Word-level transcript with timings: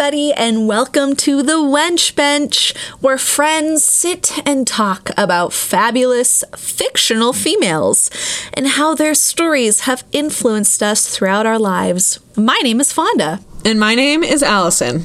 everybody, 0.00 0.32
and 0.32 0.66
welcome 0.66 1.14
to 1.14 1.42
the 1.42 1.58
Wench 1.58 2.16
Bench, 2.16 2.74
where 3.00 3.18
friends 3.18 3.84
sit 3.84 4.32
and 4.48 4.66
talk 4.66 5.10
about 5.14 5.52
fabulous 5.52 6.42
fictional 6.56 7.34
females 7.34 8.10
and 8.54 8.66
how 8.66 8.94
their 8.94 9.14
stories 9.14 9.80
have 9.80 10.02
influenced 10.10 10.82
us 10.82 11.14
throughout 11.14 11.44
our 11.44 11.58
lives. 11.58 12.18
My 12.34 12.58
name 12.62 12.80
is 12.80 12.94
Fonda. 12.94 13.40
And 13.62 13.78
my 13.78 13.94
name 13.94 14.24
is 14.24 14.42
Allison. 14.42 15.04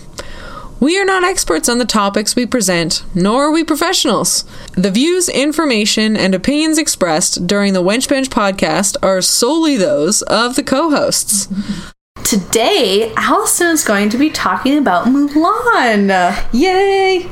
We 0.79 0.97
are 0.97 1.05
not 1.05 1.25
experts 1.25 1.67
on 1.67 1.77
the 1.77 1.83
topics 1.83 2.37
we 2.37 2.45
present, 2.45 3.03
nor 3.13 3.47
are 3.47 3.51
we 3.51 3.65
professionals. 3.65 4.45
The 4.75 4.91
views, 4.91 5.27
information, 5.27 6.15
and 6.15 6.33
opinions 6.33 6.77
expressed 6.77 7.47
during 7.47 7.73
the 7.73 7.83
Wench 7.83 8.07
Bench 8.07 8.29
podcast 8.29 8.95
are 9.03 9.21
solely 9.21 9.75
those 9.75 10.21
of 10.21 10.55
the 10.55 10.63
co 10.63 10.89
hosts. 10.89 11.49
Today, 12.25 13.13
Allison 13.17 13.67
is 13.67 13.83
going 13.83 14.09
to 14.09 14.17
be 14.17 14.31
talking 14.31 14.79
about 14.79 15.05
Mulan. 15.05 16.09
Yay! 16.51 17.29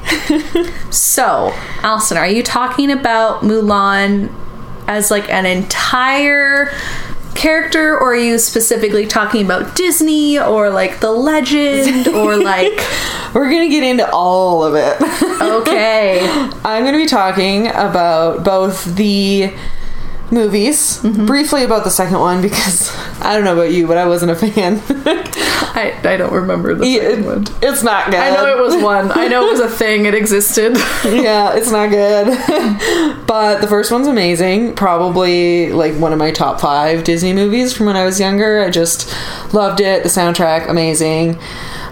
So, 0.92 1.52
Allison, 1.82 2.18
are 2.18 2.28
you 2.28 2.44
talking 2.44 2.92
about 2.92 3.42
Mulan 3.42 4.32
as 4.88 5.10
like 5.10 5.28
an 5.32 5.48
entire 5.48 6.72
character, 7.34 7.98
or 7.98 8.14
are 8.14 8.16
you 8.16 8.38
specifically 8.38 9.08
talking 9.08 9.44
about 9.44 9.76
Disney 9.76 10.38
or 10.38 10.70
like 10.70 11.00
the 11.00 11.12
legend 11.12 12.08
or 12.10 12.38
like. 12.44 12.80
We're 13.34 13.50
gonna 13.50 13.70
get 13.70 13.84
into 13.84 14.08
all 14.12 14.64
of 14.64 14.76
it. 14.76 15.02
Okay. 15.42 16.20
I'm 16.64 16.86
gonna 16.86 17.00
be 17.00 17.08
talking 17.08 17.68
about 17.70 18.44
both 18.44 18.86
the 18.96 19.52
movies, 20.34 21.00
briefly 21.02 21.64
about 21.64 21.84
the 21.84 21.90
second 21.90 22.20
one 22.20 22.42
because 22.42 22.92
I 23.22 23.34
don't 23.36 23.44
know 23.44 23.54
about 23.54 23.72
you, 23.72 23.88
but 23.88 23.98
I 23.98 24.06
wasn't 24.06 24.32
a 24.32 24.36
fan. 24.36 24.82
I, 25.76 26.00
I 26.04 26.18
don't 26.18 26.34
remember 26.34 26.76
the 26.76 26.86
second 26.98 27.26
one. 27.26 27.46
it's 27.62 27.84
not 27.84 28.12
good. 28.12 28.20
I 28.20 28.30
know 28.32 28.46
it 28.48 28.60
was 28.62 28.82
one. 28.84 29.12
I 29.12 29.28
know 29.28 29.48
it 29.48 29.52
was 29.52 29.60
a 29.60 29.70
thing. 29.78 30.06
It 30.06 30.14
existed. 30.14 30.74
yeah, 31.06 31.54
it's 31.56 31.72
not 31.72 31.90
good. 31.90 32.28
but 33.28 33.62
the 33.62 33.68
first 33.68 33.92
one's 33.92 34.08
amazing. 34.08 34.76
Probably 34.76 35.72
like 35.72 35.94
one 35.96 36.12
of 36.14 36.20
my 36.20 36.32
top 36.32 36.60
five 36.60 37.04
Disney 37.04 37.34
movies 37.34 37.74
from 37.76 37.86
when 37.88 37.96
I 37.96 38.04
was 38.06 38.20
younger. 38.20 38.62
I 38.62 38.70
just 38.70 39.14
loved 39.54 39.80
it. 39.80 40.04
The 40.04 40.10
soundtrack, 40.10 40.70
amazing. 40.70 41.40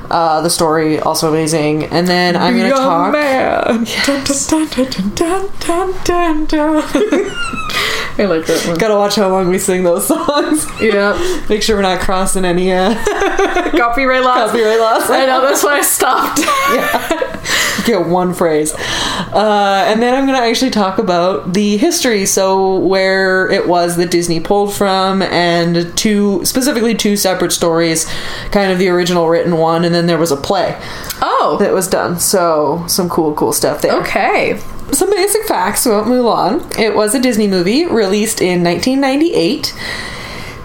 Uh, 0.09 0.41
the 0.41 0.49
story, 0.49 0.99
also 0.99 1.29
amazing. 1.29 1.85
And 1.85 2.05
then 2.05 2.35
I'm 2.35 2.57
going 2.57 2.69
to 2.69 2.75
talk. 2.75 3.13
Man. 3.13 3.85
I 8.21 8.25
like 8.25 8.45
that 8.45 8.65
one. 8.67 8.77
Gotta 8.77 8.95
watch 8.95 9.15
how 9.15 9.29
long 9.29 9.47
we 9.49 9.57
sing 9.59 9.83
those 9.83 10.07
songs. 10.07 10.65
Yeah. 10.81 11.17
Make 11.49 11.61
sure 11.63 11.75
we're 11.75 11.81
not 11.83 11.99
crossing 12.01 12.43
any 12.45 12.71
uh, 12.71 12.93
Copyright 13.77 14.23
laws. 14.23 14.49
copyright 14.51 14.79
laws. 14.79 15.09
I 15.09 15.25
know, 15.25 15.41
that's 15.41 15.63
why 15.63 15.77
I 15.77 15.81
stopped. 15.81 16.39
Yeah. 16.39 17.37
Get 17.85 18.07
one 18.07 18.33
phrase. 18.33 18.73
Uh, 18.73 19.85
and 19.87 20.01
then 20.01 20.13
I'm 20.13 20.25
going 20.25 20.37
to 20.39 20.43
actually 20.47 20.71
talk 20.71 20.97
about 20.99 21.53
the 21.53 21.77
history. 21.77 22.25
So, 22.25 22.77
where 22.79 23.49
it 23.49 23.67
was 23.67 23.97
that 23.97 24.11
Disney 24.11 24.39
pulled 24.39 24.73
from, 24.73 25.21
and 25.21 25.95
two, 25.97 26.43
specifically 26.45 26.95
two 26.95 27.15
separate 27.17 27.51
stories 27.51 28.05
kind 28.51 28.71
of 28.71 28.77
the 28.79 28.89
original 28.89 29.27
written 29.29 29.57
one, 29.57 29.83
and 29.85 29.93
then 29.95 30.05
there 30.07 30.17
was 30.17 30.31
a 30.31 30.37
play 30.37 30.77
Oh. 31.21 31.57
that 31.59 31.73
was 31.73 31.87
done. 31.87 32.19
So, 32.19 32.83
some 32.87 33.09
cool, 33.09 33.33
cool 33.33 33.53
stuff 33.53 33.81
there. 33.81 33.99
Okay. 34.01 34.59
Some 34.93 35.09
basic 35.09 35.45
facts 35.45 35.85
about 35.85 36.05
Mulan. 36.05 36.77
It 36.77 36.95
was 36.95 37.15
a 37.15 37.19
Disney 37.19 37.47
movie 37.47 37.85
released 37.85 38.41
in 38.41 38.63
1998 38.63 39.73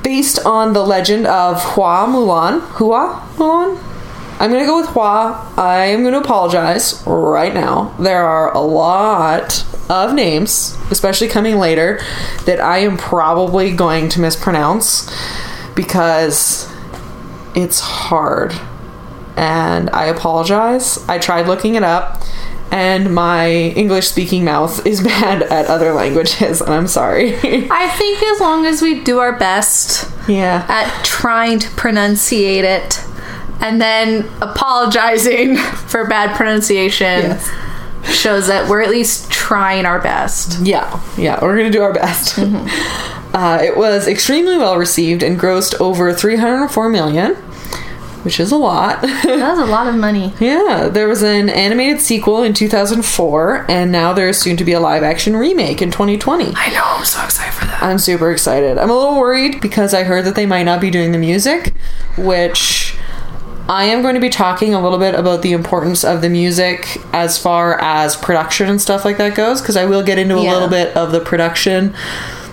based 0.03 0.45
on 0.45 0.73
the 0.73 0.85
legend 0.85 1.27
of 1.27 1.63
Hua 1.75 2.07
Mulan. 2.07 2.61
Hua 2.61 3.21
Mulan? 3.37 3.79
I'm 4.39 4.51
to 4.61 4.67
go 4.67 4.81
with 4.81 4.91
Hua. 4.91 5.53
I 5.57 5.87
am 5.87 6.03
going 6.03 6.13
to 6.13 6.21
apologize 6.21 7.03
right 7.07 7.55
now. 7.55 7.95
There 7.99 8.25
are 8.25 8.53
a 8.53 8.61
lot 8.61 9.65
of 9.89 10.13
names, 10.13 10.77
especially 10.91 11.29
coming 11.29 11.59
later, 11.59 12.01
that 12.45 12.61
I 12.61 12.79
am 12.79 12.97
probably 12.97 13.75
going 13.75 14.09
to 14.11 14.21
mispronounce 14.21 15.11
because 15.75 16.71
it's 17.55 17.81
hard. 17.81 18.53
And 19.37 19.89
I 19.91 20.07
apologize. 20.07 20.99
I 21.09 21.19
tried 21.19 21.47
looking 21.47 21.75
it 21.75 21.83
up, 21.83 22.23
and 22.71 23.15
my 23.15 23.49
English 23.51 24.09
speaking 24.09 24.45
mouth 24.45 24.85
is 24.87 25.01
bad 25.05 25.43
at 25.45 25.67
other 25.67 25.93
languages, 25.93 26.61
and 26.61 26.73
I'm 26.75 26.87
sorry. 26.89 27.35
I 27.71 27.89
think 27.97 28.23
as 28.23 28.41
long 28.41 28.67
as 28.67 28.83
we 28.83 29.01
do 29.03 29.19
our 29.19 29.39
best 29.39 30.11
yeah. 30.29 30.67
at 30.69 31.05
trying 31.05 31.59
to 31.61 31.69
pronunciate 31.69 32.65
it 32.65 33.03
and 33.61 33.81
then 33.81 34.29
apologizing 34.43 35.57
for 35.89 36.07
bad 36.07 36.37
pronunciation 36.37 37.07
Yes. 37.23 37.51
shows 38.05 38.47
that 38.49 38.69
we're 38.69 38.83
at 38.83 38.91
least 38.91 39.31
trying 39.31 39.87
our 39.87 40.01
best. 40.01 40.61
Yeah, 40.65 41.01
yeah, 41.17 41.39
we're 41.43 41.57
gonna 41.57 41.71
do 41.71 41.83
our 41.83 41.93
best. 41.95 42.39
Uh, 43.35 43.59
it 43.63 43.77
was 43.77 44.09
extremely 44.09 44.57
well 44.57 44.79
received 44.79 45.23
and 45.23 45.39
grossed 45.39 45.79
over 45.79 46.11
304 46.15 46.89
million, 46.89 47.37
which 48.27 48.41
is 48.41 48.51
a 48.51 48.57
lot. 48.57 49.01
That's 49.03 49.61
a 49.61 49.65
lot 49.65 49.87
of 49.87 49.95
money. 49.95 50.35
yeah, 50.41 50.89
there 50.91 51.07
was 51.07 51.23
an 51.23 51.49
animated 51.49 52.01
sequel 52.01 52.43
in 52.43 52.55
2004, 52.55 53.67
and 53.71 53.93
now 53.93 54.13
there's 54.13 54.37
soon 54.37 54.57
to 54.57 54.65
be 54.65 54.73
a 54.73 54.81
live 54.81 55.05
action 55.05 55.37
remake 55.37 55.81
in 55.81 55.93
2020. 55.93 56.53
I 56.57 56.71
know, 56.71 56.83
I'm 56.85 57.05
so 57.05 57.23
excited 57.25 57.55
for 57.55 57.67
that. 57.67 57.81
I'm 57.81 57.99
super 58.01 58.33
excited. 58.33 58.79
I'm 58.79 58.91
a 58.91 58.95
little 58.95 59.17
worried 59.21 59.61
because 59.61 59.95
I 59.95 60.03
heard 60.03 60.25
that 60.25 60.35
they 60.35 60.45
might 60.45 60.65
not 60.65 60.81
be 60.81 60.91
doing 60.91 61.13
the 61.13 61.19
music, 61.19 61.73
which 62.19 62.97
I 63.69 63.85
am 63.85 64.03
going 64.03 64.17
to 64.17 64.21
be 64.21 64.29
talking 64.29 64.75
a 64.75 64.83
little 64.83 64.99
bit 64.99 65.15
about 65.15 65.43
the 65.43 65.53
importance 65.53 66.03
of 66.05 66.21
the 66.21 66.29
music 66.29 66.99
as 67.13 67.39
far 67.39 67.81
as 67.81 68.17
production 68.17 68.69
and 68.69 68.83
stuff 68.83 69.05
like 69.05 69.19
that 69.19 69.37
goes 69.37 69.61
because 69.61 69.77
I 69.77 69.85
will 69.85 70.03
get 70.03 70.19
into 70.19 70.37
a 70.37 70.43
Yeah. 70.43 70.53
little 70.53 70.69
bit 70.69 70.97
of 70.97 71.13
the 71.13 71.21
production 71.21 71.95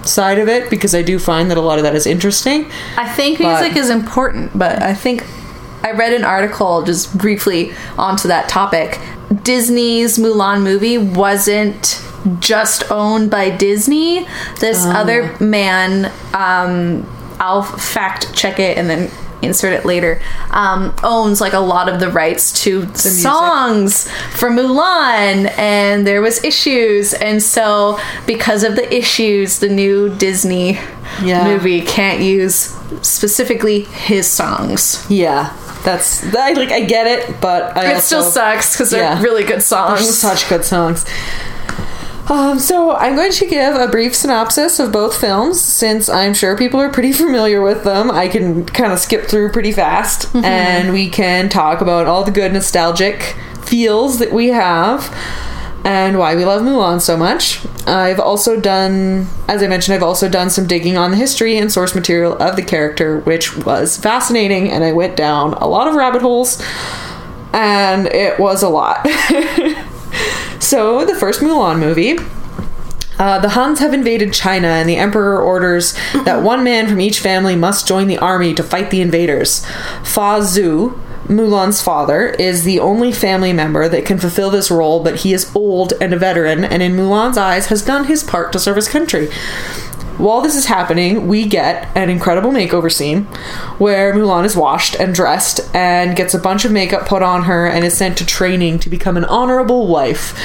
side 0.06 0.38
of 0.38 0.48
it 0.48 0.70
because 0.70 0.94
I 0.94 1.02
do 1.02 1.18
find 1.18 1.50
that 1.50 1.58
a 1.58 1.62
lot 1.62 1.80
of 1.80 1.84
that 1.84 1.96
is 1.96 2.06
interesting. 2.06 2.70
I 2.98 3.08
think 3.10 3.40
But- 3.40 3.60
music 3.62 3.76
is 3.78 3.90
important, 3.90 4.52
but 4.58 4.84
I 4.84 4.94
think 4.94 5.24
I 5.84 5.92
read 5.92 6.14
an 6.14 6.24
article 6.24 6.82
just 6.84 7.18
briefly 7.18 7.74
onto 7.98 8.28
that 8.30 8.48
topic. 8.50 9.00
Disney's 9.44 10.18
Mulan 10.18 10.64
movie 10.64 10.98
wasn't 10.98 12.02
just 12.40 12.90
owned 12.92 13.30
by 13.30 13.50
Disney. 13.50 14.26
This 14.60 14.84
other 14.86 15.36
man, 15.40 16.06
um, 16.34 17.06
I'll 17.40 17.64
fact 17.64 18.34
check 18.34 18.60
it 18.60 18.78
and 18.78 18.90
then 18.90 19.12
insert 19.42 19.74
it 19.74 19.84
later, 19.84 20.22
um, 20.52 20.96
owns 21.04 21.42
like 21.42 21.52
a 21.52 21.60
lot 21.60 21.90
of 21.90 22.00
the 22.00 22.10
rights 22.10 22.64
to 22.64 22.88
songs 22.96 24.10
for 24.32 24.50
Mulan, 24.50 25.52
and 25.58 26.08
there 26.08 26.22
was 26.22 26.42
issues, 26.46 27.14
and 27.14 27.44
so 27.44 28.00
because 28.26 28.64
of 28.64 28.78
the 28.78 28.96
issues, 28.96 29.60
the 29.60 29.68
new 29.68 30.08
Disney 30.16 30.80
Yeah. 31.22 31.44
movie 31.44 31.82
can't 31.82 32.22
use 32.22 32.74
specifically 33.02 33.82
his 33.82 34.28
songs. 34.28 35.06
Yeah, 35.10 35.50
that's 35.84 36.24
I 36.36 36.54
like 36.54 36.72
I 36.72 36.82
get 36.82 37.08
it, 37.08 37.40
but 37.42 37.76
I 37.78 37.92
It 37.92 37.96
also, 37.96 38.22
still 38.22 38.24
sucks 38.24 38.74
because 38.74 38.92
they're 38.92 39.02
yeah. 39.02 39.22
really 39.22 39.44
good 39.44 39.62
songs. 39.62 40.18
such 40.18 40.48
good 40.50 40.66
songs. 40.66 41.06
Um, 42.30 42.58
so 42.58 42.96
I'm 42.96 43.16
going 43.16 43.34
to 43.34 43.46
give 43.46 43.76
a 43.76 43.88
brief 43.90 44.16
synopsis 44.16 44.80
of 44.80 44.94
both 44.94 45.20
films 45.20 45.60
since 45.60 46.08
I'm 46.08 46.34
sure 46.34 46.58
people 46.58 46.80
are 46.80 46.90
pretty 46.90 47.12
familiar 47.24 47.62
with 47.62 47.84
them. 47.84 48.10
I 48.10 48.30
can 48.30 48.66
kind 48.66 48.94
of 48.94 49.00
skip 49.00 49.26
through 49.26 49.52
pretty 49.52 49.74
fast 49.74 50.34
and 50.34 50.94
we 50.94 51.10
can 51.10 51.50
talk 51.50 51.82
about 51.82 52.08
all 52.08 52.24
the 52.24 52.32
good 52.32 52.54
nostalgic 52.54 53.36
feels 53.64 54.20
that 54.20 54.32
we 54.32 54.48
have 54.50 55.14
and 55.84 56.18
why 56.18 56.36
we 56.36 56.46
love 56.46 56.62
Mulan 56.62 57.02
so 57.02 57.18
much. 57.18 57.66
I've 57.86 58.20
also 58.20 58.60
done, 58.60 59.28
as 59.48 59.62
I 59.62 59.68
mentioned, 59.68 59.96
I've 59.96 60.04
also 60.04 60.30
done 60.30 60.50
some 60.50 60.66
digging 60.66 60.96
on 60.96 61.12
the 61.12 61.18
history 61.18 61.58
and 61.58 61.72
source 61.72 61.94
material 61.94 62.38
of 62.42 62.56
the 62.56 62.62
character, 62.62 63.20
which 63.20 63.58
was 63.58 63.98
fascinating, 63.98 64.72
and 64.72 64.84
I 64.84 64.94
went 64.94 65.18
down 65.18 65.54
a 65.56 65.68
lot 65.68 65.88
of 65.88 65.96
rabbit 65.96 66.22
holes, 66.22 66.62
and 67.54 68.08
it 68.08 68.40
was 68.40 68.64
a 68.64 68.70
lot. 68.70 69.06
so, 70.60 71.06
the 71.06 71.16
first 71.16 71.42
Mulan 71.42 71.80
movie. 71.80 72.18
Uh, 73.20 73.38
the 73.40 73.50
Huns 73.50 73.80
have 73.80 73.94
invaded 73.94 74.34
China, 74.34 74.68
and 74.68 74.90
the 74.90 74.96
Emperor 74.96 75.40
orders 75.40 75.94
that 76.26 76.42
one 76.42 76.64
man 76.64 76.88
from 76.88 77.00
each 77.00 77.20
family 77.20 77.56
must 77.56 77.88
join 77.88 78.08
the 78.08 78.18
army 78.18 78.54
to 78.56 78.64
fight 78.64 78.90
the 78.90 79.02
invaders. 79.02 79.64
Fa 80.04 80.40
Zhou, 80.42 81.00
Mulan's 81.28 81.82
father, 81.82 82.28
is 82.28 82.64
the 82.64 82.80
only 82.80 83.12
family 83.12 83.54
member 83.54 83.88
that 83.88 84.06
can 84.06 84.18
fulfill 84.18 84.50
this 84.50 84.70
role, 84.70 85.04
but 85.04 85.18
he 85.22 85.34
is 85.34 85.54
old 85.56 85.94
and 86.02 86.14
a 86.14 86.18
veteran, 86.18 86.64
and 86.64 86.84
in 86.84 86.94
Mulan's 86.94 87.38
eyes 87.38 87.68
has 87.68 87.82
done 87.82 88.06
his 88.06 88.24
part 88.24 88.52
to 88.52 88.60
serve 88.60 88.76
his 88.76 88.88
country. 88.88 89.30
While 90.18 90.42
this 90.42 90.56
is 90.56 90.66
happening, 90.66 91.28
we 91.28 91.48
get 91.48 91.90
an 91.98 92.10
incredible 92.10 92.52
makeover 92.52 92.92
scene 92.92 93.24
where 93.80 94.14
Mulan 94.14 94.46
is 94.46 94.56
washed 94.56 94.96
and 94.96 95.16
dressed 95.16 95.60
and 95.74 96.16
gets 96.16 96.36
a 96.36 96.40
bunch 96.40 96.66
of 96.66 96.72
makeup 96.72 97.08
put 97.08 97.24
on 97.24 97.46
her 97.46 97.66
and 97.66 97.84
is 97.84 97.98
sent 97.98 98.20
to 98.20 98.26
training 98.26 98.78
to 98.80 98.90
become 98.90 99.18
an 99.18 99.26
honorable 99.26 99.88
wife. 99.88 100.38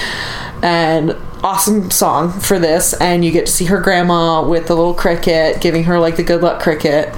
And 0.63 1.15
awesome 1.45 1.91
song 1.91 2.33
for 2.33 2.59
this, 2.59 2.95
and 2.95 3.25
you 3.25 3.31
get 3.31 3.47
to 3.47 3.53
see 3.53 3.67
her 3.67 3.81
grandma 3.81 4.43
with 4.43 4.69
the 4.69 4.75
little 4.75 4.95
cricket 4.95 5.61
giving 5.61 5.85
her 5.85 6.01
like 6.01 6.17
the 6.17 6.25
good 6.25 6.41
luck 6.41 6.63
cricket, 6.63 7.15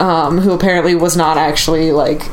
um, 0.00 0.38
who 0.38 0.50
apparently 0.52 0.96
was 0.96 1.16
not 1.16 1.38
actually 1.38 1.92
like 1.92 2.28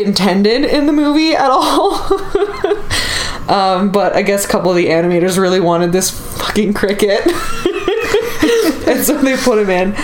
intended 0.00 0.64
in 0.64 0.86
the 0.86 0.92
movie 0.92 1.34
at 1.34 1.50
all. 1.50 1.94
um, 3.48 3.90
but 3.90 4.14
I 4.14 4.22
guess 4.22 4.44
a 4.44 4.48
couple 4.48 4.70
of 4.70 4.76
the 4.76 4.86
animators 4.86 5.38
really 5.38 5.60
wanted 5.60 5.92
this 5.92 6.10
fucking 6.38 6.74
cricket. 6.74 7.20
and 8.86 9.04
so 9.04 9.20
they 9.20 9.36
put 9.36 9.58
him 9.58 9.70
in. 9.70 9.96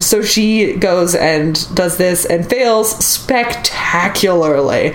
So 0.00 0.22
she 0.22 0.74
goes 0.74 1.14
and 1.14 1.74
does 1.74 1.98
this 1.98 2.24
and 2.24 2.48
fails 2.48 3.04
spectacularly, 3.04 4.94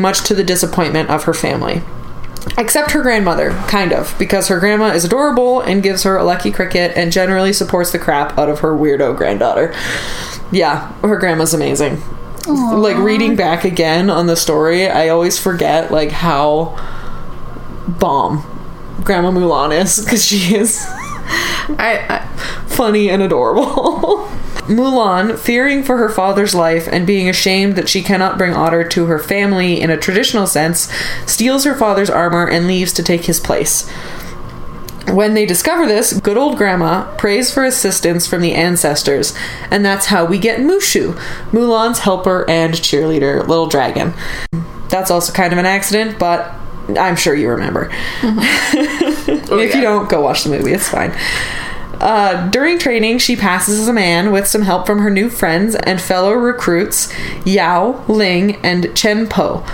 much 0.00 0.24
to 0.24 0.34
the 0.34 0.42
disappointment 0.42 1.10
of 1.10 1.24
her 1.24 1.34
family. 1.34 1.82
Except 2.56 2.92
her 2.92 3.02
grandmother, 3.02 3.50
kind 3.68 3.92
of, 3.92 4.14
because 4.18 4.48
her 4.48 4.58
grandma 4.58 4.88
is 4.88 5.04
adorable 5.04 5.60
and 5.60 5.82
gives 5.82 6.02
her 6.04 6.16
a 6.16 6.24
lucky 6.24 6.50
cricket 6.50 6.96
and 6.96 7.12
generally 7.12 7.52
supports 7.52 7.92
the 7.92 7.98
crap 7.98 8.36
out 8.38 8.48
of 8.48 8.60
her 8.60 8.72
weirdo 8.72 9.16
granddaughter. 9.16 9.74
Yeah, 10.50 10.92
her 11.02 11.18
grandma's 11.18 11.52
amazing. 11.52 12.02
Like 12.48 12.96
reading 12.96 13.36
back 13.36 13.64
again 13.64 14.10
on 14.10 14.26
the 14.26 14.36
story, 14.36 14.88
I 14.88 15.08
always 15.08 15.38
forget 15.38 15.90
like 15.90 16.10
how 16.10 16.76
bomb 17.86 18.44
Grandma 19.04 19.30
Mulan 19.30 19.78
is 19.78 20.02
because 20.02 20.24
she 20.24 20.54
is 20.54 20.84
I, 20.88 22.04
I 22.08 22.26
funny 22.66 23.10
and 23.10 23.22
adorable. 23.22 24.28
Mulan, 24.68 25.38
fearing 25.38 25.82
for 25.82 25.96
her 25.96 26.10
father's 26.10 26.54
life 26.54 26.86
and 26.90 27.06
being 27.06 27.28
ashamed 27.28 27.74
that 27.76 27.88
she 27.88 28.02
cannot 28.02 28.36
bring 28.36 28.52
Otter 28.52 28.86
to 28.88 29.06
her 29.06 29.18
family 29.18 29.80
in 29.80 29.90
a 29.90 29.96
traditional 29.96 30.46
sense, 30.46 30.92
steals 31.26 31.64
her 31.64 31.74
father's 31.74 32.10
armor 32.10 32.46
and 32.46 32.66
leaves 32.66 32.92
to 32.92 33.02
take 33.02 33.24
his 33.24 33.40
place. 33.40 33.90
When 35.12 35.34
they 35.34 35.46
discover 35.46 35.86
this, 35.86 36.12
good 36.12 36.36
old 36.36 36.58
grandma 36.58 37.14
prays 37.16 37.52
for 37.52 37.64
assistance 37.64 38.26
from 38.26 38.42
the 38.42 38.54
ancestors, 38.54 39.34
and 39.70 39.84
that's 39.84 40.06
how 40.06 40.24
we 40.24 40.38
get 40.38 40.60
Mushu, 40.60 41.14
Mulan's 41.50 42.00
helper 42.00 42.48
and 42.48 42.74
cheerleader, 42.74 43.46
little 43.46 43.66
dragon. 43.66 44.12
That's 44.88 45.10
also 45.10 45.32
kind 45.32 45.52
of 45.52 45.58
an 45.58 45.66
accident, 45.66 46.18
but 46.18 46.54
I'm 46.98 47.16
sure 47.16 47.34
you 47.34 47.48
remember. 47.50 47.90
if 48.22 49.74
you 49.74 49.80
don't, 49.80 50.08
go 50.08 50.20
watch 50.20 50.44
the 50.44 50.50
movie, 50.50 50.72
it's 50.72 50.88
fine. 50.88 51.12
Uh, 52.00 52.48
during 52.50 52.78
training, 52.78 53.18
she 53.18 53.34
passes 53.34 53.80
as 53.80 53.88
a 53.88 53.92
man 53.92 54.30
with 54.30 54.46
some 54.46 54.62
help 54.62 54.86
from 54.86 55.00
her 55.00 55.10
new 55.10 55.28
friends 55.28 55.74
and 55.74 56.00
fellow 56.00 56.32
recruits 56.32 57.12
Yao, 57.44 58.04
Ling, 58.08 58.56
and 58.56 58.94
Chen 58.96 59.28
Po. 59.28 59.64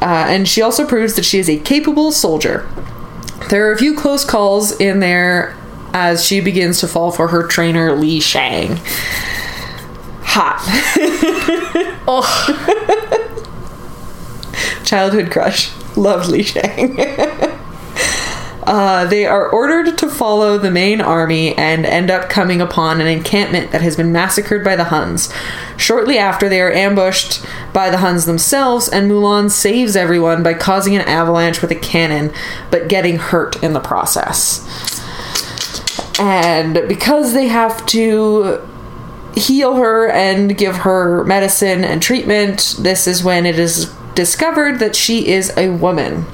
Uh, 0.00 0.26
and 0.28 0.48
she 0.48 0.62
also 0.62 0.86
proves 0.86 1.14
that 1.14 1.24
she 1.24 1.38
is 1.38 1.48
a 1.48 1.58
capable 1.58 2.10
soldier. 2.10 2.66
There 3.48 3.68
are 3.68 3.72
a 3.72 3.78
few 3.78 3.94
close 3.94 4.24
calls 4.24 4.72
in 4.80 5.00
there 5.00 5.56
as 5.92 6.24
she 6.24 6.40
begins 6.40 6.80
to 6.80 6.88
fall 6.88 7.10
for 7.10 7.28
her 7.28 7.46
trainer 7.46 7.94
Li 7.94 8.20
Shang. 8.20 8.80
Hot. 10.22 10.62
oh. 12.08 12.24
Childhood 14.84 15.30
crush. 15.30 15.70
Loved 15.96 16.28
Li 16.28 16.42
Shang. 16.42 16.98
Uh, 18.64 19.04
they 19.06 19.26
are 19.26 19.48
ordered 19.48 19.98
to 19.98 20.08
follow 20.08 20.56
the 20.56 20.70
main 20.70 21.00
army 21.00 21.56
and 21.56 21.84
end 21.84 22.10
up 22.10 22.28
coming 22.28 22.60
upon 22.60 23.00
an 23.00 23.08
encampment 23.08 23.72
that 23.72 23.82
has 23.82 23.96
been 23.96 24.12
massacred 24.12 24.62
by 24.64 24.76
the 24.76 24.84
Huns. 24.84 25.32
Shortly 25.76 26.16
after, 26.16 26.48
they 26.48 26.60
are 26.60 26.72
ambushed 26.72 27.44
by 27.72 27.90
the 27.90 27.98
Huns 27.98 28.24
themselves, 28.24 28.88
and 28.88 29.10
Mulan 29.10 29.50
saves 29.50 29.96
everyone 29.96 30.42
by 30.42 30.54
causing 30.54 30.94
an 30.94 31.02
avalanche 31.02 31.60
with 31.60 31.72
a 31.72 31.76
cannon, 31.76 32.32
but 32.70 32.88
getting 32.88 33.18
hurt 33.18 33.60
in 33.62 33.72
the 33.72 33.80
process. 33.80 34.60
And 36.20 36.86
because 36.86 37.32
they 37.32 37.48
have 37.48 37.84
to 37.86 38.60
heal 39.34 39.76
her 39.76 40.08
and 40.08 40.56
give 40.56 40.76
her 40.76 41.24
medicine 41.24 41.84
and 41.84 42.00
treatment, 42.00 42.76
this 42.78 43.06
is 43.08 43.24
when 43.24 43.44
it 43.44 43.58
is 43.58 43.92
discovered 44.14 44.78
that 44.78 44.94
she 44.94 45.28
is 45.28 45.52
a 45.56 45.70
woman. 45.70 46.26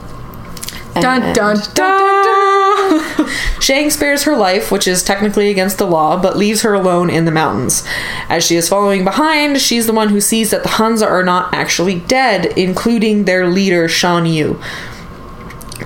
Dun 1.01 1.33
dun 1.35 1.57
dun 1.75 2.25
dun. 2.25 3.29
Shang 3.61 3.91
spares 3.91 4.23
her 4.25 4.37
life, 4.37 4.71
which 4.71 4.89
is 4.89 5.03
technically 5.03 5.51
against 5.51 5.79
the 5.79 5.87
law, 5.87 6.21
but 6.21 6.37
leaves 6.37 6.63
her 6.63 6.73
alone 6.75 7.11
in 7.11 7.25
the 7.25 7.31
mountains. 7.31 7.85
As 8.29 8.45
she 8.47 8.57
is 8.57 8.69
following 8.69 9.05
behind, 9.05 9.61
she's 9.61 9.87
the 9.87 9.93
one 9.93 10.09
who 10.09 10.21
sees 10.21 10.51
that 10.51 10.63
the 10.63 10.69
Huns 10.71 11.03
are 11.03 11.23
not 11.23 11.53
actually 11.53 11.97
dead, 12.01 12.47
including 12.59 13.25
their 13.25 13.47
leader, 13.49 13.89
Shan 13.89 14.27
Yu. 14.27 14.55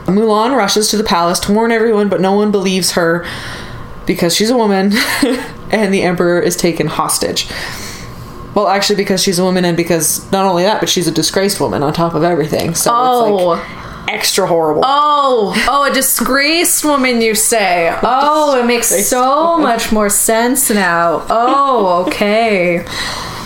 Mulan 0.07 0.57
rushes 0.57 0.89
to 0.91 0.97
the 0.97 1.05
palace 1.05 1.39
to 1.41 1.53
warn 1.53 1.73
everyone, 1.73 2.09
but 2.09 2.21
no 2.21 2.33
one 2.33 2.51
believes 2.51 2.93
her 2.93 3.27
because 4.07 4.35
she's 4.35 4.51
a 4.51 4.57
woman 4.57 4.93
and 5.71 5.93
the 5.95 6.03
emperor 6.03 6.41
is 6.41 6.57
taken 6.57 6.87
hostage. 6.87 7.49
Well, 8.55 8.69
actually, 8.69 8.97
because 8.97 9.23
she's 9.23 9.39
a 9.39 9.45
woman, 9.45 9.65
and 9.65 9.77
because 9.79 10.31
not 10.31 10.45
only 10.45 10.63
that, 10.65 10.81
but 10.81 10.89
she's 10.91 11.09
a 11.09 11.13
disgraced 11.13 11.59
woman 11.59 11.83
on 11.83 11.93
top 11.95 12.15
of 12.15 12.23
everything. 12.23 12.75
So 12.75 12.91
Oh. 12.93 13.55
it's 13.55 13.63
like 13.63 13.69
oh. 13.71 13.82
Extra 14.09 14.47
horrible. 14.47 14.83
Oh, 14.85 15.55
oh, 15.69 15.91
a 15.91 15.95
disgraced 15.95 16.85
woman, 16.85 17.21
you 17.21 17.35
say? 17.35 17.97
Oh, 18.03 18.61
it 18.61 18.67
makes 18.67 18.89
so 19.09 19.59
much 19.59 19.93
more 19.93 20.11
sense 20.11 20.71
now. 20.71 21.25
Oh, 21.29 22.05
okay. 22.07 22.85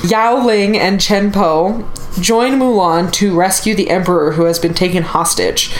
Yao 0.04 0.44
Ling 0.44 0.76
and 0.76 1.00
Chen 1.00 1.32
Po 1.32 1.84
join 2.20 2.52
Mulan 2.52 3.12
to 3.12 3.34
rescue 3.34 3.74
the 3.74 3.90
emperor 3.90 4.32
who 4.32 4.44
has 4.44 4.58
been 4.58 4.74
taken 4.74 5.02
hostage. 5.02 5.74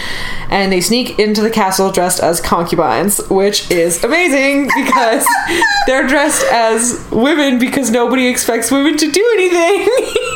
And 0.49 0.71
they 0.73 0.81
sneak 0.81 1.19
into 1.19 1.41
the 1.41 1.51
castle 1.51 1.91
dressed 1.91 2.21
as 2.21 2.41
concubines, 2.41 3.19
which 3.29 3.71
is 3.71 4.03
amazing 4.05 4.71
because 4.77 5.27
they're 5.87 6.07
dressed 6.07 6.45
as 6.53 7.07
women 7.11 7.59
because 7.59 7.91
nobody 7.91 8.27
expects 8.29 8.71
women 8.71 8.97
to 8.97 9.11
do 9.11 9.31
anything. 9.35 9.89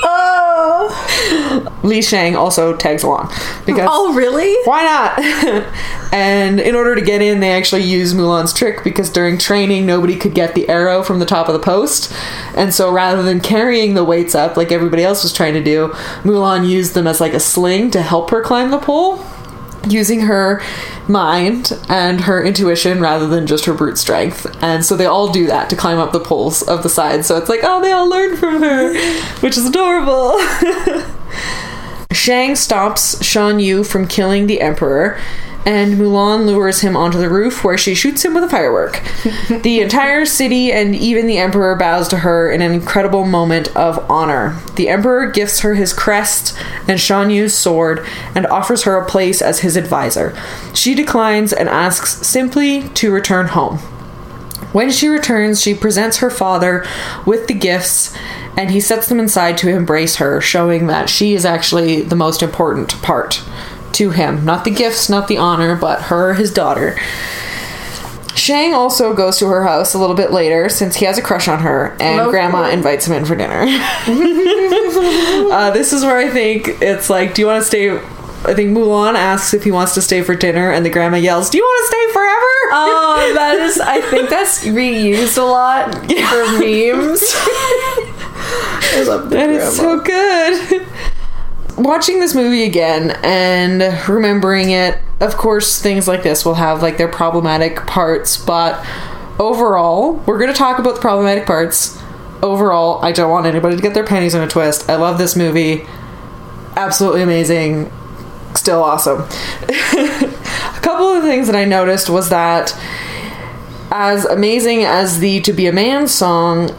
Oh, 0.02 1.78
Li 1.82 2.02
Shang 2.02 2.36
also 2.36 2.76
tags 2.76 3.02
along 3.02 3.32
because 3.64 3.88
oh, 3.90 4.12
really? 4.12 4.54
why 4.64 4.82
not? 4.82 5.18
and 6.12 6.60
in 6.60 6.74
order 6.74 6.94
to 6.94 7.00
get 7.00 7.22
in, 7.22 7.40
they 7.40 7.52
actually 7.52 7.82
use 7.82 8.14
Mulan's 8.14 8.52
trick 8.52 8.84
because 8.84 9.10
during 9.10 9.38
training, 9.38 9.86
nobody 9.86 10.16
could 10.16 10.34
get 10.34 10.54
the 10.54 10.68
arrow 10.68 11.02
from 11.02 11.18
the 11.18 11.26
top 11.26 11.48
of 11.48 11.54
the 11.54 11.60
post. 11.60 12.12
And 12.54 12.74
so 12.74 12.92
rather 12.92 13.22
than 13.22 13.40
carrying 13.40 13.94
the 13.94 14.04
weights 14.04 14.34
up 14.34 14.56
like 14.56 14.72
everybody 14.72 15.04
else 15.04 15.22
was 15.22 15.32
trying 15.32 15.54
to 15.54 15.62
do, 15.62 15.88
Mulan 16.22 16.68
used 16.68 16.94
them 16.94 17.06
as 17.06 17.20
like 17.20 17.32
a 17.32 17.40
sling 17.40 17.90
to 17.92 18.02
help 18.02 18.30
her 18.30 18.42
climb 18.42 18.70
the 18.70 18.78
pole. 18.78 19.24
Using 19.88 20.20
her 20.20 20.62
mind 21.08 21.72
and 21.88 22.20
her 22.20 22.44
intuition 22.44 23.00
rather 23.00 23.26
than 23.26 23.46
just 23.46 23.64
her 23.64 23.72
brute 23.72 23.96
strength. 23.96 24.46
And 24.62 24.84
so 24.84 24.94
they 24.94 25.06
all 25.06 25.32
do 25.32 25.46
that 25.46 25.70
to 25.70 25.76
climb 25.76 25.98
up 25.98 26.12
the 26.12 26.20
poles 26.20 26.60
of 26.62 26.82
the 26.82 26.90
side. 26.90 27.24
So 27.24 27.38
it's 27.38 27.48
like, 27.48 27.60
oh, 27.62 27.80
they 27.80 27.90
all 27.90 28.06
learned 28.06 28.38
from 28.38 28.62
her, 28.62 28.92
which 29.40 29.56
is 29.56 29.66
adorable. 29.66 30.36
Shang 32.12 32.56
stops 32.56 33.24
Shan 33.24 33.60
Yu 33.60 33.84
from 33.84 34.08
killing 34.08 34.46
the 34.46 34.60
Emperor, 34.60 35.18
and 35.64 35.94
Mulan 35.94 36.46
lures 36.46 36.80
him 36.80 36.96
onto 36.96 37.18
the 37.18 37.28
roof 37.28 37.62
where 37.62 37.76
she 37.76 37.94
shoots 37.94 38.24
him 38.24 38.34
with 38.34 38.44
a 38.44 38.48
firework. 38.48 39.02
the 39.62 39.80
entire 39.80 40.24
city 40.24 40.72
and 40.72 40.96
even 40.96 41.26
the 41.26 41.38
Emperor 41.38 41.76
bows 41.76 42.08
to 42.08 42.18
her 42.18 42.50
in 42.50 42.62
an 42.62 42.72
incredible 42.72 43.24
moment 43.26 43.74
of 43.76 44.10
honor. 44.10 44.58
The 44.76 44.88
Emperor 44.88 45.30
gifts 45.30 45.60
her 45.60 45.74
his 45.74 45.92
crest 45.92 46.56
and 46.88 46.98
Shan 46.98 47.30
Yu's 47.30 47.54
sword 47.54 48.04
and 48.34 48.46
offers 48.46 48.84
her 48.84 48.96
a 48.96 49.06
place 49.06 49.42
as 49.42 49.60
his 49.60 49.76
advisor. 49.76 50.36
She 50.74 50.94
declines 50.94 51.52
and 51.52 51.68
asks 51.68 52.26
simply 52.26 52.88
to 52.90 53.12
return 53.12 53.48
home. 53.48 53.78
When 54.72 54.90
she 54.90 55.08
returns, 55.08 55.60
she 55.60 55.74
presents 55.74 56.18
her 56.18 56.30
father 56.30 56.86
with 57.26 57.46
the 57.48 57.54
gifts 57.54 58.16
and 58.56 58.70
he 58.70 58.80
sets 58.80 59.08
them 59.08 59.20
inside 59.20 59.58
to 59.58 59.68
embrace 59.68 60.16
her, 60.16 60.40
showing 60.40 60.86
that 60.88 61.08
she 61.08 61.34
is 61.34 61.44
actually 61.44 62.02
the 62.02 62.16
most 62.16 62.42
important 62.42 63.00
part 63.02 63.42
to 63.92 64.10
him. 64.10 64.44
Not 64.44 64.64
the 64.64 64.70
gifts, 64.70 65.08
not 65.08 65.28
the 65.28 65.38
honor, 65.38 65.76
but 65.76 66.02
her, 66.02 66.34
his 66.34 66.52
daughter. 66.52 66.98
Shang 68.34 68.74
also 68.74 69.14
goes 69.14 69.38
to 69.38 69.46
her 69.46 69.64
house 69.64 69.92
a 69.94 69.98
little 69.98 70.16
bit 70.16 70.32
later 70.32 70.68
since 70.68 70.96
he 70.96 71.04
has 71.04 71.18
a 71.18 71.22
crush 71.22 71.48
on 71.48 71.60
her, 71.60 71.96
and 72.00 72.30
Grandma 72.30 72.70
invites 72.70 73.06
him 73.06 73.14
in 73.14 73.24
for 73.24 73.34
dinner. 73.34 73.60
uh, 75.52 75.70
this 75.72 75.92
is 75.92 76.04
where 76.04 76.16
I 76.16 76.30
think 76.30 76.68
it's 76.80 77.10
like, 77.10 77.34
do 77.34 77.42
you 77.42 77.46
want 77.46 77.62
to 77.62 77.66
stay? 77.66 78.00
I 78.42 78.54
think 78.54 78.76
Mulan 78.76 79.14
asks 79.14 79.52
if 79.52 79.64
he 79.64 79.70
wants 79.70 79.94
to 79.94 80.02
stay 80.02 80.22
for 80.22 80.34
dinner, 80.34 80.70
and 80.70 80.84
the 80.84 80.90
grandma 80.90 81.18
yells, 81.18 81.50
"Do 81.50 81.58
you 81.58 81.64
want 81.64 81.84
to 81.84 81.96
stay 81.96 82.12
forever?" 82.12 82.50
Oh, 82.72 83.32
that 83.34 83.58
is. 83.58 83.78
I 83.80 84.00
think 84.00 84.30
that's 84.30 84.64
reused 84.64 85.36
a 85.36 85.42
lot 85.42 85.94
for 85.94 86.58
memes. 86.58 87.22
I 88.92 89.04
love 89.06 89.30
That 89.30 89.50
is 89.50 89.76
so 89.76 90.00
good. 90.00 90.86
Watching 91.76 92.20
this 92.20 92.34
movie 92.34 92.64
again 92.64 93.12
and 93.22 94.08
remembering 94.08 94.70
it, 94.70 94.98
of 95.20 95.36
course, 95.36 95.80
things 95.80 96.08
like 96.08 96.22
this 96.22 96.44
will 96.44 96.54
have 96.54 96.82
like 96.82 96.96
their 96.98 97.08
problematic 97.08 97.86
parts, 97.86 98.36
but 98.36 98.84
overall, 99.38 100.14
we're 100.26 100.38
going 100.38 100.52
to 100.52 100.58
talk 100.58 100.78
about 100.78 100.94
the 100.96 101.00
problematic 101.00 101.46
parts. 101.46 101.98
Overall, 102.42 103.04
I 103.04 103.12
don't 103.12 103.30
want 103.30 103.46
anybody 103.46 103.76
to 103.76 103.82
get 103.82 103.92
their 103.94 104.04
panties 104.06 104.34
in 104.34 104.42
a 104.42 104.48
twist. 104.48 104.88
I 104.88 104.96
love 104.96 105.18
this 105.18 105.36
movie. 105.36 105.86
Absolutely 106.76 107.22
amazing. 107.22 107.90
Still 108.54 108.82
awesome. 108.82 109.20
a 109.68 110.78
couple 110.82 111.08
of 111.08 111.22
things 111.22 111.46
that 111.46 111.56
I 111.56 111.64
noticed 111.64 112.10
was 112.10 112.28
that 112.30 112.76
as 113.90 114.24
amazing 114.24 114.84
as 114.84 115.18
the 115.20 115.40
To 115.42 115.52
Be 115.52 115.66
a 115.66 115.72
Man 115.72 116.06
song, 116.08 116.70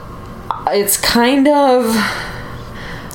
it's 0.68 0.98
kind 0.98 1.48
of 1.48 1.96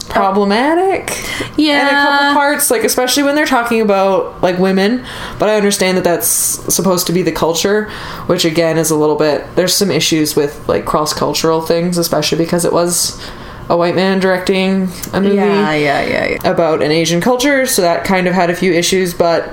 problematic 0.08 1.10
Yeah. 1.56 1.80
in 1.80 1.86
a 1.86 1.90
couple 1.90 2.34
parts 2.40 2.70
like 2.70 2.84
especially 2.84 3.22
when 3.24 3.34
they're 3.34 3.44
talking 3.44 3.80
about 3.80 4.40
like 4.40 4.56
women 4.58 5.04
but 5.38 5.48
i 5.48 5.56
understand 5.56 5.98
that 5.98 6.04
that's 6.04 6.26
supposed 6.28 7.06
to 7.08 7.12
be 7.12 7.22
the 7.22 7.32
culture 7.32 7.90
which 8.26 8.44
again 8.44 8.78
is 8.78 8.90
a 8.90 8.96
little 8.96 9.16
bit 9.16 9.44
there's 9.56 9.74
some 9.74 9.90
issues 9.90 10.34
with 10.36 10.66
like 10.68 10.84
cross-cultural 10.86 11.60
things 11.60 11.98
especially 11.98 12.38
because 12.38 12.64
it 12.64 12.72
was 12.72 13.20
a 13.68 13.76
white 13.76 13.94
man 13.94 14.20
directing 14.20 14.88
a 15.12 15.20
movie 15.20 15.34
yeah, 15.36 15.72
yeah, 15.72 16.02
yeah. 16.04 16.48
about 16.50 16.82
an 16.82 16.90
asian 16.90 17.20
culture 17.20 17.66
so 17.66 17.82
that 17.82 18.04
kind 18.04 18.26
of 18.26 18.34
had 18.34 18.48
a 18.50 18.54
few 18.54 18.72
issues 18.72 19.12
but 19.14 19.52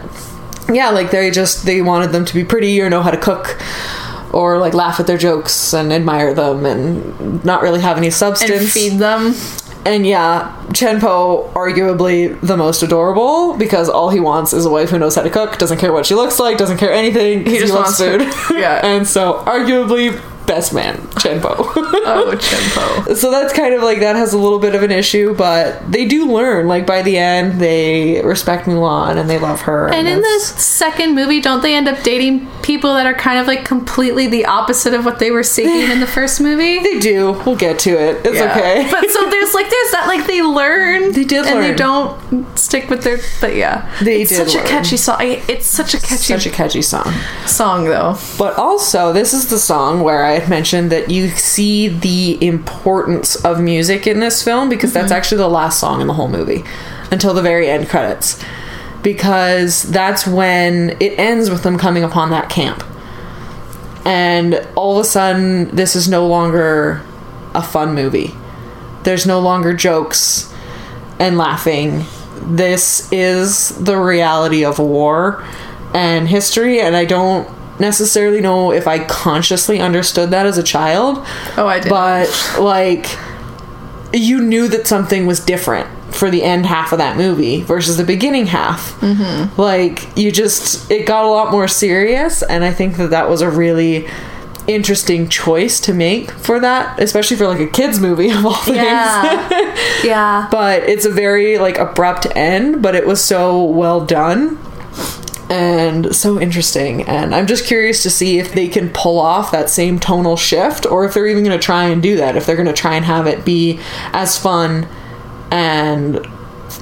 yeah 0.72 0.90
like 0.90 1.12
they 1.12 1.32
just 1.32 1.66
they 1.66 1.82
wanted 1.82 2.12
them 2.12 2.24
to 2.26 2.34
be 2.34 2.44
pretty 2.44 2.80
or 2.82 2.90
know 2.90 3.02
how 3.02 3.12
to 3.12 3.18
cook 3.18 3.58
or 4.32 4.58
like 4.58 4.74
laugh 4.74 5.00
at 5.00 5.08
their 5.08 5.18
jokes 5.18 5.74
and 5.74 5.94
admire 5.94 6.34
them 6.34 6.66
and 6.66 7.44
not 7.46 7.62
really 7.62 7.80
have 7.82 7.98
any 7.98 8.10
substance 8.10 8.52
And 8.62 8.68
feed 8.70 8.98
them. 9.00 9.36
and 9.86 10.08
yeah, 10.08 10.60
Chen 10.74 11.00
Po, 11.00 11.52
arguably 11.54 12.40
the 12.42 12.58
most 12.58 12.82
adorable 12.82 13.56
because 13.58 13.90
all 13.90 14.10
he 14.10 14.20
wants 14.20 14.52
is 14.52 14.66
a 14.66 14.72
wife 14.72 14.90
who 14.90 14.98
knows 14.98 15.14
how 15.14 15.22
to 15.22 15.30
cook, 15.30 15.60
doesn't 15.60 15.78
care 15.78 15.94
what 15.94 16.08
she 16.08 16.16
looks 16.16 16.40
like, 16.40 16.58
doesn't 16.58 16.78
care 16.78 16.92
anything. 16.92 17.46
He 17.46 17.60
just 17.60 17.74
loves 17.74 18.00
wants 18.00 18.34
food. 18.50 18.58
Yeah. 18.58 18.80
and 18.84 19.08
so 19.08 19.44
arguably 19.46 20.20
best 20.46 20.74
man, 20.74 20.98
Chenpo. 21.16 21.56
Oh, 21.58 22.32
Chimpo. 22.38 23.16
so 23.16 23.32
that's 23.32 23.54
kind 23.54 23.74
of 23.74 23.82
like 23.82 24.00
that 24.00 24.16
has 24.16 24.34
a 24.34 24.38
little 24.38 24.60
bit 24.60 24.76
of 24.76 24.84
an 24.84 24.92
issue, 24.92 25.34
but 25.36 25.90
they 25.92 26.06
do 26.06 26.26
learn. 26.32 26.68
Like 26.68 26.86
by 26.86 27.02
the 27.02 27.18
end, 27.18 27.60
they 27.62 28.22
respect 28.24 28.66
Mulan 28.68 29.18
and 29.18 29.30
they 29.30 29.40
love 29.40 29.62
her. 29.62 29.88
And 29.94 30.08
in 30.08 30.22
the 30.22 30.40
second 30.42 31.16
movie, 31.16 31.40
don't 31.42 31.62
they 31.62 31.76
end 31.76 31.88
up 31.88 32.04
dating 32.04 32.50
people 32.62 32.94
that 32.96 33.06
are 33.06 33.14
kind 33.14 33.40
of 33.40 33.48
like 33.48 33.66
completely 33.66 34.28
the 34.28 34.46
opposite 34.46 34.94
of 34.94 35.06
what 35.06 35.20
they 35.20 35.32
were 35.32 35.44
seeking 35.44 35.90
in 35.92 36.00
the 36.00 36.08
first 36.18 36.40
movie? 36.42 36.80
they 36.80 37.00
do. 37.00 37.32
We'll 37.46 37.56
get 37.56 37.80
to 37.80 37.92
it. 37.92 38.26
It's 38.26 38.38
Yeah. 38.38 38.52
okay. 38.52 38.88
but 38.92 39.10
so 39.10 39.30
there's 39.30 39.54
like 39.54 39.70
there's 39.70 39.92
that 39.92 40.06
like 40.08 40.28
they 40.28 40.42
learn. 40.42 41.12
They 41.14 41.24
did 41.24 41.46
and 41.46 41.64
they 41.64 41.74
don't 41.74 42.20
stick 42.58 42.90
with 42.90 43.04
their. 43.04 43.20
But 43.42 43.56
yeah, 43.56 43.90
They 44.02 44.22
it's 44.22 44.32
did 44.32 44.46
such 44.48 44.56
learn. 44.56 44.66
a 44.66 44.68
catchy 44.70 44.98
song. 44.98 45.18
It's 45.22 45.66
such 45.68 45.94
a 45.94 46.00
catchy 46.00 46.16
Such 46.34 46.46
a 46.46 46.50
catchy 46.50 46.82
song. 46.82 47.14
song 47.46 47.86
though. 47.86 48.18
But 48.38 48.58
also, 48.58 49.14
this 49.14 49.34
is 49.34 49.48
the 49.50 49.60
song 49.60 50.02
where 50.02 50.24
I 50.26 50.33
had 50.34 50.50
mentioned 50.50 50.92
that 50.92 51.10
you 51.10 51.30
see 51.30 51.88
the 51.88 52.46
importance 52.46 53.36
of 53.44 53.60
music 53.60 54.08
in 54.08 54.20
this 54.20 54.44
film 54.44 54.70
because 54.70 54.94
that's 54.94 55.06
mm-hmm. 55.06 55.18
actually 55.18 55.38
the 55.38 55.48
last 55.48 55.80
song 55.80 56.02
in 56.02 56.08
the 56.08 56.14
whole 56.14 56.30
movie 56.30 56.64
until 57.12 57.34
the 57.34 57.42
very 57.42 57.70
end 57.70 57.90
credits. 57.90 58.44
Because 59.02 59.84
that's 59.84 60.26
when 60.26 60.98
it 61.02 61.20
ends 61.20 61.50
with 61.50 61.64
them 61.64 61.78
coming 61.78 62.04
upon 62.04 62.30
that 62.30 62.50
camp. 62.50 62.84
And 64.06 64.66
all 64.76 64.98
of 64.98 65.06
a 65.06 65.08
sudden, 65.08 65.76
this 65.76 65.96
is 65.96 66.08
no 66.08 66.28
longer 66.28 67.02
a 67.54 67.62
fun 67.62 67.96
movie. 67.96 68.34
There's 69.04 69.26
no 69.26 69.40
longer 69.40 69.74
jokes 69.74 70.54
and 71.20 71.38
laughing. 71.38 72.06
This 72.42 73.12
is 73.12 73.70
the 73.70 73.98
reality 73.98 74.66
of 74.66 74.80
war 74.80 75.46
and 75.94 76.28
history, 76.28 76.82
and 76.82 76.96
I 76.96 77.06
don't 77.06 77.48
necessarily 77.84 78.42
know 78.42 78.72
if 78.72 78.88
I 78.88 79.04
consciously 79.04 79.80
understood 79.80 80.32
that 80.32 80.46
as 80.46 80.58
a 80.58 80.64
child. 80.64 81.18
Oh, 81.58 81.68
I 81.68 81.80
did. 81.80 81.90
But, 81.90 82.56
like, 82.60 83.06
you 84.14 84.42
knew 84.42 84.68
that 84.70 84.88
something 84.88 85.26
was 85.26 85.40
different 85.40 85.90
for 86.16 86.32
the 86.32 86.44
end 86.44 86.66
half 86.66 86.94
of 86.94 87.00
that 87.00 87.18
movie 87.18 87.62
versus 87.62 87.98
the 87.98 88.04
beginning 88.04 88.48
half. 88.48 89.00
Mm-hmm. 89.02 89.60
Like, 89.60 90.16
you 90.18 90.32
just, 90.32 90.90
it 90.90 91.06
got 91.06 91.26
a 91.26 91.28
lot 91.28 91.52
more 91.52 91.68
serious, 91.68 92.42
and 92.42 92.64
I 92.64 92.72
think 92.72 92.98
that 92.98 93.10
that 93.10 93.30
was 93.30 93.42
a 93.42 93.50
really 93.50 94.08
interesting 94.66 95.28
choice 95.28 95.82
to 95.82 95.94
make 95.94 96.32
for 96.32 96.60
that, 96.60 96.98
especially 97.02 97.36
for 97.36 97.48
like 97.48 97.60
a 97.60 97.68
kids 97.68 98.00
movie 98.00 98.30
of 98.30 98.46
all 98.46 98.56
things. 98.56 98.78
Yeah. 98.78 99.76
yeah. 100.06 100.48
but 100.50 100.84
it's 100.84 101.06
a 101.06 101.10
very 101.10 101.58
like 101.58 101.78
abrupt 101.78 102.28
end, 102.36 102.82
but 102.82 102.96
it 102.96 103.06
was 103.06 103.22
so 103.22 103.62
well 103.64 104.06
done 104.06 104.58
and 105.54 106.16
so 106.16 106.40
interesting. 106.42 107.04
And 107.04 107.36
I'm 107.36 107.46
just 107.46 107.66
curious 107.66 108.02
to 108.04 108.10
see 108.10 108.40
if 108.40 108.54
they 108.54 108.68
can 108.68 108.90
pull 108.90 109.20
off 109.20 109.52
that 109.52 109.70
same 109.70 110.00
tonal 110.00 110.36
shift 110.36 110.88
or 110.88 111.06
if 111.06 111.14
they're 111.14 111.28
even 111.28 111.44
going 111.44 111.58
to 111.58 111.64
try 111.64 111.86
and 111.86 112.02
do 112.02 112.16
that. 112.16 112.36
If 112.36 112.48
they're 112.48 112.56
going 112.56 112.68
to 112.68 112.74
try 112.74 112.96
and 112.96 113.06
have 113.06 113.28
it 113.28 113.46
be 113.46 113.80
as 114.14 114.36
fun 114.36 114.88
and 115.52 116.16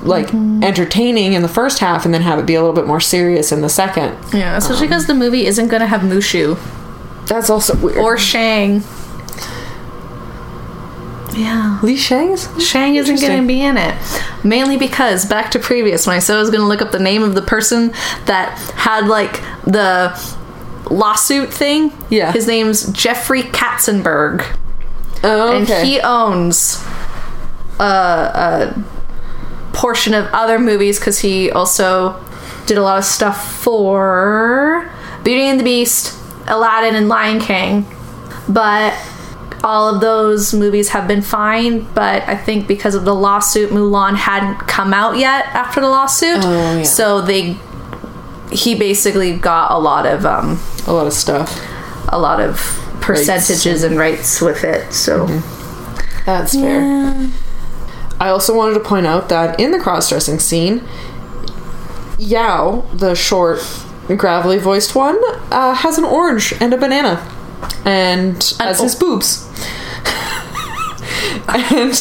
like 0.04 0.28
mm-hmm. 0.28 0.64
entertaining 0.64 1.34
in 1.34 1.42
the 1.42 1.50
first 1.50 1.80
half 1.80 2.06
and 2.06 2.14
then 2.14 2.22
have 2.22 2.40
it 2.40 2.46
be 2.46 2.56
a 2.56 2.62
little 2.62 2.76
bit 2.76 2.88
more 2.88 3.02
serious 3.02 3.52
in 3.52 3.60
the 3.60 3.68
second. 3.68 4.18
Yeah, 4.34 4.56
especially 4.56 4.86
um, 4.86 4.90
because 4.90 5.08
the 5.08 5.16
movie 5.16 5.46
isn't 5.46 5.68
going 5.68 5.82
to 5.82 5.88
have 5.88 6.02
Mushu 6.02 6.58
That's 7.28 7.50
also 7.50 7.76
weird. 7.78 7.98
or 7.98 8.18
Shang. 8.18 8.84
Yeah. 11.34 11.80
Li 11.82 11.96
Shang's? 11.96 12.50
Shang 12.64 12.96
isn't 12.96 13.22
going 13.22 13.42
to 13.42 13.48
be 13.48 13.62
in 13.62 13.78
it. 13.78 13.96
Mainly 14.44 14.78
because, 14.78 15.26
back 15.26 15.52
to 15.52 15.60
previous, 15.60 16.06
when 16.06 16.16
I 16.16 16.20
said 16.20 16.36
I 16.38 16.40
was 16.40 16.50
going 16.50 16.62
to 16.62 16.68
look 16.68 16.82
up 16.82 16.92
the 16.92 17.00
name 17.00 17.24
of 17.24 17.36
the 17.36 17.42
person 17.42 17.92
that 18.26 18.58
had, 18.76 19.08
like, 19.08 19.42
the 19.64 20.14
lawsuit 20.90 21.54
thing. 21.54 21.94
Yeah. 22.10 22.32
His 22.32 22.48
name's 22.48 22.92
Jeffrey 22.92 23.44
Katzenberg. 23.44 24.46
Oh, 25.24 25.62
okay. 25.62 25.74
And 25.74 25.88
he 25.88 26.00
owns 26.02 26.84
a, 27.80 27.84
a 27.84 28.84
portion 29.74 30.14
of 30.14 30.26
other 30.34 30.60
movies 30.60 31.00
because 31.00 31.20
he 31.20 31.50
also 31.52 32.22
did 32.66 32.78
a 32.78 32.84
lot 32.84 32.98
of 32.98 33.06
stuff 33.06 33.56
for 33.62 34.92
Beauty 35.24 35.44
and 35.44 35.60
the 35.60 35.64
Beast, 35.64 36.18
Aladdin, 36.48 36.96
and 36.96 37.08
Lion 37.08 37.40
King. 37.40 37.86
But 38.50 38.94
all 39.64 39.94
of 39.94 40.02
those 40.02 40.54
movies 40.54 40.90
have 40.90 41.08
been 41.08 41.22
fine, 41.22 41.82
but 41.94 42.24
I 42.28 42.36
think 42.36 42.68
because 42.68 42.96
of 42.96 43.06
the 43.06 43.14
lawsuit, 43.14 43.70
Mulan 43.70 44.16
hadn't 44.16 44.68
come 44.68 44.94
out 44.94 45.18
yet 45.18 45.46
after 45.48 45.80
the 45.82 45.90
lawsuit. 45.90 46.40
Oh, 46.44 46.78
yeah. 46.78 46.84
So 46.84 47.22
they 47.22 47.58
he 48.52 48.76
basically 48.76 49.38
got 49.38 49.72
a 49.72 49.78
lot 49.78 50.06
of 50.06 50.26
um 50.26 50.60
a 50.88 50.94
lot 50.94 51.08
of 51.08 51.14
stuff. 51.14 51.60
a 52.10 52.20
lot 52.20 52.40
of 52.42 52.56
percentages 53.02 53.84
and 53.84 53.98
rights 53.98 54.42
with 54.42 54.64
it. 54.64 54.92
So 54.94 55.28
That's 56.26 56.54
fair. 56.54 57.30
I 58.20 58.30
also 58.30 58.56
wanted 58.56 58.74
to 58.76 58.80
point 58.82 59.08
out 59.08 59.30
that 59.30 59.60
in 59.60 59.72
the 59.72 59.80
cross 59.80 60.10
dressing 60.10 60.38
scene, 60.40 60.84
Yao, 62.20 62.82
the 62.94 63.16
short, 63.16 63.60
gravelly 64.08 64.60
voiced 64.60 64.94
one, 64.96 65.18
uh, 65.52 65.74
has 65.74 65.98
an 65.98 66.04
orange 66.04 66.54
and 66.60 66.72
a 66.74 66.78
banana, 66.78 67.18
and 67.86 68.54
as 68.60 68.80
his 68.80 68.96
boobs. 68.96 69.48
and 71.48 71.94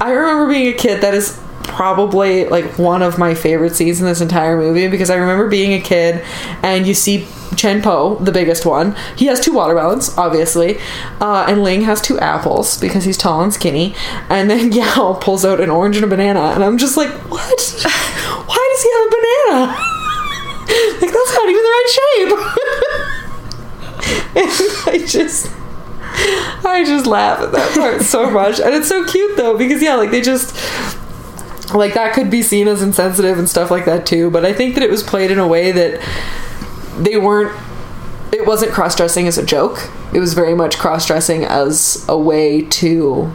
I 0.00 0.12
remember 0.12 0.48
being 0.52 0.74
a 0.74 0.76
kid. 0.76 1.00
That 1.02 1.14
is 1.14 1.40
probably 1.62 2.46
like 2.48 2.78
one 2.78 3.02
of 3.02 3.18
my 3.18 3.34
favorite 3.34 3.74
scenes 3.74 4.00
in 4.00 4.06
this 4.06 4.20
entire 4.20 4.56
movie 4.56 4.88
because 4.88 5.10
I 5.10 5.16
remember 5.16 5.48
being 5.48 5.72
a 5.72 5.80
kid 5.80 6.24
and 6.62 6.86
you 6.86 6.94
see 6.94 7.26
Chen 7.56 7.82
Po, 7.82 8.16
the 8.16 8.32
biggest 8.32 8.66
one. 8.66 8.96
He 9.16 9.26
has 9.26 9.40
two 9.40 9.52
watermelons, 9.52 10.16
obviously, 10.16 10.78
uh, 11.20 11.46
and 11.48 11.62
Ling 11.62 11.82
has 11.82 12.00
two 12.00 12.18
apples 12.18 12.78
because 12.80 13.04
he's 13.04 13.16
tall 13.16 13.42
and 13.42 13.52
skinny. 13.52 13.94
And 14.28 14.50
then 14.50 14.72
Yao 14.72 15.14
pulls 15.14 15.44
out 15.44 15.60
an 15.60 15.70
orange 15.70 15.96
and 15.96 16.04
a 16.04 16.08
banana, 16.08 16.40
and 16.40 16.62
I'm 16.62 16.78
just 16.78 16.96
like, 16.96 17.10
what? 17.30 17.40
Why 18.46 18.72
does 18.72 18.82
he 18.82 18.92
have 18.92 19.06
a 19.06 19.10
banana? 19.10 19.96
like 21.00 21.12
that's 21.12 21.34
not 21.34 21.48
even 21.48 21.62
the 21.62 21.68
right 21.68 21.88
shape. 21.88 22.30
I 24.86 25.04
just. 25.06 25.50
I 26.64 26.82
just 26.86 27.06
laugh 27.06 27.40
at 27.40 27.52
that 27.52 27.74
part 27.76 28.02
so 28.02 28.30
much. 28.40 28.60
And 28.60 28.74
it's 28.74 28.88
so 28.88 29.04
cute 29.04 29.36
though, 29.36 29.56
because 29.56 29.82
yeah, 29.82 29.96
like 29.96 30.10
they 30.10 30.20
just 30.20 30.54
like 31.74 31.94
that 31.94 32.14
could 32.14 32.30
be 32.30 32.42
seen 32.42 32.68
as 32.68 32.82
insensitive 32.82 33.38
and 33.38 33.48
stuff 33.48 33.70
like 33.70 33.84
that 33.86 34.06
too, 34.06 34.30
but 34.30 34.44
I 34.44 34.52
think 34.52 34.74
that 34.74 34.82
it 34.82 34.90
was 34.90 35.02
played 35.02 35.30
in 35.30 35.38
a 35.38 35.46
way 35.46 35.72
that 35.72 36.00
they 36.98 37.16
weren't 37.16 37.58
it 38.32 38.46
wasn't 38.46 38.72
cross-dressing 38.72 39.26
as 39.26 39.38
a 39.38 39.44
joke. 39.44 39.88
It 40.12 40.20
was 40.20 40.34
very 40.34 40.54
much 40.54 40.78
cross-dressing 40.78 41.44
as 41.44 42.04
a 42.08 42.18
way 42.18 42.62
to 42.62 43.30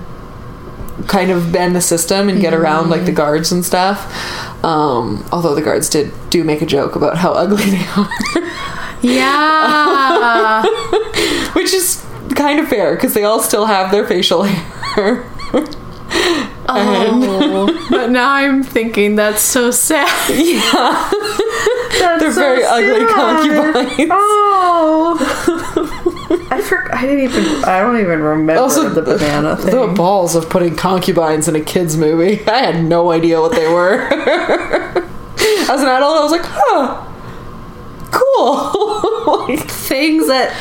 kind 1.07 1.31
of 1.31 1.51
bend 1.51 1.75
the 1.75 1.81
system 1.81 2.29
and 2.29 2.39
get 2.39 2.53
around 2.53 2.89
like 2.89 3.05
the 3.05 3.11
guards 3.11 3.51
and 3.51 3.65
stuff. 3.65 4.63
Um, 4.63 5.25
although 5.31 5.55
the 5.55 5.61
guards 5.61 5.89
did 5.89 6.13
do 6.29 6.43
make 6.43 6.61
a 6.61 6.65
joke 6.65 6.95
about 6.95 7.17
how 7.17 7.31
ugly 7.31 7.65
they 7.71 7.85
are. 7.95 8.09
yeah, 9.01 10.63
Which 11.53 11.73
is 11.73 12.05
kind 12.35 12.59
of 12.59 12.67
fair 12.67 12.95
because 12.95 13.13
they 13.13 13.23
all 13.23 13.41
still 13.41 13.65
have 13.65 13.91
their 13.91 14.05
facial 14.07 14.43
hair. 14.43 15.25
oh, 16.69 17.87
but 17.89 18.09
now 18.11 18.31
I'm 18.31 18.63
thinking 18.63 19.15
that's 19.15 19.41
so 19.41 19.71
sad. 19.71 20.07
yeah. 20.29 21.09
That's 21.99 22.21
They're 22.23 22.31
so 22.31 22.39
very 22.41 22.63
ugly 22.63 23.05
concubines. 23.13 24.09
Oh, 24.11 25.17
I 26.51 26.61
for, 26.61 26.93
I 26.95 27.01
didn't 27.01 27.19
even. 27.25 27.63
I 27.65 27.79
don't 27.81 27.99
even 27.99 28.21
remember 28.21 28.61
Also, 28.61 28.89
the 28.89 29.01
banana 29.01 29.55
thing. 29.57 29.71
The 29.75 29.87
balls 29.93 30.35
of 30.35 30.49
putting 30.49 30.75
concubines 30.75 31.47
in 31.47 31.55
a 31.55 31.61
kids 31.61 31.97
movie. 31.97 32.41
I 32.47 32.57
had 32.71 32.83
no 32.83 33.11
idea 33.11 33.39
what 33.41 33.51
they 33.53 33.67
were. 33.67 33.99
As 35.69 35.81
an 35.81 35.87
adult, 35.89 36.17
I 36.17 36.23
was 36.23 36.31
like, 36.31 36.41
huh, 36.43 37.05
cool. 38.11 39.47
like, 39.47 39.59
Things 39.69 40.27
that 40.27 40.53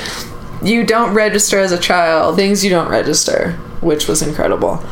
you 0.62 0.84
don't 0.84 1.14
register 1.14 1.58
as 1.58 1.72
a 1.72 1.78
child. 1.78 2.36
things 2.36 2.62
you 2.64 2.70
don't 2.70 2.88
register, 2.90 3.52
which 3.80 4.06
was 4.08 4.22
incredible. 4.22 4.82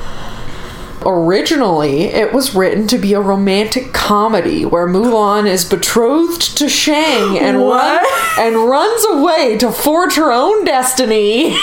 Originally, 1.07 2.07
it 2.07 2.33
was 2.33 2.55
written 2.57 2.87
to 2.89 2.99
be 2.99 3.13
a 3.15 3.21
romantic 3.21 3.93
comedy 3.93 4.65
where 4.65 4.87
Mulan 4.87 5.47
is 5.47 5.65
betrothed 5.65 6.57
to 6.59 6.69
Shang 6.69 7.39
and 7.39 7.63
What? 7.63 8.03
run, 8.03 8.47
and 8.47 8.69
runs 8.69 9.05
away 9.11 9.57
to 9.59 9.71
forge 9.71 10.17
her 10.17 10.33
own 10.33 10.65
destiny. 10.65 11.53
Oh, 11.55 11.57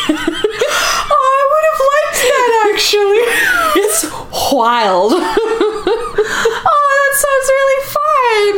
I 1.10 1.42
would 1.52 1.66
have 1.72 1.82
liked 1.92 2.22
that 2.24 2.72
actually. 2.74 3.22
it's 3.84 4.06
wild. 4.52 5.12
oh, 5.16 6.86
that 6.96 7.14
sounds 7.20 7.50
really 7.50 7.84
fun. 7.86 8.56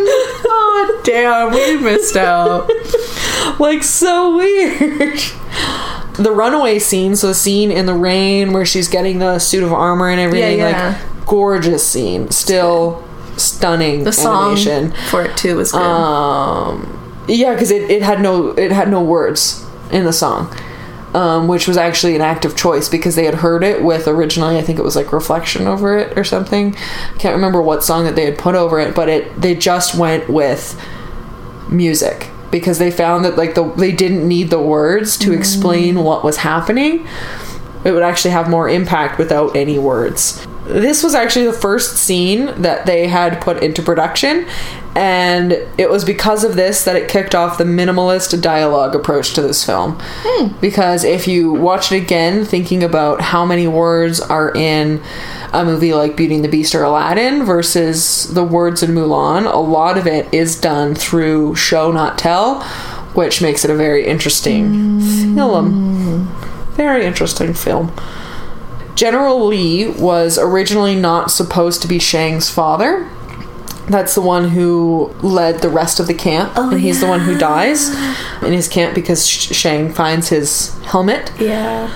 Oh, 0.50 0.97
damn, 1.08 1.52
we 1.52 1.78
missed 1.78 2.16
out. 2.18 2.70
like 3.60 3.84
so 3.84 4.36
weird. 4.38 5.20
The 6.20 6.32
runaway 6.32 6.80
scene, 6.80 7.16
so 7.16 7.28
the 7.28 7.34
scene 7.36 7.72
in 7.72 7.86
the 7.86 7.94
rain 7.94 8.52
where 8.54 8.66
she's 8.66 8.88
getting 8.88 9.20
the 9.20 9.40
suit 9.40 9.64
of 9.64 9.72
armor 9.74 10.10
and 10.10 10.20
everything, 10.20 10.60
Yeah, 10.60 10.70
yeah. 10.70 11.02
like 11.18 11.26
gorgeous 11.28 11.86
scene. 11.88 12.32
Still 12.32 13.04
stunning 13.38 14.04
The 14.04 14.12
song 14.12 14.54
animation. 14.58 14.92
for 15.10 15.24
it 15.24 15.38
too 15.38 15.58
was 15.58 15.72
good. 15.72 15.82
Um 15.82 16.94
yeah, 17.28 17.54
because 17.54 17.70
it, 17.72 17.90
it 17.92 18.02
had 18.02 18.20
no 18.22 18.50
it 18.50 18.72
had 18.72 18.90
no 18.90 19.02
words 19.04 19.64
in 19.92 20.06
the 20.06 20.14
song. 20.14 20.56
Um, 21.14 21.48
which 21.48 21.68
was 21.68 21.78
actually 21.78 22.16
an 22.16 22.22
active 22.22 22.56
choice 22.56 22.90
because 22.90 23.16
they 23.16 23.24
had 23.26 23.36
heard 23.36 23.64
it 23.64 23.82
with 23.82 24.08
originally 24.08 24.58
I 24.58 24.62
think 24.62 24.78
it 24.78 24.84
was 24.84 24.96
like 24.96 25.12
reflection 25.14 25.66
over 25.66 25.98
it 25.98 26.18
or 26.18 26.24
something. 26.24 26.76
I 26.76 27.18
can't 27.18 27.34
remember 27.36 27.62
what 27.62 27.84
song 27.84 28.04
that 28.06 28.16
they 28.16 28.26
had 28.26 28.38
put 28.38 28.56
over 28.56 28.80
it, 28.80 28.94
but 28.96 29.08
it 29.08 29.40
they 29.42 29.56
just 29.56 29.96
went 29.98 30.28
with 30.30 30.80
music 31.70 32.30
because 32.52 32.80
they 32.80 32.92
found 32.92 33.26
that 33.26 33.38
like 33.38 33.56
the 33.56 33.64
they 33.74 33.92
didn't 33.92 34.28
need 34.28 34.50
the 34.50 34.62
words 34.62 35.18
to 35.18 35.32
mm. 35.32 35.38
explain 35.38 36.04
what 36.04 36.24
was 36.24 36.38
happening. 36.38 37.08
It 37.84 37.92
would 37.92 38.04
actually 38.04 38.32
have 38.32 38.50
more 38.50 38.68
impact 38.68 39.18
without 39.18 39.56
any 39.56 39.80
words. 39.80 40.46
This 40.66 41.04
was 41.04 41.16
actually 41.16 41.46
the 41.46 41.54
first 41.54 41.96
scene 41.96 42.48
that 42.62 42.86
they 42.86 43.08
had 43.08 43.40
put 43.40 43.64
into 43.64 43.82
production, 43.82 44.46
and 44.96 45.54
it 45.78 45.90
was 45.90 46.04
because 46.04 46.44
of 46.44 46.56
this 46.56 46.84
that 46.84 46.98
it 46.98 47.08
kicked 47.08 47.36
off 47.36 47.58
the 47.58 47.64
minimalist 47.64 48.42
dialogue 48.42 48.96
approach 48.96 49.34
to 49.36 49.42
this 49.42 49.64
film. 49.64 49.98
Hmm. 50.02 50.58
Because 50.60 51.06
if 51.06 51.28
you 51.28 51.54
watch 51.54 51.92
it 51.92 52.02
again, 52.04 52.44
thinking 52.44 52.84
about 52.84 53.22
how 53.22 53.46
many 53.46 53.68
words 53.68 54.20
are 54.20 54.54
in 54.54 55.02
a 55.58 55.66
movie 55.66 55.94
like 55.94 56.16
Beauty 56.16 56.36
and 56.36 56.44
the 56.44 56.50
Beast 56.50 56.76
or 56.76 56.84
Aladdin 56.84 57.44
versus 57.44 58.32
the 58.34 58.44
words 58.44 58.84
in 58.84 58.92
Mulan, 58.92 59.52
a 59.52 59.58
lot 59.58 59.98
of 59.98 60.06
it 60.08 60.32
is 60.34 60.60
done 60.60 60.94
through 60.96 61.56
show 61.56 61.92
not 61.92 62.18
tell, 62.18 62.62
which 63.14 63.42
makes 63.42 63.66
it 63.66 63.72
a 63.72 63.76
very 63.76 64.06
interesting 64.06 65.02
film. 65.36 66.28
Very 66.74 67.06
interesting 67.06 67.54
film. 67.54 67.92
General 68.96 69.46
Lee 69.46 69.88
was 69.88 70.38
originally 70.38 70.96
not 70.96 71.32
supposed 71.32 71.82
to 71.82 71.88
be 71.88 72.00
Shang's 72.00 72.50
father. 72.50 73.10
That's 73.88 74.16
the 74.16 74.22
one 74.22 74.50
who 74.50 75.14
led 75.22 75.62
the 75.62 75.70
rest 75.70 76.00
of 76.00 76.08
the 76.08 76.14
camp, 76.14 76.54
oh, 76.56 76.72
and 76.72 76.80
he's 76.80 77.00
the 77.00 77.08
one 77.08 77.22
who 77.22 77.38
dies 77.38 77.90
in 78.44 78.52
his 78.52 78.68
camp 78.68 78.94
because 78.94 79.26
Shang 79.26 79.94
finds 79.94 80.30
his 80.30 80.78
helmet. 80.84 81.32
yeah. 81.40 81.90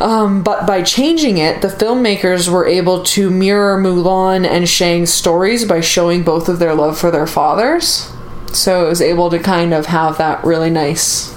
Um, 0.00 0.42
but 0.42 0.66
by 0.66 0.82
changing 0.82 1.38
it, 1.38 1.62
the 1.62 1.68
filmmakers 1.68 2.48
were 2.48 2.66
able 2.66 3.04
to 3.04 3.30
mirror 3.30 3.80
Mulan 3.80 4.44
and 4.44 4.68
Shang's 4.68 5.12
stories 5.12 5.64
by 5.64 5.80
showing 5.80 6.24
both 6.24 6.48
of 6.48 6.58
their 6.58 6.74
love 6.74 6.98
for 6.98 7.10
their 7.10 7.26
fathers. 7.26 8.12
So 8.52 8.84
it 8.84 8.88
was 8.88 9.00
able 9.00 9.30
to 9.30 9.38
kind 9.38 9.72
of 9.72 9.86
have 9.86 10.18
that 10.18 10.44
really 10.44 10.70
nice 10.70 11.34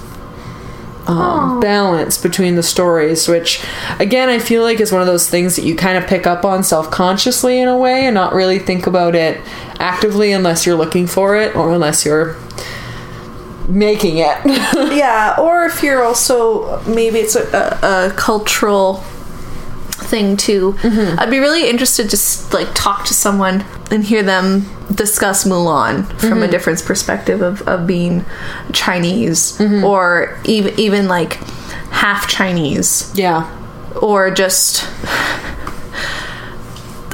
um, 1.08 1.58
balance 1.60 2.20
between 2.20 2.54
the 2.54 2.62
stories, 2.62 3.26
which 3.28 3.64
again 3.98 4.28
I 4.28 4.38
feel 4.38 4.62
like 4.62 4.78
is 4.78 4.92
one 4.92 5.00
of 5.00 5.06
those 5.06 5.28
things 5.28 5.56
that 5.56 5.64
you 5.64 5.74
kind 5.74 5.96
of 5.96 6.08
pick 6.08 6.26
up 6.26 6.44
on 6.44 6.62
self 6.62 6.90
consciously 6.90 7.60
in 7.60 7.66
a 7.66 7.76
way 7.76 8.06
and 8.06 8.14
not 8.14 8.34
really 8.34 8.58
think 8.58 8.86
about 8.86 9.14
it 9.14 9.40
actively 9.78 10.32
unless 10.32 10.66
you're 10.66 10.76
looking 10.76 11.06
for 11.06 11.36
it 11.36 11.56
or 11.56 11.72
unless 11.72 12.04
you're 12.04 12.36
making 13.68 14.18
it. 14.18 14.38
Yeah, 14.98 15.36
or 15.38 15.64
if 15.64 15.82
you're 15.82 16.02
also 16.02 16.82
maybe 16.84 17.18
it's 17.18 17.36
a, 17.36 17.78
a, 17.82 18.08
a 18.08 18.12
cultural 18.14 18.94
thing 20.08 20.36
too. 20.36 20.72
Mm-hmm. 20.72 21.20
I'd 21.20 21.30
be 21.30 21.38
really 21.38 21.68
interested 21.68 22.10
to 22.10 22.56
like 22.56 22.68
talk 22.74 23.04
to 23.06 23.14
someone 23.14 23.64
and 23.90 24.02
hear 24.02 24.22
them 24.22 24.66
discuss 24.92 25.44
Mulan 25.44 26.06
from 26.18 26.38
a 26.38 26.42
mm-hmm. 26.42 26.50
different 26.50 26.84
perspective 26.84 27.42
of, 27.42 27.62
of 27.62 27.86
being 27.86 28.24
Chinese 28.72 29.58
mm-hmm. 29.58 29.84
or 29.84 30.38
even 30.44 30.78
even 30.78 31.08
like 31.08 31.34
half 31.90 32.28
Chinese 32.28 33.12
yeah. 33.14 33.46
or 34.00 34.30
just 34.30 34.84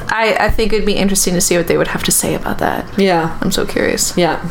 I, 0.07 0.35
I 0.39 0.49
think 0.49 0.71
it'd 0.71 0.85
be 0.85 0.95
interesting 0.95 1.33
to 1.33 1.41
see 1.41 1.57
what 1.57 1.67
they 1.67 1.77
would 1.77 1.89
have 1.89 2.03
to 2.03 2.11
say 2.11 2.35
about 2.35 2.59
that. 2.59 2.97
Yeah. 2.97 3.37
I'm 3.41 3.51
so 3.51 3.65
curious. 3.65 4.17
Yeah. 4.17 4.47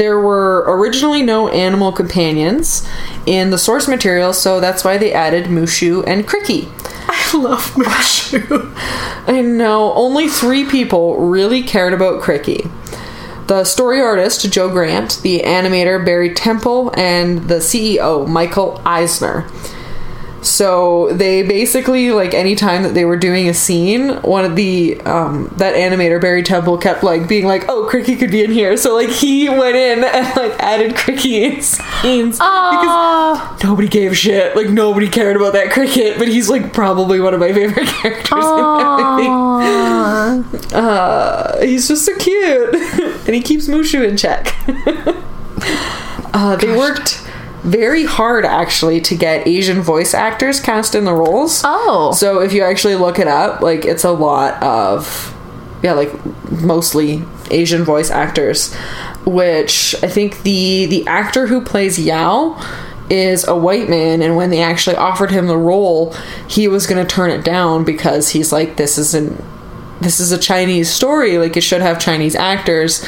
There 0.00 0.18
were 0.18 0.64
originally 0.66 1.20
no 1.20 1.50
animal 1.50 1.92
companions 1.92 2.88
in 3.26 3.50
the 3.50 3.58
source 3.58 3.86
material, 3.86 4.32
so 4.32 4.58
that's 4.58 4.82
why 4.82 4.96
they 4.96 5.12
added 5.12 5.50
Mushu 5.50 6.02
and 6.06 6.26
Cricky. 6.26 6.70
I 7.06 7.36
love 7.36 7.74
Mushu. 7.74 8.72
I 9.26 9.42
know, 9.42 9.92
only 9.92 10.26
three 10.26 10.64
people 10.64 11.18
really 11.18 11.62
cared 11.62 11.92
about 11.92 12.22
Cricky. 12.22 12.70
The 13.46 13.64
story 13.64 14.00
artist, 14.00 14.50
Joe 14.50 14.70
Grant, 14.70 15.20
the 15.20 15.40
animator, 15.40 16.02
Barry 16.02 16.32
Temple, 16.32 16.94
and 16.96 17.50
the 17.50 17.56
CEO, 17.56 18.26
Michael 18.26 18.80
Eisner. 18.86 19.50
So 20.42 21.12
they 21.12 21.42
basically 21.42 22.12
like 22.12 22.32
anytime 22.34 22.82
that 22.82 22.94
they 22.94 23.04
were 23.04 23.16
doing 23.16 23.48
a 23.48 23.54
scene, 23.54 24.16
one 24.22 24.44
of 24.44 24.56
the 24.56 25.00
um 25.02 25.52
that 25.56 25.74
animator 25.74 26.20
Barry 26.20 26.42
Temple 26.42 26.78
kept 26.78 27.02
like 27.02 27.28
being 27.28 27.46
like, 27.46 27.64
"Oh, 27.68 27.88
Cricky 27.90 28.18
could 28.18 28.30
be 28.30 28.42
in 28.42 28.50
here." 28.50 28.76
So 28.76 28.94
like 28.94 29.10
he 29.10 29.48
went 29.48 29.76
in 29.76 30.04
and 30.04 30.36
like 30.36 30.58
added 30.60 30.94
Cricky 30.94 31.42
in 31.42 31.60
scenes 31.62 32.36
because 32.38 33.62
nobody 33.62 33.88
gave 33.88 34.12
a 34.12 34.14
shit. 34.14 34.56
Like 34.56 34.68
nobody 34.68 35.08
cared 35.08 35.36
about 35.36 35.52
that 35.52 35.70
cricket, 35.70 36.18
but 36.18 36.28
he's 36.28 36.48
like 36.48 36.72
probably 36.72 37.20
one 37.20 37.34
of 37.34 37.40
my 37.40 37.52
favorite 37.52 37.86
characters 38.02 38.44
in 38.44 38.60
everything. 39.00 40.72
Uh, 40.72 41.60
he's 41.60 41.88
just 41.88 42.04
so 42.06 42.16
cute, 42.16 42.74
and 43.26 43.34
he 43.34 43.42
keeps 43.42 43.68
Mushu 43.68 44.06
in 44.08 44.16
check. 44.16 44.54
uh, 46.34 46.56
they 46.56 46.76
worked 46.76 47.26
very 47.62 48.04
hard 48.04 48.44
actually 48.44 49.00
to 49.02 49.16
get 49.16 49.46
Asian 49.46 49.82
voice 49.82 50.14
actors 50.14 50.60
cast 50.60 50.94
in 50.94 51.04
the 51.04 51.14
roles. 51.14 51.62
Oh. 51.64 52.12
So 52.12 52.40
if 52.40 52.52
you 52.52 52.62
actually 52.62 52.96
look 52.96 53.18
it 53.18 53.28
up, 53.28 53.60
like 53.60 53.84
it's 53.84 54.04
a 54.04 54.12
lot 54.12 54.62
of 54.62 55.36
yeah, 55.82 55.92
like 55.92 56.12
mostly 56.50 57.22
Asian 57.50 57.84
voice 57.84 58.10
actors, 58.10 58.74
which 59.24 59.94
I 60.02 60.08
think 60.08 60.42
the 60.42 60.86
the 60.86 61.06
actor 61.06 61.46
who 61.46 61.60
plays 61.60 61.98
Yao 61.98 62.60
is 63.08 63.46
a 63.46 63.56
white 63.56 63.88
man 63.88 64.22
and 64.22 64.36
when 64.36 64.50
they 64.50 64.62
actually 64.62 64.96
offered 64.96 65.30
him 65.30 65.48
the 65.48 65.56
role, 65.56 66.14
he 66.48 66.68
was 66.68 66.86
going 66.86 67.04
to 67.04 67.14
turn 67.14 67.30
it 67.30 67.44
down 67.44 67.84
because 67.84 68.30
he's 68.30 68.52
like 68.52 68.76
this 68.76 68.98
isn't 68.98 69.42
this 70.00 70.18
is 70.20 70.32
a 70.32 70.38
Chinese 70.38 70.90
story, 70.90 71.38
like 71.38 71.56
it 71.56 71.60
should 71.62 71.82
have 71.82 71.98
Chinese 72.00 72.34
actors. 72.34 73.04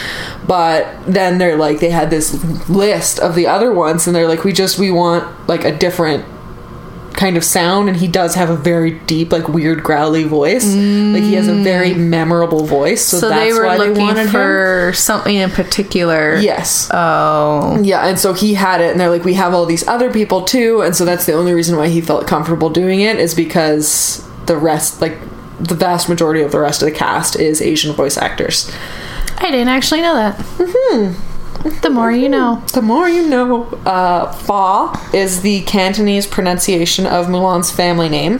But 0.46 0.86
then 1.06 1.38
they're 1.38 1.56
like 1.56 1.80
they 1.80 1.90
had 1.90 2.10
this 2.10 2.34
list 2.68 3.18
of 3.18 3.34
the 3.34 3.46
other 3.46 3.72
ones 3.72 4.06
and 4.06 4.14
they're 4.14 4.28
like 4.28 4.44
we 4.44 4.52
just 4.52 4.78
we 4.78 4.90
want 4.90 5.48
like 5.48 5.64
a 5.64 5.76
different 5.76 6.24
kind 7.14 7.36
of 7.36 7.44
sound 7.44 7.88
and 7.90 7.98
he 7.98 8.08
does 8.08 8.34
have 8.34 8.48
a 8.48 8.56
very 8.56 8.92
deep 9.00 9.30
like 9.32 9.46
weird 9.46 9.82
growly 9.84 10.24
voice 10.24 10.64
like 10.64 11.22
he 11.22 11.34
has 11.34 11.46
a 11.46 11.54
very 11.62 11.90
mm. 11.90 12.08
memorable 12.08 12.64
voice 12.64 13.04
so, 13.04 13.18
So, 13.18 13.28
that's 13.28 13.40
they 13.44 13.52
were 13.52 13.66
why 13.66 13.76
looking 13.76 13.94
they 13.94 14.00
wanted 14.00 14.22
him. 14.22 14.30
for 14.30 14.92
something 14.94 15.36
in 15.36 15.50
particular. 15.50 16.36
yes 16.36 16.88
Oh. 16.90 17.78
yeah 17.82 18.06
and 18.08 18.18
so 18.18 18.32
he 18.32 18.54
had 18.54 18.80
it 18.80 18.92
and 18.92 18.98
they're 18.98 19.10
like 19.10 19.24
we 19.24 19.34
have 19.34 19.52
all 19.52 19.66
these 19.66 19.86
other 19.86 20.10
people 20.10 20.42
too 20.42 20.80
and 20.80 20.96
so 20.96 21.04
that's 21.04 21.26
the 21.26 21.34
only 21.34 21.52
reason 21.52 21.76
why 21.76 21.88
he 21.88 22.00
felt 22.00 22.26
comfortable 22.26 22.70
doing 22.70 23.00
it 23.00 23.18
is 23.20 23.34
because 23.34 24.26
the 24.46 24.56
rest 24.56 25.02
like 25.02 25.18
the 25.60 25.74
vast 25.74 26.08
majority 26.08 26.40
of 26.42 26.52
the 26.52 26.58
rest 26.58 26.82
of 26.82 26.86
the 26.88 26.94
cast 26.94 27.36
is 27.36 27.60
asian 27.60 27.92
voice 27.94 28.16
actors 28.16 28.70
I 29.42 29.50
didn't 29.50 29.68
actually 29.68 30.02
know 30.02 30.14
that. 30.14 30.36
Mm-hmm. 30.38 31.80
The 31.80 31.90
more 31.90 32.12
you 32.12 32.28
know. 32.28 32.62
The 32.72 32.82
more 32.82 33.08
you 33.08 33.28
know. 33.28 33.64
Uh, 33.84 34.30
Fa 34.30 34.92
is 35.12 35.42
the 35.42 35.62
Cantonese 35.62 36.28
pronunciation 36.28 37.06
of 37.06 37.26
Mulan's 37.26 37.70
family 37.70 38.08
name. 38.08 38.38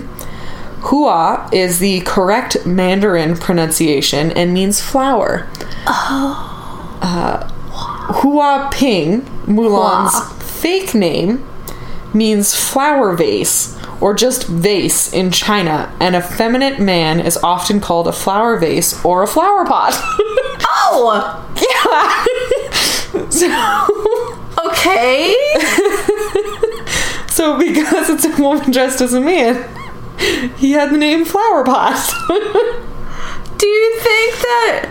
Hua 0.83 1.48
is 1.53 1.81
the 1.81 2.03
correct 2.03 2.64
Mandarin 2.66 3.37
pronunciation 3.37 4.31
and 4.33 4.55
means 4.55 4.81
flower. 4.81 5.48
Oh. 5.88 6.98
Uh, 7.03 7.48
Hua 8.20 8.70
Ping, 8.72 9.22
Mulan's 9.46 10.14
Hua. 10.14 10.35
fake 10.38 10.94
name, 10.94 11.44
means 12.14 12.55
flower 12.55 13.16
vase 13.16 13.77
or 14.03 14.12
just 14.15 14.47
vase 14.47 15.12
in 15.12 15.31
China, 15.31 15.95
an 16.01 16.15
effeminate 16.15 16.79
man 16.81 17.21
is 17.21 17.37
often 17.38 17.81
called 17.81 18.09
a 18.09 18.12
flower 18.12 18.59
vase 18.59 19.03
or 19.05 19.23
a 19.23 19.27
flower 19.27 19.65
pot. 19.65 19.95
Oh! 20.85 21.49
yeah. 21.57 23.31
so. 23.31 23.49
Okay. 24.69 25.35
So 27.33 27.59
because 27.59 28.11
it's 28.11 28.27
a 28.27 28.43
woman 28.43 28.71
dressed 28.71 29.01
as 29.01 29.15
a 29.15 29.21
man, 29.21 29.67
he 30.59 30.73
had 30.73 30.91
the 30.91 30.99
name 30.99 31.25
Flower 31.25 31.65
Pot. 31.65 31.97
Do 32.29 33.67
you 33.67 33.99
think 33.99 34.35
that 34.37 34.91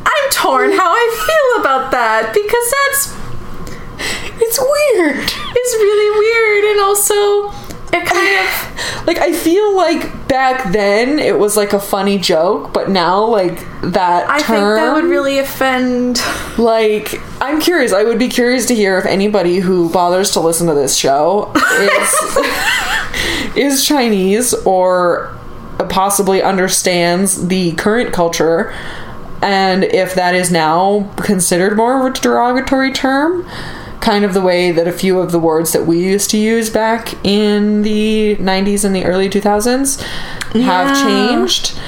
I'm 0.00 0.30
torn 0.32 0.72
how 0.72 0.90
I 0.90 1.06
feel 1.28 1.60
about 1.60 1.90
that 1.90 2.32
because 2.32 2.66
that's 2.72 3.14
it's 4.40 4.58
weird. 4.58 5.22
it's 5.28 5.74
really 5.76 6.10
weird 6.18 6.64
and 6.72 6.80
also 6.80 7.65
kind 8.04 8.46
of 8.46 9.06
Like 9.06 9.18
I 9.18 9.32
feel 9.32 9.76
like 9.76 10.28
back 10.28 10.72
then 10.72 11.18
it 11.18 11.38
was 11.38 11.56
like 11.56 11.72
a 11.72 11.80
funny 11.80 12.18
joke, 12.18 12.72
but 12.72 12.90
now 12.90 13.24
like 13.24 13.60
that 13.82 14.28
I 14.28 14.40
term, 14.40 14.56
think 14.56 14.76
that 14.76 14.94
would 14.94 15.04
really 15.04 15.38
offend 15.38 16.20
like 16.58 17.20
I'm 17.40 17.60
curious. 17.60 17.92
I 17.92 18.04
would 18.04 18.18
be 18.18 18.28
curious 18.28 18.66
to 18.66 18.74
hear 18.74 18.98
if 18.98 19.06
anybody 19.06 19.58
who 19.58 19.90
bothers 19.90 20.32
to 20.32 20.40
listen 20.40 20.66
to 20.66 20.74
this 20.74 20.96
show 20.96 21.52
is 21.80 23.56
is 23.56 23.86
Chinese 23.86 24.52
or 24.64 25.36
possibly 25.88 26.42
understands 26.42 27.48
the 27.48 27.72
current 27.72 28.12
culture 28.12 28.74
and 29.42 29.84
if 29.84 30.14
that 30.14 30.34
is 30.34 30.50
now 30.50 31.10
considered 31.18 31.76
more 31.76 32.00
of 32.00 32.16
a 32.16 32.20
derogatory 32.20 32.92
term 32.92 33.46
kind 34.00 34.24
of 34.24 34.34
the 34.34 34.40
way 34.40 34.70
that 34.72 34.86
a 34.86 34.92
few 34.92 35.18
of 35.18 35.32
the 35.32 35.38
words 35.38 35.72
that 35.72 35.86
we 35.86 35.98
used 35.98 36.30
to 36.30 36.38
use 36.38 36.70
back 36.70 37.14
in 37.24 37.82
the 37.82 38.36
90s 38.36 38.84
and 38.84 38.94
the 38.94 39.04
early 39.04 39.28
2000s 39.28 40.00
have 40.62 40.96
changed 41.04 41.78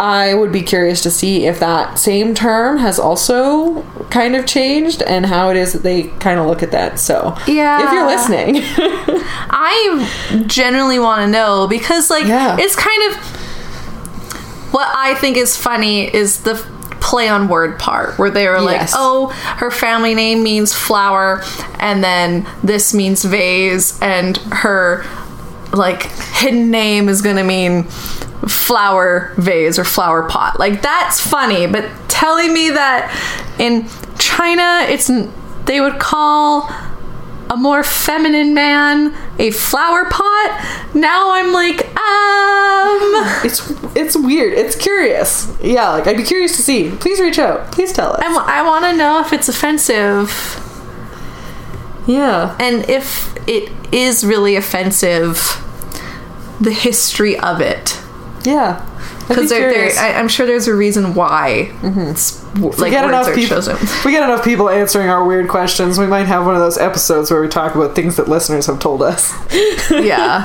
I 0.00 0.32
would 0.32 0.52
be 0.52 0.62
curious 0.62 1.02
to 1.02 1.10
see 1.10 1.46
if 1.46 1.58
that 1.58 1.98
same 1.98 2.32
term 2.32 2.78
has 2.78 3.00
also 3.00 3.82
kind 4.10 4.36
of 4.36 4.46
changed 4.46 5.02
and 5.02 5.26
how 5.26 5.50
it 5.50 5.56
is 5.56 5.72
that 5.72 5.82
they 5.82 6.04
kind 6.20 6.38
of 6.38 6.46
look 6.46 6.62
at 6.62 6.70
that. 6.70 7.00
So, 7.00 7.34
Yeah. 7.48 7.84
if 7.84 7.92
you're 7.92 8.06
listening, 8.06 8.62
I 9.50 10.44
genuinely 10.46 11.00
want 11.00 11.22
to 11.22 11.26
know 11.26 11.66
because, 11.66 12.10
like, 12.10 12.26
Yeah. 12.26 12.56
it's 12.60 12.76
kind 12.76 13.10
of 13.12 13.16
what 14.72 14.88
I 14.94 15.14
think 15.16 15.36
is 15.36 15.56
funny 15.56 16.14
is 16.14 16.42
the 16.42 16.54
play 17.08 17.28
on 17.28 17.48
word 17.48 17.78
part 17.78 18.18
where 18.18 18.30
they 18.30 18.46
were 18.48 18.60
like, 18.60 18.80
Yes. 18.80 18.92
oh, 18.94 19.28
her 19.56 19.70
family 19.70 20.14
name 20.14 20.42
means 20.42 20.74
flower, 20.74 21.42
and 21.78 22.04
then 22.04 22.46
this 22.62 22.92
means 22.92 23.24
vase, 23.24 23.98
and 24.02 24.36
her 24.52 25.04
like 25.72 26.02
hidden 26.02 26.70
name 26.70 27.08
is 27.08 27.22
gonna 27.22 27.44
mean 27.44 27.84
flower 28.46 29.32
vase 29.38 29.78
or 29.78 29.84
flower 29.84 30.28
pot. 30.28 30.58
Like 30.58 30.82
that's 30.82 31.20
funny, 31.20 31.66
but 31.66 31.88
telling 32.08 32.52
me 32.52 32.70
that 32.70 33.10
in 33.58 33.86
China 34.18 34.84
it's 34.88 35.10
they 35.64 35.80
would 35.80 35.98
call 35.98 36.70
a 37.50 37.56
more 37.56 37.82
feminine 37.82 38.52
man 38.54 39.14
a 39.38 39.50
flower 39.50 40.04
pot. 40.04 40.88
Now 40.94 41.32
I'm 41.34 41.52
like, 41.52 41.80
um 41.96 43.44
it's 43.44 43.70
it's 43.96 44.16
weird. 44.16 44.52
It's 44.52 44.76
curious. 44.76 45.50
Yeah, 45.62 45.90
like 45.90 46.06
I'd 46.06 46.16
be 46.16 46.24
curious 46.24 46.56
to 46.56 46.62
see. 46.62 46.90
Please 46.90 47.20
reach 47.20 47.38
out. 47.38 47.72
Please 47.72 47.92
tell 47.92 48.12
us. 48.12 48.20
I, 48.22 48.62
want 48.62 48.84
to 48.84 48.96
know 48.96 49.20
if 49.20 49.32
it's 49.32 49.48
offensive 49.48 50.30
yeah. 52.06 52.56
and 52.58 52.88
if 52.88 53.34
it 53.48 53.70
is 53.92 54.24
really 54.24 54.56
offensive 54.56 55.36
the 56.60 56.72
history 56.72 57.38
of 57.38 57.60
it 57.60 58.00
Yeah. 58.44 58.84
because 59.28 59.50
there, 59.50 59.70
there, 59.70 59.92
I- 59.98 60.14
I'm 60.18 60.28
sure 60.28 60.46
there's 60.46 60.66
a 60.68 60.74
reason 60.74 61.14
why 61.14 61.72
it's 62.52 62.60
w- 62.60 62.70
we 62.76 62.82
like 62.82 62.90
get 62.92 63.04
enough 63.04 63.34
people. 63.34 63.62
We 64.04 64.10
get 64.12 64.22
enough 64.22 64.44
people 64.44 64.68
answering 64.68 65.08
our 65.08 65.24
weird 65.24 65.48
questions. 65.48 65.98
We 65.98 66.06
might 66.06 66.26
have 66.26 66.44
one 66.46 66.54
of 66.54 66.60
those 66.60 66.78
episodes 66.78 67.30
where 67.30 67.40
we 67.40 67.48
talk 67.48 67.74
about 67.74 67.94
things 67.94 68.16
that 68.16 68.28
listeners 68.28 68.66
have 68.66 68.80
told 68.80 69.02
us. 69.02 69.32
yeah, 69.90 70.42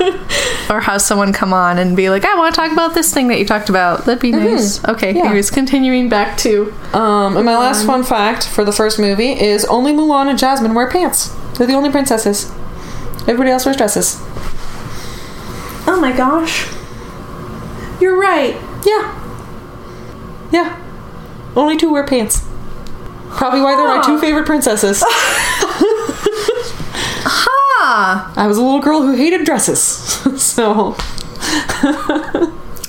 or 0.70 0.80
have 0.82 1.02
someone 1.02 1.34
come 1.34 1.54
on 1.54 1.78
and 1.80 1.96
be 1.96 2.10
like, 2.10 2.26
"I 2.26 2.36
want 2.38 2.54
to 2.54 2.60
talk 2.62 2.72
about 2.72 2.94
this 2.94 3.14
thing 3.14 3.28
that 3.30 3.40
you 3.40 3.46
talked 3.46 3.70
about." 3.70 4.06
That'd 4.06 4.22
be 4.22 4.32
nice. 4.32 4.84
Okay, 4.86 5.10
Mm-hmm. 5.10 5.18
Yeah. 5.18 5.26
anyways, 5.26 5.50
continuing 5.52 6.10
back 6.10 6.38
to 6.40 6.74
Um, 6.94 7.36
and 7.38 7.46
my 7.46 7.58
last 7.58 7.86
fun 7.86 8.04
fact 8.04 8.48
for 8.48 8.64
the 8.66 8.72
first 8.72 9.00
movie 9.00 9.32
is 9.32 9.66
only 9.66 9.92
Mulan 9.94 10.28
and 10.30 10.38
Jasmine 10.40 10.74
wear 10.74 10.90
pants. 10.90 11.30
They're 11.58 11.68
the 11.68 11.74
only 11.74 11.90
princesses. 11.92 12.52
Everybody 13.22 13.52
else 13.52 13.66
wears 13.66 13.78
dresses. 13.78 14.18
oh 15.88 15.98
my 16.02 16.12
gosh, 16.16 16.68
you're 18.02 18.20
right. 18.20 18.56
Yeah. 18.86 19.20
Yeah. 20.52 20.80
Only 21.56 21.78
two 21.78 21.92
wear 21.92 22.06
pants. 22.06 22.44
Probably 23.32 23.62
why 23.62 23.76
they're 23.76 23.88
my 23.88 24.02
two 24.06 24.20
favorite 24.20 24.46
princesses. 24.46 25.04
Ha! 27.26 28.34
I 28.36 28.48
was 28.48 28.58
a 28.58 28.62
little 28.62 28.80
girl 28.82 29.02
who 29.02 29.16
hated 29.16 29.46
dresses. 29.46 29.82
so, 30.42 30.96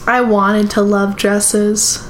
I 0.07 0.21
wanted 0.27 0.71
to 0.73 0.83
love 0.83 1.17
dresses. 1.17 2.09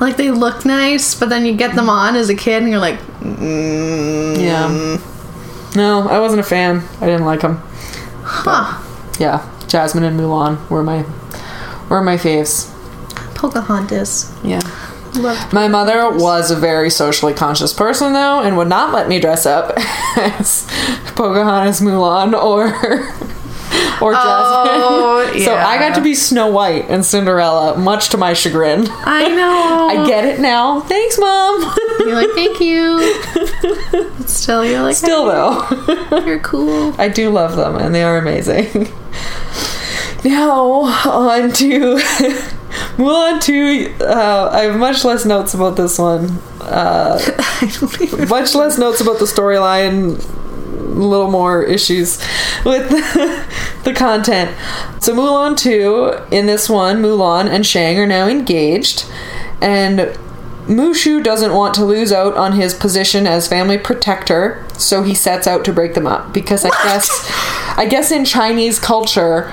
Like 0.00 0.16
they 0.16 0.30
look 0.30 0.64
nice, 0.64 1.14
but 1.14 1.28
then 1.28 1.44
you 1.44 1.54
get 1.54 1.74
them 1.74 1.90
on 1.90 2.16
as 2.16 2.30
a 2.30 2.34
kid, 2.34 2.62
and 2.62 2.70
you're 2.70 2.80
like, 2.80 2.98
yeah. 3.22 4.98
No, 5.76 6.08
I 6.08 6.18
wasn't 6.18 6.40
a 6.40 6.44
fan. 6.44 6.82
I 7.00 7.06
didn't 7.06 7.26
like 7.26 7.40
them. 7.42 7.60
"Huh." 8.24 8.82
Yeah, 9.18 9.48
Jasmine 9.68 10.04
and 10.04 10.18
Mulan 10.18 10.68
were 10.70 10.82
my 10.82 11.04
were 11.88 12.02
my 12.02 12.16
faves. 12.16 12.74
Pocahontas. 13.34 14.32
Yeah. 14.42 14.60
Love. 15.16 15.52
My 15.52 15.66
mother 15.68 16.10
was 16.10 16.50
a 16.50 16.56
very 16.56 16.88
socially 16.90 17.34
conscious 17.34 17.72
person, 17.72 18.12
though, 18.12 18.40
and 18.40 18.56
would 18.56 18.68
not 18.68 18.92
let 18.94 19.08
me 19.08 19.18
dress 19.20 19.44
up 19.46 19.72
as 20.16 20.66
Pocahontas, 21.16 21.80
Mulan, 21.80 22.32
or 22.32 22.66
or 24.02 24.12
Jasmine. 24.12 24.80
Oh, 24.82 25.32
So 25.44 25.54
I 25.54 25.78
got 25.78 25.94
to 25.96 26.00
be 26.00 26.14
Snow 26.14 26.48
White 26.50 26.86
and 26.88 27.04
Cinderella, 27.04 27.76
much 27.78 28.08
to 28.10 28.16
my 28.16 28.32
chagrin. 28.34 28.86
I 28.88 29.28
know. 29.28 29.88
I 29.90 30.06
get 30.06 30.24
it 30.24 30.40
now. 30.40 30.80
Thanks, 30.80 31.18
mom. 31.18 31.74
You're 32.00 32.14
like, 32.14 32.30
thank 32.30 32.60
you. 32.60 33.14
But 33.92 34.28
still, 34.28 34.64
you're 34.64 34.82
like, 34.82 34.96
Still, 34.96 35.26
though, 35.26 35.60
"Hey, 36.10 36.26
you're 36.26 36.38
cool. 36.40 36.94
I 36.98 37.08
do 37.08 37.30
love 37.30 37.56
them, 37.56 37.76
and 37.76 37.94
they 37.94 38.02
are 38.02 38.16
amazing. 38.18 38.88
Now 40.24 40.60
on 41.08 41.52
to 41.52 41.98
Mulan 43.00 43.40
two. 43.40 43.94
Uh, 44.04 44.50
I 44.52 44.64
have 44.64 44.78
much 44.78 45.04
less 45.04 45.24
notes 45.24 45.54
about 45.54 45.76
this 45.76 45.98
one. 45.98 46.26
Uh, 46.60 47.18
I 47.38 47.72
don't 47.80 48.00
even. 48.02 48.28
much 48.28 48.54
less 48.54 48.76
notes 48.76 49.00
about 49.00 49.18
the 49.18 49.24
storyline 49.24 50.18
a 50.90 51.02
little 51.02 51.30
more 51.30 51.62
issues 51.62 52.18
with 52.64 52.90
the, 53.84 53.92
content 53.94 54.54
so 55.00 55.14
mulan 55.14 55.56
2 55.56 56.34
in 56.34 56.46
this 56.46 56.68
one 56.68 57.00
mulan 57.02 57.48
and 57.48 57.64
shang 57.64 57.98
are 57.98 58.06
now 58.06 58.26
engaged 58.26 59.06
and 59.60 60.00
mushu 60.66 61.22
doesn't 61.22 61.54
want 61.54 61.74
to 61.74 61.84
lose 61.84 62.12
out 62.12 62.36
on 62.36 62.52
his 62.52 62.74
position 62.74 63.26
as 63.26 63.48
family 63.48 63.78
protector 63.78 64.66
so 64.76 65.02
he 65.02 65.14
sets 65.14 65.46
out 65.46 65.64
to 65.64 65.72
break 65.72 65.94
them 65.94 66.06
up 66.06 66.32
because 66.32 66.64
i 66.64 66.70
guess 66.84 67.08
i 67.76 67.86
guess 67.86 68.10
in 68.10 68.24
chinese 68.24 68.78
culture 68.78 69.52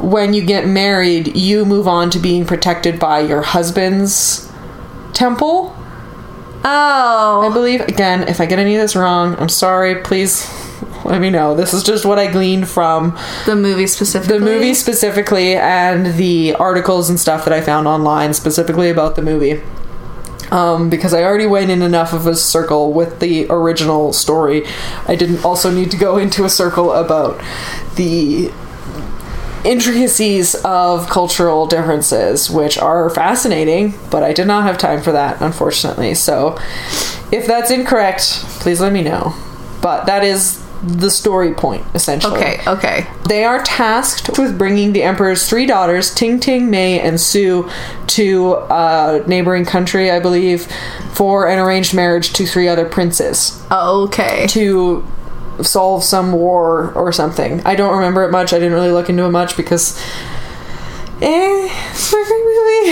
when 0.00 0.32
you 0.34 0.42
get 0.44 0.66
married 0.66 1.36
you 1.36 1.64
move 1.64 1.86
on 1.86 2.10
to 2.10 2.18
being 2.18 2.44
protected 2.46 2.98
by 2.98 3.20
your 3.20 3.42
husband's 3.42 4.50
temple 5.12 5.76
Oh. 6.62 7.48
I 7.50 7.52
believe 7.54 7.80
again, 7.80 8.28
if 8.28 8.38
I 8.38 8.44
get 8.44 8.58
any 8.58 8.74
of 8.74 8.82
this 8.82 8.94
wrong, 8.94 9.34
I'm 9.38 9.48
sorry. 9.48 9.94
Please 10.02 10.46
let 11.06 11.18
me 11.18 11.30
know. 11.30 11.54
This 11.54 11.72
is 11.72 11.82
just 11.82 12.04
what 12.04 12.18
I 12.18 12.30
gleaned 12.30 12.68
from 12.68 13.16
The 13.46 13.56
movie 13.56 13.86
specifically. 13.86 14.38
the 14.38 14.44
movie 14.44 14.74
specifically 14.74 15.54
and 15.54 16.06
the 16.16 16.54
articles 16.56 17.08
and 17.08 17.18
stuff 17.18 17.44
that 17.46 17.54
I 17.54 17.62
found 17.62 17.88
online 17.88 18.34
specifically 18.34 18.90
about 18.90 19.16
the 19.16 19.22
movie. 19.22 19.62
Um, 20.50 20.90
because 20.90 21.14
I 21.14 21.22
already 21.22 21.46
went 21.46 21.70
in 21.70 21.80
enough 21.80 22.12
of 22.12 22.26
a 22.26 22.34
circle 22.36 22.92
with 22.92 23.20
the 23.20 23.46
original 23.48 24.12
story, 24.12 24.64
I 25.06 25.14
didn't 25.16 25.44
also 25.44 25.70
need 25.70 25.90
to 25.92 25.96
go 25.96 26.18
into 26.24 26.44
a 26.44 26.50
circle 26.50 26.92
about 26.92 27.40
the 27.96 28.50
intricacies 29.64 30.54
of 30.64 31.08
cultural 31.08 31.66
differences, 31.66 32.50
which 32.50 32.78
are 32.78 33.10
fascinating, 33.10 33.94
but 34.10 34.22
I 34.22 34.32
did 34.32 34.46
not 34.46 34.64
have 34.64 34.78
time 34.78 35.02
for 35.02 35.12
that, 35.12 35.40
unfortunately. 35.40 36.14
So, 36.14 36.58
if 37.32 37.46
that's 37.46 37.70
incorrect, 37.70 38.22
please 38.60 38.80
let 38.80 38.92
me 38.92 39.02
know. 39.02 39.34
But 39.82 40.06
that 40.06 40.24
is 40.24 40.62
the 40.82 41.10
story 41.10 41.52
point, 41.52 41.84
essentially. 41.94 42.36
Okay, 42.36 42.60
okay. 42.66 43.06
They 43.28 43.44
are 43.44 43.62
tasked 43.62 44.38
with 44.38 44.56
bringing 44.56 44.92
the 44.92 45.02
Emperor's 45.02 45.48
three 45.48 45.66
daughters, 45.66 46.14
Ting 46.14 46.40
Ting, 46.40 46.70
Mei, 46.70 46.98
and 47.00 47.20
Su, 47.20 47.70
to 48.08 48.54
a 48.70 49.22
neighboring 49.26 49.64
country, 49.66 50.10
I 50.10 50.20
believe, 50.20 50.66
for 51.12 51.48
an 51.48 51.58
arranged 51.58 51.94
marriage 51.94 52.32
to 52.34 52.46
three 52.46 52.66
other 52.66 52.86
princes 52.86 53.62
oh, 53.70 54.04
Okay. 54.04 54.46
to 54.48 55.04
solve 55.62 56.04
some 56.04 56.32
war 56.32 56.92
or 56.92 57.12
something. 57.12 57.60
I 57.64 57.74
don't 57.74 57.94
remember 57.94 58.24
it 58.24 58.30
much. 58.30 58.52
I 58.52 58.58
didn't 58.58 58.74
really 58.74 58.90
look 58.90 59.08
into 59.08 59.24
it 59.24 59.30
much 59.30 59.56
because. 59.56 59.98
Eh, 61.22 61.68
it's 61.90 62.12
not 62.12 62.22
a 62.22 62.26
great 62.26 62.44
movie. 62.44 62.90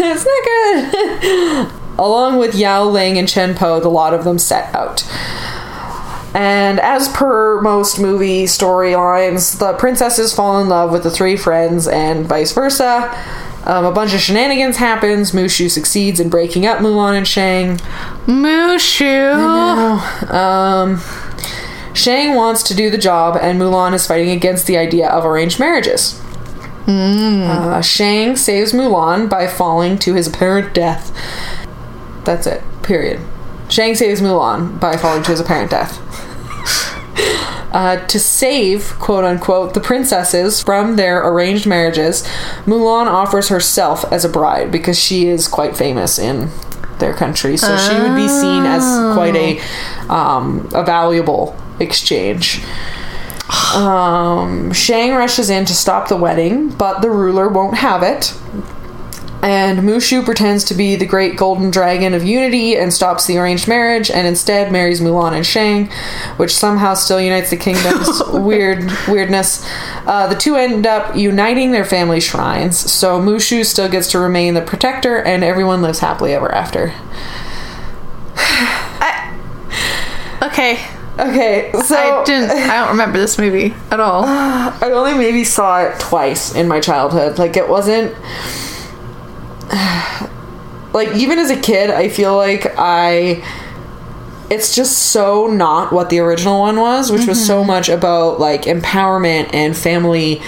it's 0.04 0.26
not 0.26 0.44
good. 0.44 1.72
Along 1.98 2.38
with 2.38 2.54
Yao 2.54 2.84
Ling 2.84 3.18
and 3.18 3.28
Chen 3.28 3.54
Po, 3.54 3.80
the 3.80 3.88
lot 3.90 4.14
of 4.14 4.24
them 4.24 4.38
set 4.38 4.74
out. 4.74 5.04
And 6.34 6.78
as 6.80 7.08
per 7.08 7.60
most 7.62 7.98
movie 7.98 8.44
storylines, 8.44 9.58
the 9.58 9.72
princesses 9.74 10.32
fall 10.32 10.60
in 10.60 10.68
love 10.68 10.92
with 10.92 11.02
the 11.02 11.10
three 11.10 11.36
friends 11.36 11.88
and 11.88 12.26
vice 12.26 12.52
versa. 12.52 13.14
Um, 13.64 13.84
a 13.84 13.92
bunch 13.92 14.14
of 14.14 14.20
shenanigans 14.20 14.76
happens. 14.76 15.32
Mushu 15.32 15.70
succeeds 15.70 16.20
in 16.20 16.30
breaking 16.30 16.66
up 16.66 16.78
Mulan 16.78 17.16
and 17.16 17.26
Shang. 17.26 17.78
Mushu. 18.26 19.34
Um, 20.32 21.00
Shang 21.98 22.36
wants 22.36 22.62
to 22.62 22.74
do 22.74 22.90
the 22.90 22.98
job, 22.98 23.36
and 23.40 23.60
Mulan 23.60 23.92
is 23.92 24.06
fighting 24.06 24.30
against 24.30 24.68
the 24.68 24.76
idea 24.76 25.08
of 25.08 25.24
arranged 25.24 25.58
marriages. 25.58 26.20
Uh, 26.86 27.82
Shang 27.82 28.36
saves 28.36 28.72
Mulan 28.72 29.28
by 29.28 29.48
falling 29.48 29.98
to 29.98 30.14
his 30.14 30.28
apparent 30.28 30.72
death. 30.72 31.12
That's 32.24 32.46
it. 32.46 32.62
Period. 32.82 33.20
Shang 33.68 33.96
saves 33.96 34.20
Mulan 34.20 34.78
by 34.78 34.96
falling 34.96 35.24
to 35.24 35.32
his 35.32 35.40
apparent 35.40 35.70
death. 35.70 35.98
Uh, 37.70 38.06
to 38.06 38.18
save, 38.18 38.94
quote 38.98 39.24
unquote, 39.24 39.74
the 39.74 39.80
princesses 39.80 40.62
from 40.62 40.96
their 40.96 41.28
arranged 41.28 41.66
marriages, 41.66 42.22
Mulan 42.64 43.06
offers 43.06 43.48
herself 43.48 44.10
as 44.10 44.24
a 44.24 44.28
bride 44.28 44.72
because 44.72 44.98
she 44.98 45.26
is 45.26 45.46
quite 45.46 45.76
famous 45.76 46.18
in 46.18 46.48
their 46.98 47.12
country. 47.12 47.58
So 47.58 47.76
she 47.76 47.92
would 48.00 48.16
be 48.16 48.26
seen 48.26 48.64
as 48.64 48.82
quite 49.14 49.36
a, 49.36 49.60
um, 50.10 50.66
a 50.72 50.82
valuable 50.82 51.54
exchange. 51.80 52.62
Um, 53.74 54.72
Shang 54.72 55.14
rushes 55.14 55.50
in 55.50 55.64
to 55.66 55.74
stop 55.74 56.08
the 56.08 56.16
wedding, 56.16 56.68
but 56.68 57.00
the 57.00 57.10
ruler 57.10 57.48
won't 57.48 57.78
have 57.78 58.02
it. 58.02 58.34
And 59.40 59.78
Mushu 59.80 60.24
pretends 60.24 60.64
to 60.64 60.74
be 60.74 60.96
the 60.96 61.06
great 61.06 61.36
golden 61.36 61.70
dragon 61.70 62.12
of 62.12 62.24
unity 62.24 62.76
and 62.76 62.92
stops 62.92 63.26
the 63.26 63.38
arranged 63.38 63.68
marriage 63.68 64.10
and 64.10 64.26
instead 64.26 64.72
marries 64.72 65.00
Mulan 65.00 65.32
and 65.32 65.46
Shang, 65.46 65.86
which 66.38 66.54
somehow 66.54 66.94
still 66.94 67.20
unites 67.20 67.50
the 67.50 67.56
kingdoms. 67.56 68.20
Weird 68.32 68.90
weirdness. 69.06 69.64
Uh, 70.06 70.26
the 70.26 70.34
two 70.34 70.56
end 70.56 70.88
up 70.88 71.14
uniting 71.14 71.70
their 71.70 71.84
family 71.84 72.20
shrines, 72.20 72.76
so 72.76 73.20
Mushu 73.20 73.64
still 73.64 73.88
gets 73.88 74.10
to 74.10 74.18
remain 74.18 74.54
the 74.54 74.62
protector 74.62 75.22
and 75.22 75.44
everyone 75.44 75.82
lives 75.82 76.00
happily 76.00 76.34
ever 76.34 76.52
after. 76.52 76.92
Okay. 80.40 80.78
Okay, 81.18 81.72
so 81.84 81.96
I 81.96 82.24
didn't. 82.24 82.50
I 82.50 82.76
don't 82.76 82.90
remember 82.90 83.18
this 83.18 83.38
movie 83.38 83.74
at 83.90 83.98
all. 83.98 84.24
I 84.26 84.90
only 84.92 85.14
maybe 85.14 85.42
saw 85.42 85.82
it 85.82 85.98
twice 85.98 86.54
in 86.54 86.68
my 86.68 86.80
childhood. 86.80 87.38
Like 87.38 87.56
it 87.56 87.68
wasn't 87.68 88.14
like 90.92 91.14
even 91.16 91.38
as 91.38 91.50
a 91.50 91.60
kid, 91.60 91.90
I 91.90 92.08
feel 92.08 92.36
like 92.36 92.72
I 92.78 93.44
it's 94.50 94.74
just 94.74 95.10
so 95.10 95.46
not 95.46 95.92
what 95.92 96.08
the 96.10 96.20
original 96.20 96.60
one 96.60 96.80
was, 96.80 97.10
which 97.10 97.26
was 97.26 97.44
so 97.44 97.58
mm-hmm. 97.58 97.66
much 97.66 97.88
about 97.88 98.40
like 98.40 98.62
empowerment 98.62 99.52
and 99.52 99.76
family 99.76 100.40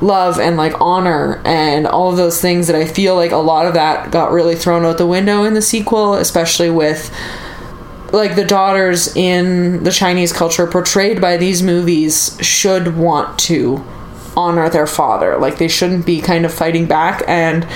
love 0.00 0.38
and 0.38 0.56
like 0.56 0.80
honor 0.80 1.40
and 1.44 1.86
all 1.86 2.10
of 2.10 2.16
those 2.16 2.40
things 2.40 2.66
that 2.66 2.76
I 2.76 2.84
feel 2.84 3.14
like 3.14 3.32
a 3.32 3.36
lot 3.36 3.66
of 3.66 3.74
that 3.74 4.10
got 4.10 4.32
really 4.32 4.56
thrown 4.56 4.84
out 4.84 4.98
the 4.98 5.06
window 5.06 5.44
in 5.44 5.54
the 5.54 5.62
sequel, 5.62 6.14
especially 6.14 6.70
with 6.70 7.10
like 8.12 8.36
the 8.36 8.44
daughters 8.44 9.14
in 9.16 9.82
the 9.84 9.90
Chinese 9.90 10.32
culture 10.32 10.66
portrayed 10.66 11.20
by 11.20 11.36
these 11.36 11.62
movies 11.62 12.38
should 12.40 12.96
want 12.96 13.38
to 13.40 13.84
honor 14.36 14.68
their 14.68 14.86
father. 14.86 15.38
Like 15.38 15.58
they 15.58 15.68
shouldn't 15.68 16.06
be 16.06 16.20
kind 16.20 16.44
of 16.44 16.52
fighting 16.52 16.86
back 16.86 17.22
and 17.26 17.66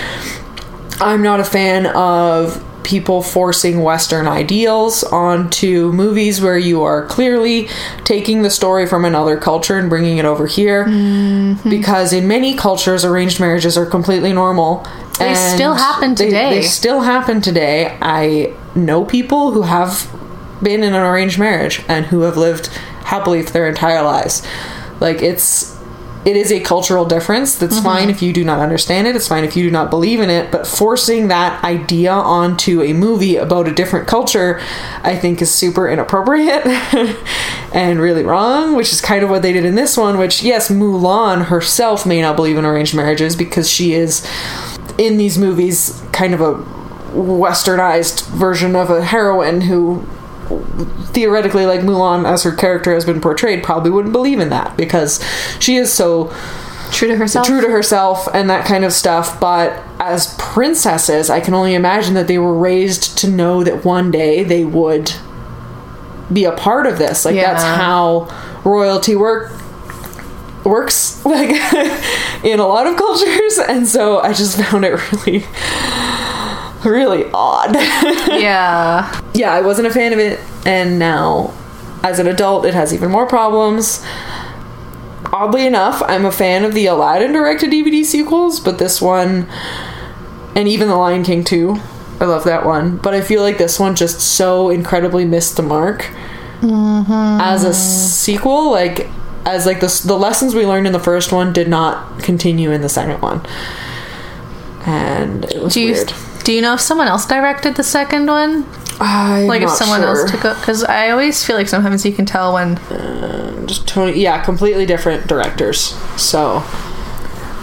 I'm 1.01 1.23
not 1.23 1.41
a 1.41 1.45
fan 1.45 1.87
of 1.87 2.63
people 2.83 3.21
forcing 3.21 3.83
Western 3.83 4.29
ideals 4.29 5.03
onto 5.03 5.91
movies 5.93 6.41
where 6.41 6.57
you 6.57 6.85
are 6.85 7.05
clearly 7.07 7.69
taking 8.05 8.43
the 8.43 8.51
story 8.51 8.87
from 8.87 9.05
another 9.05 9.37
culture 9.37 9.77
and 9.77 9.91
bringing 9.91 10.19
it 10.19 10.25
over 10.25 10.47
here. 10.47 10.87
Mm-hmm. 10.87 11.69
Because 11.69 12.13
in 12.13 12.29
many 12.29 12.55
cultures, 12.55 13.05
arranged 13.05 13.41
marriages 13.41 13.77
are 13.77 13.87
completely 13.87 14.33
normal. 14.33 14.87
They 15.19 15.35
still 15.35 15.75
happen 15.75 16.15
they- 16.15 16.27
today. 16.27 16.51
They, 16.51 16.63
still 16.63 17.01
happen 17.01 17.41
today. 17.41 17.99
I 18.01 18.55
know 18.77 19.05
people 19.05 19.51
who 19.51 19.63
have 19.63 20.09
been 20.63 20.83
in 20.83 20.95
an 20.95 21.03
arranged 21.03 21.39
marriage 21.39 21.83
and 21.89 22.07
who 22.07 22.21
have 22.23 22.37
lived 22.37 22.67
happily 23.05 23.43
for 23.43 23.53
their 23.53 23.69
entire 23.69 24.03
lives. 24.03 24.43
Like 25.01 25.23
it's 25.23 25.77
it 26.25 26.37
is 26.37 26.51
a 26.51 26.59
cultural 26.59 27.05
difference. 27.05 27.55
That's 27.55 27.77
mm-hmm. 27.77 27.85
fine 27.85 28.11
if 28.11 28.21
you 28.21 28.33
do 28.33 28.45
not 28.45 28.59
understand 28.59 29.07
it. 29.07 29.15
It's 29.15 29.29
fine 29.29 29.45
if 29.45 29.57
you 29.57 29.63
do 29.63 29.71
not 29.71 29.91
believe 29.91 30.19
in 30.19 30.29
it. 30.29 30.51
But 30.51 30.67
forcing 30.67 31.29
that 31.29 31.63
idea 31.63 32.11
onto 32.11 32.83
a 32.83 32.93
movie 32.93 33.37
about 33.37 33.69
a 33.69 33.73
different 33.73 34.09
culture 34.09 34.61
i 35.03 35.17
think 35.17 35.41
is 35.41 35.53
super 35.53 35.89
inappropriate 35.89 36.67
and 37.73 38.01
really 38.01 38.23
wrong 38.23 38.75
which 38.75 38.93
is 38.93 39.01
kind 39.01 39.23
of 39.23 39.31
what 39.31 39.43
they 39.43 39.53
did 39.53 39.65
in 39.65 39.75
this 39.75 39.97
one 39.97 40.19
which 40.19 40.43
yes 40.43 40.71
mulan 40.71 41.47
herself 41.47 42.07
may 42.07 42.21
not 42.21 42.37
believe 42.37 42.57
in 42.57 42.65
arranged 42.65 42.95
marriages 42.95 43.37
because 43.37 43.71
she 43.71 43.93
is 43.93 44.27
in 44.99 45.17
these 45.17 45.39
movies 45.39 46.03
kind 46.13 46.35
of 46.35 46.41
a 46.41 46.55
westernized 47.13 48.27
version 48.29 48.77
of 48.77 48.91
a 48.91 49.05
heroine 49.05 49.63
who 49.63 50.07
theoretically 51.13 51.67
like 51.67 51.81
Mulan 51.81 52.27
as 52.31 52.43
her 52.43 52.53
character 52.53 52.95
has 52.95 53.05
been 53.05 53.21
portrayed 53.21 53.63
probably 53.63 53.91
wouldn't 53.91 54.13
believe 54.13 54.39
in 54.41 54.49
that 54.51 54.77
because 54.77 55.23
she 55.59 55.77
is 55.77 55.93
so 55.93 56.33
True 56.93 57.09
to 57.09 57.17
herself. 57.17 57.47
true 57.47 57.61
to 57.61 57.69
herself 57.69 58.29
and 58.33 58.49
that 58.49 58.65
kind 58.65 58.85
of 58.85 58.93
stuff. 58.93 59.41
But 59.41 59.83
as 59.99 60.35
princesses 60.39 61.31
I 61.31 61.41
can 61.41 61.53
only 61.55 61.75
imagine 61.75 62.15
that 62.15 62.29
they 62.29 62.39
were 62.39 62.57
raised 62.57 63.19
to 63.19 63.29
know 63.31 63.65
that 63.65 63.85
one 63.85 64.11
day 64.11 64.45
they 64.45 64.65
would 64.65 65.13
be 66.33 66.45
a 66.45 66.53
part 66.53 66.87
of 66.87 66.99
this. 66.99 67.25
Like 67.25 67.37
that's 67.37 67.63
how 67.63 68.29
royalty 68.65 69.17
work 69.17 69.53
works 70.65 71.25
like 71.25 71.51
in 72.45 72.61
a 72.61 72.67
lot 72.67 72.87
of 72.87 72.97
cultures. 72.97 73.59
And 73.69 73.87
so 73.87 74.21
I 74.21 74.33
just 74.33 74.57
found 74.63 74.85
it 74.85 75.13
really 75.13 75.41
really 76.87 77.25
odd 77.35 77.75
yeah. 77.75 79.21
yeah, 79.35 79.53
I 79.53 79.61
wasn't 79.61 79.89
a 79.89 79.91
fan 79.91 80.13
of 80.13 80.19
it, 80.19 80.41
and 80.65 80.99
now, 80.99 81.53
as 82.03 82.19
an 82.19 82.27
adult, 82.27 82.65
it 82.65 82.75
has 82.75 82.95
even 82.95 83.11
more 83.11 83.27
problems. 83.27 84.05
Oddly 85.33 85.67
enough, 85.67 86.03
I'm 86.07 86.25
a 86.25 86.33
fan 86.33 86.65
of 86.65 86.73
the 86.73 86.87
Aladdin 86.87 87.33
directed 87.33 87.71
DVD 87.71 88.05
sequels, 88.05 88.61
but 88.61 88.79
this 88.79 89.03
one, 89.03 89.49
and 90.55 90.69
even 90.69 90.89
The 90.89 90.97
Lion 90.97 91.25
King 91.25 91.45
2, 91.45 91.81
I 92.21 92.25
love 92.25 92.45
that 92.45 92.65
one, 92.65 92.97
but 92.97 93.13
I 93.13 93.21
feel 93.21 93.43
like 93.43 93.59
this 93.59 93.79
one 93.79 93.95
just 93.95 94.21
so 94.21 94.71
incredibly 94.71 95.25
missed 95.25 95.57
the 95.57 95.63
mark 95.63 96.03
mm-hmm. 96.61 97.41
as 97.41 97.65
a 97.65 97.75
sequel. 97.75 98.71
Like, 98.71 99.09
as 99.45 99.67
like 99.67 99.81
the, 99.81 100.03
the 100.05 100.17
lessons 100.17 100.55
we 100.55 100.65
learned 100.65 100.87
in 100.87 100.93
the 100.93 101.01
first 101.01 101.33
one 101.33 101.53
did 101.53 101.69
not 101.69 102.21
continue 102.21 102.71
in 102.71 102.81
the 102.81 102.89
second 102.89 103.21
one. 103.21 103.45
And 104.87 105.45
it 105.47 105.61
was 105.61 105.75
Do 105.75 105.81
you 105.81 105.93
weird. 105.93 106.13
Do 106.47 106.53
you 106.53 106.63
know 106.63 106.75
if 106.75 106.81
someone 106.81 107.09
else 107.09 107.27
directed 107.27 107.75
the 107.75 107.83
second 107.83 108.27
one? 108.29 108.65
I'm 109.01 109.49
Like 109.49 109.63
if 109.63 109.71
someone 109.71 110.01
sure. 110.01 110.11
else 110.11 110.31
took 110.31 110.45
it? 110.45 110.57
Because 110.61 110.85
I 110.85 111.11
always 111.11 111.45
feel 111.45 111.57
like 111.57 111.67
sometimes 111.67 112.07
you 112.07 112.13
can 112.13 112.25
tell 112.25 112.55
when. 112.55 112.77
just 113.67 113.89
Tony. 113.89 114.13
Yeah, 114.19 114.41
completely 114.45 114.87
different 114.87 115.27
directors. 115.27 115.97
So, 116.17 116.63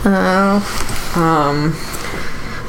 Oh. 0.06 1.14
um, 1.16 1.72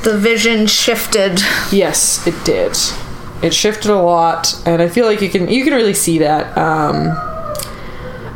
the 0.04 0.16
vision 0.16 0.68
shifted. 0.68 1.40
yes, 1.72 2.24
it 2.28 2.44
did. 2.44 2.76
It 3.42 3.52
shifted 3.52 3.90
a 3.90 3.98
lot, 4.00 4.54
and 4.64 4.80
I 4.80 4.88
feel 4.88 5.06
like 5.06 5.20
you 5.20 5.28
can 5.28 5.48
you 5.48 5.64
can 5.64 5.74
really 5.74 5.94
see 5.94 6.18
that. 6.20 6.56
Um, 6.56 7.08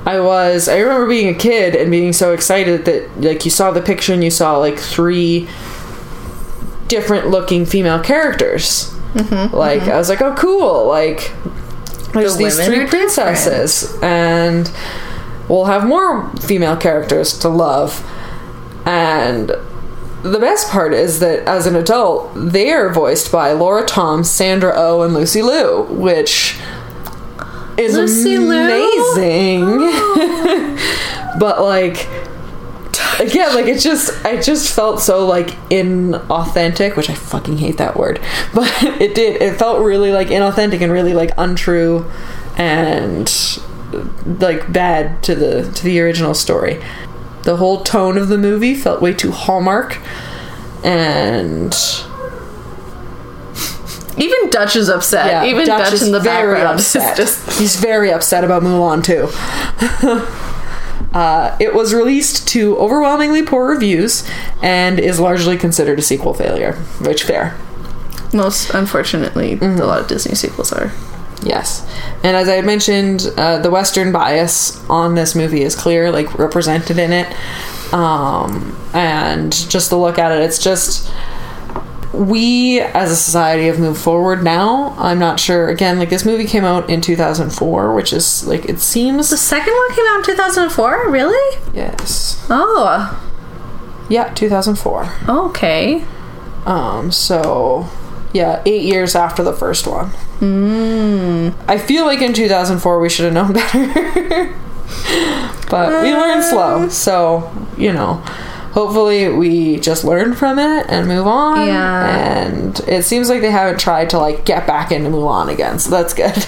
I 0.04 0.18
was 0.18 0.68
I 0.68 0.78
remember 0.78 1.06
being 1.06 1.28
a 1.28 1.34
kid 1.38 1.76
and 1.76 1.90
being 1.92 2.12
so 2.12 2.32
excited 2.32 2.84
that 2.86 3.20
like 3.20 3.44
you 3.44 3.50
saw 3.52 3.70
the 3.70 3.80
picture 3.80 4.12
and 4.12 4.24
you 4.24 4.30
saw 4.30 4.58
like 4.58 4.78
three 4.78 5.48
different 6.88 7.28
looking 7.28 7.64
female 7.64 8.00
characters. 8.00 8.92
Mm-hmm, 9.14 9.54
like 9.54 9.82
mm-hmm. 9.82 9.90
I 9.90 9.96
was 9.96 10.08
like, 10.08 10.20
oh 10.20 10.34
cool, 10.34 10.86
like 10.86 11.32
there's 12.12 12.36
The 12.36 12.44
these 12.44 12.66
three 12.66 12.86
princesses 12.86 13.96
and 14.02 14.70
we'll 15.48 15.66
have 15.66 15.86
more 15.86 16.30
female 16.36 16.76
characters 16.76 17.38
to 17.40 17.48
love. 17.48 18.04
And 18.84 19.48
the 20.22 20.38
best 20.40 20.70
part 20.70 20.94
is 20.94 21.20
that 21.20 21.46
as 21.46 21.66
an 21.66 21.76
adult, 21.76 22.32
they 22.34 22.72
are 22.72 22.92
voiced 22.92 23.30
by 23.30 23.52
Lauren 23.52 23.86
Tom, 23.86 24.24
Sandra 24.24 24.72
Oh, 24.74 25.02
and 25.02 25.14
Lucy 25.14 25.42
Liu, 25.42 25.84
which 25.90 26.58
is 27.76 27.94
Lucy 27.94 28.38
Liu? 28.38 28.60
amazing. 28.60 29.64
Oh. 29.80 31.36
but 31.38 31.60
like 31.60 32.08
again, 33.30 33.54
like 33.54 33.66
it 33.66 33.80
just 33.80 34.24
I 34.24 34.40
just 34.40 34.74
felt 34.74 35.00
so 35.00 35.26
like 35.26 35.48
inauthentic, 35.70 36.96
which 36.96 37.10
I 37.10 37.14
fucking 37.14 37.58
hate 37.58 37.78
that 37.78 37.96
word. 37.96 38.20
But 38.54 38.72
it 39.00 39.14
did. 39.14 39.40
It 39.42 39.58
felt 39.58 39.82
really 39.84 40.10
like 40.10 40.28
inauthentic 40.28 40.80
and 40.80 40.90
really 40.92 41.14
like 41.14 41.30
untrue 41.36 42.06
and 42.56 43.30
like 44.24 44.72
bad 44.72 45.22
to 45.24 45.34
the 45.34 45.70
to 45.72 45.84
the 45.84 46.00
original 46.00 46.34
story. 46.34 46.82
The 47.42 47.56
whole 47.56 47.82
tone 47.82 48.18
of 48.18 48.28
the 48.28 48.38
movie 48.38 48.74
felt 48.74 49.00
way 49.00 49.14
too 49.14 49.30
hallmark 49.30 49.98
and 50.84 51.72
Even 54.18 54.50
Dutch 54.50 54.74
is 54.74 54.88
upset. 54.88 55.46
Even 55.46 55.66
Dutch, 55.66 55.92
is 55.92 56.02
in 56.02 56.12
the 56.12 56.20
background 56.20 56.80
is 56.80 56.96
upset. 56.96 57.16
just 57.16 57.58
He's 57.58 57.76
very 57.76 58.12
upset 58.12 58.42
about 58.44 58.62
Mulan 58.62 59.04
too. 59.04 59.28
Uh, 61.18 61.56
it 61.58 61.74
was 61.74 61.92
released 61.94 62.46
to 62.54 62.76
overwhelmingly 62.78 63.42
poor 63.42 63.64
reviews 63.74 64.28
and 64.62 64.98
is 65.00 65.18
largely 65.18 65.56
considered 65.56 65.98
a 65.98 66.02
sequel 66.02 66.34
failure. 66.34 66.72
Which 67.00 67.22
fair. 67.24 67.56
most 68.32 68.70
unfortunately 68.74 69.56
Mm-hmm. 69.56 69.80
a 69.82 69.86
lot 69.86 70.00
of 70.02 70.06
Disney 70.08 70.34
sequels 70.34 70.72
are. 70.72 70.92
Yes. 71.42 71.82
And 72.24 72.36
as 72.36 72.48
I 72.48 72.54
had 72.54 72.64
mentioned, 72.66 73.20
uh, 73.36 73.58
the 73.58 73.70
Western 73.70 74.10
bias 74.12 74.58
on 74.90 75.14
this 75.14 75.34
movie 75.34 75.62
is 75.62 75.74
clear, 75.76 76.10
like 76.10 76.38
represented 76.38 76.98
in 76.98 77.12
it. 77.12 77.28
Um, 77.92 78.76
and 78.92 79.52
just 79.70 79.88
to 79.90 79.96
look 79.96 80.18
at 80.18 80.30
it, 80.32 80.42
it's 80.42 80.58
just 80.62 81.10
we 82.12 82.80
as 82.80 83.10
a 83.10 83.16
society 83.16 83.66
have 83.66 83.78
moved 83.78 84.00
forward 84.00 84.42
now. 84.42 84.94
I'm 84.98 85.18
not 85.18 85.38
sure. 85.38 85.68
Again, 85.68 85.98
like 85.98 86.08
this 86.10 86.24
movie 86.24 86.46
came 86.46 86.64
out 86.64 86.88
in 86.88 87.00
2004, 87.00 87.94
which 87.94 88.12
is 88.12 88.46
like 88.46 88.64
it 88.66 88.80
seems. 88.80 89.30
The 89.30 89.36
second 89.36 89.74
one 89.74 89.94
came 89.94 90.06
out 90.08 90.18
in 90.18 90.24
2004? 90.24 91.10
Really? 91.10 91.58
Yes. 91.74 92.44
Oh, 92.50 93.24
Yeah, 94.08 94.32
2004. 94.32 95.12
okay. 95.28 96.04
Um, 96.66 97.12
so 97.12 97.88
yeah, 98.32 98.62
eight 98.66 98.82
years 98.82 99.14
after 99.14 99.42
the 99.42 99.52
first 99.54 99.86
one. 99.86 100.10
Mm. 100.40 101.54
I 101.66 101.78
feel 101.78 102.04
like 102.06 102.20
in 102.22 102.32
2004 102.32 103.00
we 103.00 103.08
should 103.08 103.24
have 103.26 103.34
known 103.34 103.52
better. 103.54 104.54
but 105.70 106.02
we 106.02 106.12
learned 106.14 106.42
slow. 106.44 106.88
So, 106.88 107.50
you 107.76 107.92
know, 107.92 108.22
hopefully 108.72 109.28
we 109.28 109.78
just 109.80 110.04
learn 110.04 110.34
from 110.34 110.58
it 110.58 110.86
and 110.88 111.08
move 111.08 111.26
on. 111.26 111.66
Yeah. 111.66 112.46
And 112.46 112.80
it 112.80 113.04
seems 113.04 113.28
like 113.28 113.40
they 113.40 113.50
haven't 113.50 113.80
tried 113.80 114.10
to 114.10 114.18
like 114.18 114.44
get 114.44 114.66
back 114.66 114.92
into 114.92 115.10
Mulan 115.10 115.52
again. 115.52 115.78
So 115.78 115.90
that's 115.90 116.14
good. 116.14 116.46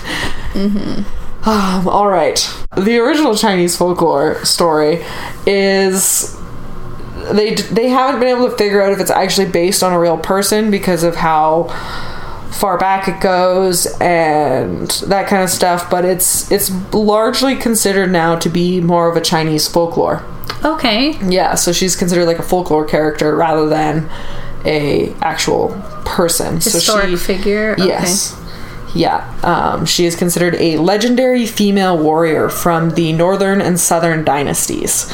Um, 1.43 1.89
all 1.89 2.09
right. 2.09 2.39
The 2.77 2.99
original 2.99 3.35
Chinese 3.35 3.75
folklore 3.75 4.45
story 4.45 5.03
is 5.47 6.39
they 7.33 7.55
they 7.55 7.89
haven't 7.89 8.21
been 8.21 8.37
able 8.37 8.51
to 8.51 8.57
figure 8.57 8.83
out 8.83 8.93
if 8.93 9.01
it's 9.01 9.11
actually 9.11 9.51
based 9.51 9.83
on 9.83 9.93
a 9.93 9.99
real 9.99 10.19
person 10.19 10.71
because 10.71 11.03
of 11.03 11.17
how 11.17 11.69
far 12.51 12.77
back 12.79 13.09
it 13.09 13.21
goes 13.21 13.87
and 14.01 14.91
that 15.07 15.29
kind 15.29 15.43
of 15.43 15.49
stuff 15.49 15.89
but 15.89 16.05
it's 16.05 16.51
it's 16.51 16.71
largely 16.93 17.55
considered 17.55 18.11
now 18.11 18.37
to 18.37 18.49
be 18.49 18.81
more 18.81 19.09
of 19.09 19.17
a 19.17 19.21
Chinese 19.21 19.69
folklore. 19.69 20.25
Okay. 20.65 21.17
Yeah, 21.27 21.55
so 21.55 21.73
she's 21.73 21.97
considered 21.97 22.27
like 22.27 22.39
a 22.39 22.43
folklore 22.43 22.85
character 22.85 23.35
rather 23.35 23.69
than 23.69 24.11
a 24.65 25.13
actual 25.23 25.69
person. 26.05 26.57
Historic 26.57 27.05
so 27.05 27.11
she, 27.11 27.17
figure. 27.17 27.73
Okay. 27.73 27.87
Yes. 27.87 28.37
Yeah. 28.95 29.27
Um, 29.43 29.87
she 29.87 30.05
is 30.05 30.17
considered 30.17 30.57
a 30.57 30.77
legendary 30.79 31.47
female 31.47 31.97
warrior 31.97 32.49
from 32.49 32.91
the 32.91 33.13
northern 33.13 33.61
and 33.61 33.79
southern 33.79 34.25
dynasties. 34.25 35.13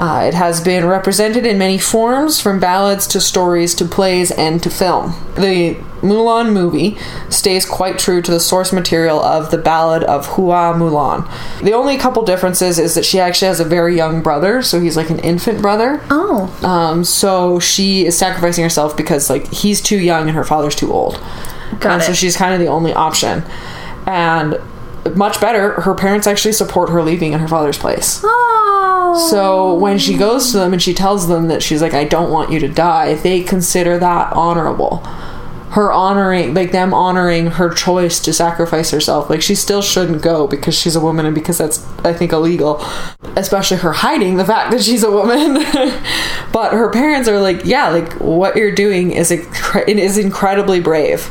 Uh, 0.00 0.22
it 0.24 0.32
has 0.32 0.62
been 0.62 0.86
represented 0.86 1.44
in 1.44 1.58
many 1.58 1.76
forms, 1.76 2.40
from 2.40 2.58
ballads 2.58 3.06
to 3.06 3.20
stories 3.20 3.74
to 3.74 3.84
plays 3.84 4.30
and 4.30 4.62
to 4.62 4.70
film. 4.70 5.12
The 5.34 5.74
Mulan 6.00 6.54
movie 6.54 6.96
stays 7.28 7.66
quite 7.66 7.98
true 7.98 8.22
to 8.22 8.30
the 8.30 8.40
source 8.40 8.72
material 8.72 9.20
of 9.20 9.50
the 9.50 9.58
Ballad 9.58 10.02
of 10.04 10.26
Hua 10.28 10.72
Mulan. 10.72 11.28
The 11.62 11.74
only 11.74 11.98
couple 11.98 12.24
differences 12.24 12.78
is 12.78 12.94
that 12.94 13.04
she 13.04 13.20
actually 13.20 13.48
has 13.48 13.60
a 13.60 13.64
very 13.66 13.94
young 13.94 14.22
brother, 14.22 14.62
so 14.62 14.80
he's 14.80 14.96
like 14.96 15.10
an 15.10 15.18
infant 15.18 15.60
brother. 15.60 16.00
Oh. 16.08 16.48
Um, 16.66 17.04
so 17.04 17.60
she 17.60 18.06
is 18.06 18.16
sacrificing 18.16 18.64
herself 18.64 18.96
because 18.96 19.28
like 19.28 19.52
he's 19.52 19.82
too 19.82 19.98
young 19.98 20.28
and 20.28 20.34
her 20.34 20.44
father's 20.44 20.74
too 20.74 20.90
old. 20.90 21.20
Got 21.78 21.92
and 21.92 22.02
it. 22.02 22.06
so 22.06 22.14
she's 22.14 22.38
kind 22.38 22.54
of 22.54 22.60
the 22.60 22.68
only 22.68 22.94
option. 22.94 23.44
And 24.06 24.58
much 25.14 25.42
better, 25.42 25.82
her 25.82 25.94
parents 25.94 26.26
actually 26.26 26.52
support 26.52 26.88
her 26.88 27.02
leaving 27.02 27.34
in 27.34 27.40
her 27.40 27.48
father's 27.48 27.76
place. 27.76 28.22
Oh. 28.24 28.69
So 29.30 29.74
when 29.74 29.98
she 29.98 30.16
goes 30.16 30.50
to 30.52 30.58
them 30.58 30.72
and 30.72 30.82
she 30.82 30.94
tells 30.94 31.28
them 31.28 31.48
that 31.48 31.62
she's 31.62 31.82
like, 31.82 31.94
I 31.94 32.04
don't 32.04 32.30
want 32.30 32.50
you 32.50 32.58
to 32.60 32.68
die, 32.68 33.14
they 33.14 33.42
consider 33.42 33.98
that 33.98 34.32
honorable. 34.34 34.98
Her 35.70 35.92
honoring, 35.92 36.54
like 36.54 36.72
them 36.72 36.92
honoring 36.92 37.46
her 37.52 37.72
choice 37.72 38.18
to 38.20 38.32
sacrifice 38.32 38.90
herself. 38.90 39.30
Like 39.30 39.40
she 39.42 39.54
still 39.54 39.82
shouldn't 39.82 40.22
go 40.22 40.46
because 40.48 40.76
she's 40.76 40.96
a 40.96 41.00
woman 41.00 41.26
and 41.26 41.34
because 41.34 41.58
that's, 41.58 41.84
I 42.04 42.12
think, 42.12 42.32
illegal. 42.32 42.84
Especially 43.36 43.76
her 43.78 43.92
hiding 43.92 44.36
the 44.36 44.44
fact 44.44 44.72
that 44.72 44.82
she's 44.82 45.04
a 45.04 45.10
woman. 45.10 45.54
but 46.52 46.72
her 46.72 46.90
parents 46.90 47.28
are 47.28 47.40
like, 47.40 47.64
yeah, 47.64 47.88
like 47.90 48.12
what 48.14 48.56
you're 48.56 48.74
doing 48.74 49.12
is, 49.12 49.30
incre- 49.30 49.86
is 49.88 50.18
incredibly 50.18 50.80
brave. 50.80 51.30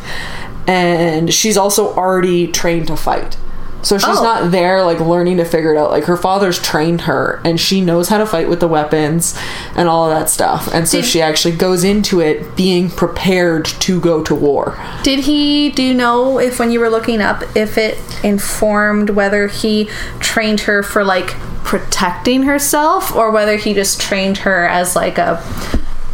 And 0.68 1.34
she's 1.34 1.58
also 1.58 1.94
already 1.96 2.48
trained 2.50 2.88
to 2.88 2.96
fight. 2.96 3.38
So 3.82 3.98
she's 3.98 4.18
Oh. 4.18 4.24
not 4.24 4.52
there 4.52 4.84
like 4.84 5.00
learning 5.00 5.38
to 5.38 5.46
figure 5.46 5.74
it 5.74 5.78
out. 5.78 5.90
Like 5.92 6.04
her 6.06 6.18
father's 6.18 6.60
trained 6.60 7.02
her 7.02 7.40
and 7.46 7.60
she 7.60 7.80
knows 7.82 8.10
how 8.10 8.18
to 8.18 8.26
fight 8.26 8.50
with 8.50 8.60
the 8.60 8.68
weapons 8.68 9.38
and 9.76 9.88
all 9.88 10.12
of 10.12 10.18
that 10.20 10.30
stuff. 10.30 10.70
And 10.74 10.88
so 10.88 10.98
Did- 11.00 11.06
she 11.08 11.22
actually 11.22 11.56
goes 11.56 11.84
into 11.86 12.20
it 12.20 12.56
being 12.58 12.90
prepared 12.90 13.66
to 13.66 14.00
go 14.02 14.22
to 14.24 14.36
war. 14.36 14.78
Did 15.04 15.20
he, 15.22 15.70
do 15.70 15.82
you 15.82 15.94
know 15.94 16.40
if 16.40 16.60
when 16.60 16.72
you 16.72 16.80
were 16.82 16.90
looking 16.90 17.22
up, 17.22 17.44
if 17.56 17.78
it 17.78 17.98
informed 18.24 19.12
whether 19.12 19.48
he 19.48 19.90
trained 20.20 20.62
her 20.62 20.84
for 20.84 21.04
like 21.06 21.28
protecting 21.64 22.44
herself 22.44 23.16
or 23.16 23.32
whether 23.32 23.56
he 23.58 23.74
just 23.74 24.02
trained 24.02 24.40
her 24.40 24.68
as 24.68 24.96
like 24.96 25.18
a 25.18 25.38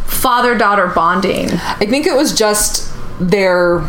father 0.04 0.56
daughter 0.56 0.86
bonding? 0.86 1.50
I 1.52 1.86
think 1.86 2.06
it 2.06 2.14
was 2.14 2.32
just 2.32 2.92
their 3.18 3.82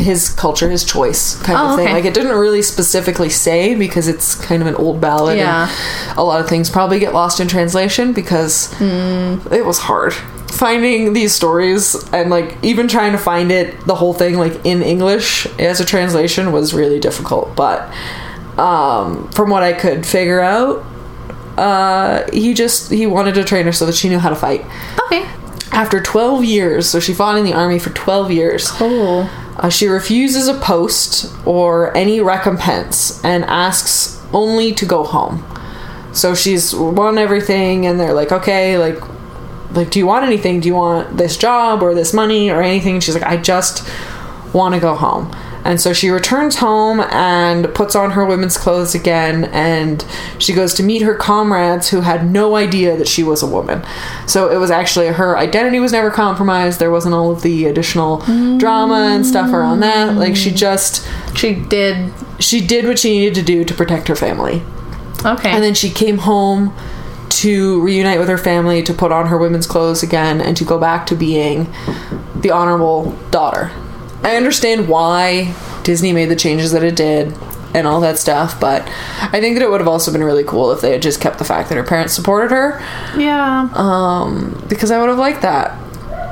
his 0.00 0.28
culture, 0.30 0.68
his 0.70 0.84
choice 0.84 1.36
kind 1.42 1.58
Oh, 1.58 1.70
of 1.70 1.76
thing. 1.76 1.86
okay. 1.88 1.94
Like 1.94 2.04
it 2.04 2.14
didn't 2.14 2.36
really 2.38 2.62
specifically 2.62 3.28
say 3.30 3.74
because 3.74 4.08
it's 4.08 4.34
kind 4.34 4.60
of 4.62 4.68
an 4.68 4.74
old 4.76 5.00
ballad. 5.00 5.36
Yeah. 5.38 5.68
And 6.08 6.18
a 6.18 6.22
lot 6.22 6.40
of 6.40 6.48
things 6.48 6.68
probably 6.70 6.98
get 6.98 7.12
lost 7.14 7.40
in 7.40 7.48
translation 7.48 8.12
because 8.12 8.72
Hmm. 8.74 9.38
it 9.52 9.64
was 9.64 9.78
hard 9.78 10.14
finding 10.50 11.12
these 11.12 11.32
stories 11.32 11.94
and 12.12 12.28
like 12.28 12.56
even 12.62 12.88
trying 12.88 13.12
to 13.12 13.18
find 13.18 13.52
it 13.52 13.86
the 13.86 13.94
whole 13.94 14.12
thing 14.12 14.36
like 14.36 14.52
in 14.66 14.82
English 14.82 15.46
as 15.60 15.80
a 15.80 15.84
translation 15.84 16.50
was 16.52 16.74
really 16.74 16.98
difficult. 16.98 17.54
But 17.54 17.88
um, 18.58 19.28
from 19.30 19.48
what 19.50 19.62
I 19.62 19.72
could 19.72 20.04
figure 20.04 20.40
out, 20.40 20.84
uh, 21.56 22.24
he 22.32 22.52
just 22.52 22.90
he 22.90 23.06
wanted 23.06 23.34
to 23.36 23.44
train 23.44 23.64
her 23.66 23.72
so 23.72 23.86
that 23.86 23.94
she 23.94 24.08
knew 24.08 24.18
how 24.18 24.28
to 24.28 24.36
fight. 24.36 24.64
Okay. 25.06 25.24
After 25.72 26.00
12 26.02 26.44
years, 26.44 26.88
so 26.90 26.98
she 27.00 27.14
fought 27.14 27.38
in 27.38 27.44
the 27.44 27.54
army 27.54 27.78
for 27.78 27.90
12 27.90 28.32
years. 28.32 28.70
Oh. 28.80 29.30
Uh, 29.60 29.68
she 29.68 29.86
refuses 29.86 30.48
a 30.48 30.54
post 30.54 31.30
or 31.46 31.94
any 31.94 32.18
recompense 32.18 33.22
and 33.22 33.44
asks 33.44 34.18
only 34.32 34.72
to 34.72 34.86
go 34.86 35.04
home. 35.04 35.44
So 36.12 36.34
she's 36.34 36.74
won 36.74 37.18
everything, 37.18 37.86
and 37.86 38.00
they're 38.00 38.14
like, 38.14 38.32
okay, 38.32 38.78
like, 38.78 38.98
like, 39.72 39.90
do 39.90 39.98
you 39.98 40.06
want 40.06 40.24
anything? 40.24 40.60
Do 40.60 40.68
you 40.68 40.74
want 40.74 41.16
this 41.16 41.36
job 41.36 41.82
or 41.82 41.94
this 41.94 42.14
money 42.14 42.50
or 42.50 42.62
anything? 42.62 43.00
She's 43.00 43.14
like, 43.14 43.22
I 43.22 43.36
just 43.36 43.86
want 44.54 44.74
to 44.74 44.80
go 44.80 44.94
home. 44.94 45.30
And 45.64 45.80
so 45.80 45.92
she 45.92 46.08
returns 46.10 46.56
home 46.56 47.00
and 47.00 47.72
puts 47.74 47.94
on 47.94 48.12
her 48.12 48.24
women's 48.24 48.56
clothes 48.56 48.94
again, 48.94 49.44
and 49.46 50.04
she 50.38 50.52
goes 50.54 50.72
to 50.74 50.82
meet 50.82 51.02
her 51.02 51.14
comrades 51.14 51.90
who 51.90 52.00
had 52.00 52.30
no 52.30 52.56
idea 52.56 52.96
that 52.96 53.06
she 53.08 53.22
was 53.22 53.42
a 53.42 53.46
woman. 53.46 53.82
So 54.26 54.50
it 54.50 54.56
was 54.56 54.70
actually 54.70 55.08
her 55.08 55.36
identity 55.36 55.78
was 55.78 55.92
never 55.92 56.10
compromised. 56.10 56.80
There 56.80 56.90
wasn't 56.90 57.14
all 57.14 57.30
of 57.30 57.42
the 57.42 57.66
additional 57.66 58.18
drama 58.58 59.10
and 59.12 59.26
stuff 59.26 59.52
around 59.52 59.80
that. 59.80 60.16
Like 60.16 60.34
she 60.36 60.50
just 60.50 61.06
She 61.36 61.54
did. 61.54 62.12
she 62.38 62.66
did 62.66 62.86
what 62.86 62.98
she 62.98 63.10
needed 63.18 63.34
to 63.34 63.42
do 63.42 63.64
to 63.64 63.74
protect 63.74 64.08
her 64.08 64.16
family. 64.16 64.62
Okay. 65.24 65.50
And 65.50 65.62
then 65.62 65.74
she 65.74 65.90
came 65.90 66.18
home 66.18 66.74
to 67.28 67.80
reunite 67.82 68.18
with 68.18 68.28
her 68.28 68.38
family, 68.38 68.82
to 68.82 68.92
put 68.92 69.12
on 69.12 69.26
her 69.28 69.36
women's 69.38 69.66
clothes 69.66 70.02
again, 70.02 70.40
and 70.40 70.56
to 70.56 70.64
go 70.64 70.78
back 70.78 71.06
to 71.06 71.14
being 71.14 71.72
the 72.34 72.50
honorable 72.50 73.12
daughter. 73.30 73.70
I 74.22 74.36
understand 74.36 74.88
why 74.88 75.54
Disney 75.82 76.12
made 76.12 76.26
the 76.26 76.36
changes 76.36 76.72
that 76.72 76.82
it 76.82 76.96
did 76.96 77.34
and 77.74 77.86
all 77.86 78.00
that 78.00 78.18
stuff, 78.18 78.60
but 78.60 78.82
I 79.20 79.40
think 79.40 79.56
that 79.56 79.62
it 79.62 79.70
would 79.70 79.80
have 79.80 79.88
also 79.88 80.12
been 80.12 80.24
really 80.24 80.44
cool 80.44 80.72
if 80.72 80.80
they 80.80 80.92
had 80.92 81.02
just 81.02 81.20
kept 81.20 81.38
the 81.38 81.44
fact 81.44 81.68
that 81.68 81.76
her 81.76 81.84
parents 81.84 82.14
supported 82.14 82.50
her, 82.50 82.80
yeah. 83.16 83.68
um, 83.74 84.64
because 84.68 84.90
I 84.90 84.98
would 84.98 85.08
have 85.08 85.18
liked 85.18 85.42
that. 85.42 85.76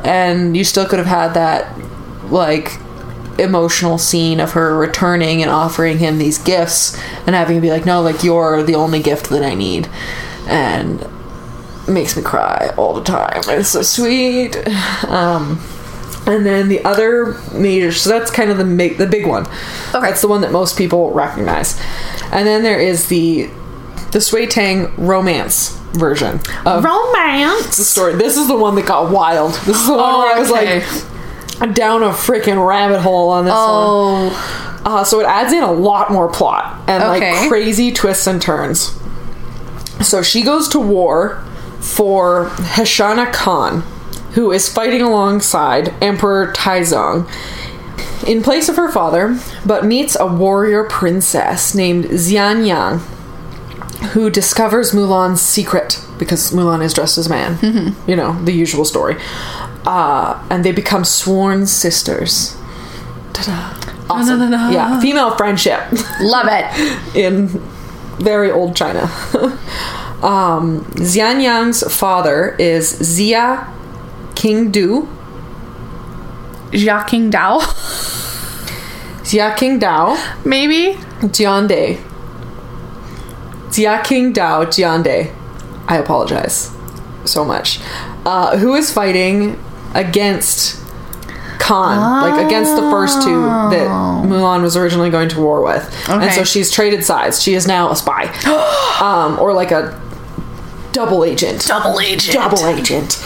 And 0.05 0.57
you 0.57 0.65
still 0.65 0.87
could 0.87 0.99
have 0.99 1.09
had 1.09 1.35
that, 1.35 1.77
like, 2.31 2.79
emotional 3.39 3.99
scene 3.99 4.41
of 4.41 4.53
her 4.53 4.77
returning 4.77 5.43
and 5.43 5.51
offering 5.51 5.99
him 5.99 6.19
these 6.19 6.39
gifts 6.39 6.97
and 7.27 7.37
having 7.37 7.57
him 7.57 7.63
be 7.63 7.71
like, 7.71 7.87
no, 7.87 8.03
like, 8.03 8.25
you're 8.25 8.63
the 8.63 8.75
only 8.75 9.01
gift 9.01 9.31
that 9.31 9.45
I 9.45 9.55
need. 9.55 9.89
And 10.47 11.07
makes 11.89 12.17
me 12.17 12.23
cry 12.23 12.73
all 12.77 12.95
the 12.95 13.05
time. 13.05 13.41
It's 13.49 13.71
so 13.71 13.83
sweet. 13.83 14.57
Um, 15.09 15.61
and 16.29 16.47
then 16.47 16.69
the 16.69 16.85
other 16.85 17.35
major, 17.53 17.91
so 17.91 18.11
that's 18.11 18.31
kind 18.31 18.51
of 18.51 18.59
the 18.59 18.65
ma- 18.65 18.97
the 18.97 19.07
big 19.07 19.27
one. 19.27 19.47
Okay. 19.95 20.01
That's 20.01 20.21
the 20.21 20.29
one 20.29 20.43
that 20.43 20.53
most 20.53 20.77
people 20.79 21.11
recognize. 21.13 21.81
And 22.31 22.47
then 22.47 22.63
there 22.63 22.79
is 22.79 23.09
the 23.09 23.49
the 24.13 24.21
Sui 24.21 24.47
Tang 24.47 24.95
romance 24.97 25.77
version 25.95 26.41
of 26.67 26.85
Romance. 26.85 27.77
the 27.79 27.85
story. 27.85 28.15
This 28.15 28.37
is 28.37 28.47
the 28.47 28.57
one 28.57 28.75
that 28.77 28.87
got 28.87 29.11
wild. 29.11 29.55
This 29.67 29.77
is 29.81 29.87
the 29.87 29.95
one 29.95 30.03
Oh, 30.05 30.19
where 30.21 30.37
I 30.37 30.39
was 30.39 30.51
okay. 30.51 30.83
like, 31.61 31.75
down 31.75 32.03
a 32.03 32.11
freaking 32.11 32.65
rabbit 32.65 33.01
hole 33.01 33.31
on 33.31 33.45
this 33.47 33.53
one. 33.53 33.61
Oh, 33.61 34.83
Uh, 34.85 35.05
so 35.05 35.21
it 35.21 35.27
adds 35.27 35.53
in 35.53 35.63
a 35.63 35.73
lot 35.73 36.11
more 36.13 36.29
plot 36.29 36.79
and 36.87 37.03
Okay. 37.03 37.33
like 37.41 37.49
crazy 37.49 37.91
twists 37.93 38.27
and 38.27 38.41
turns. 38.41 38.93
So 40.03 40.23
she 40.23 40.43
goes 40.43 40.69
to 40.69 40.79
war 40.79 41.43
for 41.81 42.47
Heshana 42.77 43.33
Khan, 43.33 43.83
who 44.39 44.53
is 44.53 44.69
fighting 44.69 45.03
alongside 45.03 45.93
Emperor 46.01 46.53
Taizong 46.53 47.29
in 48.25 48.41
place 48.41 48.69
of 48.69 48.77
her 48.77 48.89
father, 48.89 49.37
but 49.67 49.85
meets 49.85 50.17
a 50.21 50.29
warrior 50.29 50.85
princess 50.85 51.75
named 51.75 52.05
Xian 52.05 52.65
Yang, 52.65 53.01
who 54.11 54.31
discovers 54.31 54.93
Mulan's 54.93 55.43
secret 55.43 56.01
because 56.21 56.53
Mulan 56.53 56.85
is 56.85 56.95
dressed 56.95 57.19
as 57.19 57.27
a 57.27 57.31
man. 57.31 57.59
You 58.07 58.15
know, 58.15 58.41
the 58.45 58.53
usual 58.53 58.85
story. 58.85 59.17
Uh, 59.85 60.41
and 60.51 60.65
they 60.65 60.71
become 60.71 61.05
sworn 61.05 61.67
sisters. 61.67 62.57
Ta-da. 63.33 63.75
Awesome. 64.09 64.39
Da-da-da-da. 64.39 64.71
Yeah, 64.71 65.01
female 65.01 65.37
friendship 65.37 65.81
love 66.21 66.47
it. 66.49 67.17
in 67.17 67.49
very 68.19 68.53
old 68.53 68.77
China. 68.77 69.01
um, 70.23 70.85
Xian 70.95 71.43
Yang's 71.43 71.83
father 71.93 72.55
is 72.61 73.01
Xia 73.01 73.75
King 74.39 74.71
Du, 74.71 75.09
Jia 76.71 77.05
King 77.09 77.29
Dao, 77.29 77.59
Xia 79.29 79.57
King 79.57 79.81
Dao, 79.81 80.17
maybe. 80.47 80.97
Jiande. 81.35 82.01
Xia 83.69 84.05
King 84.05 84.33
Dao 84.33 84.65
Jiande. 84.67 85.35
I 85.89 85.97
apologize 85.97 86.71
so 87.25 87.45
much. 87.45 87.81
Uh, 88.25 88.57
who 88.59 88.77
is 88.77 88.93
fighting 88.93 89.61
against 89.95 90.81
Khan, 91.59 92.23
like 92.23 92.47
against 92.47 92.77
the 92.77 92.83
first 92.83 93.21
two 93.21 93.43
that 93.43 93.89
Mulan 94.25 94.63
was 94.63 94.77
originally 94.77 95.11
going 95.11 95.29
to 95.31 95.41
war 95.41 95.65
with. 95.65 96.09
And 96.09 96.33
so 96.33 96.45
she's 96.45 96.71
traded 96.71 97.05
sides. 97.05 97.43
She 97.43 97.55
is 97.55 97.67
now 97.67 97.91
a 97.91 97.97
spy. 97.97 98.27
um, 99.03 99.37
or 99.41 99.53
like 99.53 99.73
a 99.73 100.01
double 100.93 101.25
agent. 101.25 101.67
Double 101.67 102.01
agent. 102.01 102.35
Double 102.35 102.67
agent. 102.67 103.23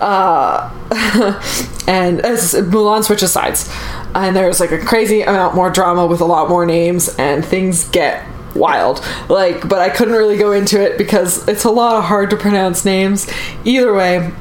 Uh, 0.00 0.70
and 1.88 2.20
as 2.20 2.54
Mulan 2.54 3.04
switches 3.04 3.32
sides, 3.32 3.70
and 4.14 4.34
there's 4.34 4.60
like 4.60 4.72
a 4.72 4.78
crazy 4.78 5.22
amount 5.22 5.54
more 5.54 5.70
drama 5.70 6.06
with 6.06 6.20
a 6.20 6.24
lot 6.24 6.48
more 6.48 6.66
names, 6.66 7.14
and 7.18 7.44
things 7.44 7.88
get 7.88 8.26
wild. 8.54 9.04
Like, 9.28 9.68
but 9.68 9.80
I 9.80 9.90
couldn't 9.90 10.14
really 10.14 10.36
go 10.36 10.52
into 10.52 10.80
it 10.80 10.98
because 10.98 11.46
it's 11.48 11.64
a 11.64 11.70
lot 11.70 11.96
of 11.96 12.04
hard 12.04 12.30
to 12.30 12.36
pronounce 12.36 12.84
names. 12.84 13.30
Either 13.64 13.92
way, 13.94 14.32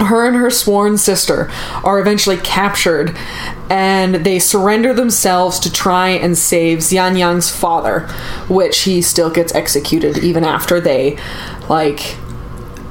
her 0.00 0.26
and 0.26 0.36
her 0.36 0.50
sworn 0.50 0.96
sister 0.98 1.50
are 1.84 2.00
eventually 2.00 2.36
captured 2.38 3.16
and 3.68 4.16
they 4.16 4.38
surrender 4.38 4.92
themselves 4.92 5.58
to 5.60 5.72
try 5.72 6.08
and 6.08 6.36
save 6.36 6.78
Xian 6.78 7.18
Yang's 7.18 7.50
father, 7.50 8.00
which 8.48 8.80
he 8.80 9.00
still 9.02 9.30
gets 9.30 9.54
executed 9.54 10.18
even 10.18 10.44
after 10.44 10.80
they 10.80 11.18
like 11.68 12.16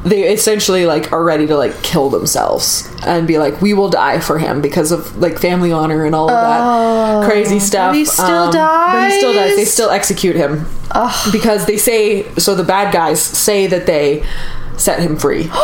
they 0.05 0.31
essentially 0.31 0.85
like 0.85 1.11
are 1.11 1.25
ready 1.25 1.45
to 1.45 1.57
like 1.57 1.83
kill 1.83 2.09
themselves 2.09 2.89
and 3.05 3.27
be 3.27 3.37
like 3.37 3.61
we 3.61 3.73
will 3.73 3.89
die 3.89 4.17
for 4.17 4.39
him 4.39 4.61
because 4.61 4.93
of 4.93 5.17
like 5.17 5.37
family 5.37 5.73
honor 5.73 6.05
and 6.05 6.15
all 6.15 6.29
of 6.29 7.21
that 7.21 7.29
crazy 7.29 7.59
stuff 7.59 7.89
Oh, 7.93 7.97
he 7.97 8.05
still 8.05 8.25
Um, 8.25 8.51
but 8.53 9.11
he 9.11 9.17
still 9.17 9.33
dies. 9.33 9.57
They 9.57 9.65
still 9.65 9.89
execute 9.89 10.37
him 10.37 10.65
because 11.33 11.65
they 11.65 11.75
say 11.75 12.23
so 12.35 12.55
the 12.55 12.63
bad 12.63 12.93
guys 12.93 13.21
say 13.21 13.67
that 13.67 13.87
they 13.87 14.23
set 14.79 14.99
him 14.99 15.15
free. 15.17 15.49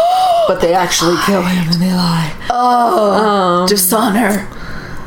But 0.47 0.61
they 0.61 0.75
actually 0.75 1.15
kill 1.25 1.41
him. 1.41 1.71
and 1.73 1.81
they 1.81 1.91
lie? 1.91 2.31
Oh, 2.51 3.65
dishonor. 3.67 4.47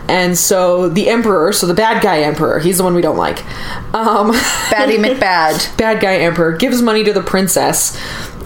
and 0.09 0.37
so 0.37 0.89
the 0.89 1.09
emperor 1.09 1.53
so 1.53 1.65
the 1.67 1.75
bad 1.75 2.03
guy 2.03 2.23
emperor 2.23 2.59
he's 2.59 2.79
the 2.79 2.83
one 2.83 2.95
we 2.95 3.03
don't 3.03 3.17
like. 3.17 3.45
Um 3.95 4.33
Baddie 4.73 4.97
McBad. 5.05 5.77
bad 5.77 6.01
guy 6.01 6.17
emperor 6.17 6.57
gives 6.57 6.83
money 6.83 7.05
to 7.05 7.13
the 7.13 7.23
princess 7.23 7.97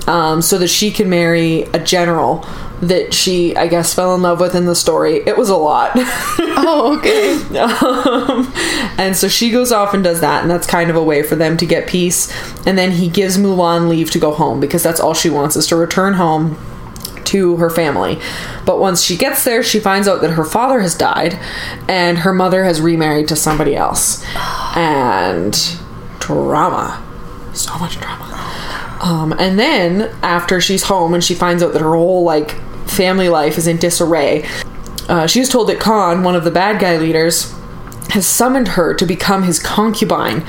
um, 0.09 0.43
so 0.43 0.59
that 0.59 0.69
she 0.69 0.91
can 0.91 1.09
marry 1.09 1.63
a 1.75 1.79
general 1.79 2.45
that 2.83 3.15
she 3.15 3.55
i 3.57 3.69
guess 3.69 3.95
fell 3.95 4.15
in 4.15 4.23
love 4.23 4.41
with 4.41 4.55
in 4.55 4.67
the 4.67 4.75
story. 4.75 5.23
It 5.27 5.37
was 5.39 5.49
a 5.49 5.57
lot. 5.57 5.93
Oh, 6.65 6.97
okay. 6.97 7.33
um, 7.59 8.53
and 8.99 9.17
so 9.17 9.27
she 9.27 9.51
goes 9.51 9.73
off 9.73 9.95
and 9.95 10.05
does 10.05 10.21
that 10.21 10.43
and 10.43 10.51
that's 10.51 10.67
kind 10.67 10.91
of 10.91 10.97
a 10.97 11.03
way 11.03 11.23
for 11.23 11.35
them 11.35 11.57
to 11.57 11.67
get 11.67 11.89
peace. 11.89 12.31
And 12.67 12.79
then 12.79 12.93
he 12.93 13.09
gives 13.09 13.37
mulan 13.37 13.89
leave 13.89 14.13
to 14.13 14.21
go 14.21 14.33
home 14.33 14.61
because 14.61 14.83
that's 14.83 15.01
all 15.01 15.13
she 15.13 15.29
wants 15.29 15.57
is 15.57 15.67
to 15.69 15.77
return 15.77 16.15
home 16.15 16.57
to 17.25 17.57
her 17.57 17.69
family. 17.69 18.21
But 18.65 18.79
once 18.79 19.03
she 19.03 19.17
gets 19.17 19.43
there 19.45 19.63
she 19.65 19.81
finds 19.81 20.07
out 20.07 20.21
that 20.21 20.33
her 20.33 20.45
father 20.45 20.81
has 20.81 20.95
died 20.95 21.39
and 21.89 22.19
her 22.19 22.33
mother 22.33 22.65
has 22.65 22.81
remarried 22.81 23.27
to 23.29 23.37
somebody 23.37 23.75
else. 23.75 24.25
And 24.77 25.53
drama. 26.21 27.03
So 27.55 27.77
much 27.79 27.99
drama 27.99 28.62
um, 29.03 29.33
and 29.35 29.59
then 29.59 30.15
after 30.23 30.61
she's 30.61 30.85
home 30.85 31.13
and 31.13 31.23
she 31.23 31.35
finds 31.35 31.63
out 31.63 31.73
that 31.73 31.83
her 31.83 31.95
whole 31.95 32.25
like 32.25 32.53
family 32.89 33.29
life 33.29 33.59
is 33.59 33.67
in 33.67 33.77
disarray 33.77 34.47
uh, 35.09 35.27
she 35.27 35.41
is 35.41 35.49
told 35.49 35.69
that 35.69 35.81
Khan, 35.81 36.23
one 36.23 36.37
of 36.37 36.45
the 36.45 36.51
bad 36.51 36.81
guy 36.81 36.97
leaders, 36.97 37.53
has 38.11 38.27
summoned 38.27 38.69
her 38.69 38.95
to 38.95 39.07
become 39.07 39.43
his 39.43 39.59
concubine, 39.59 40.45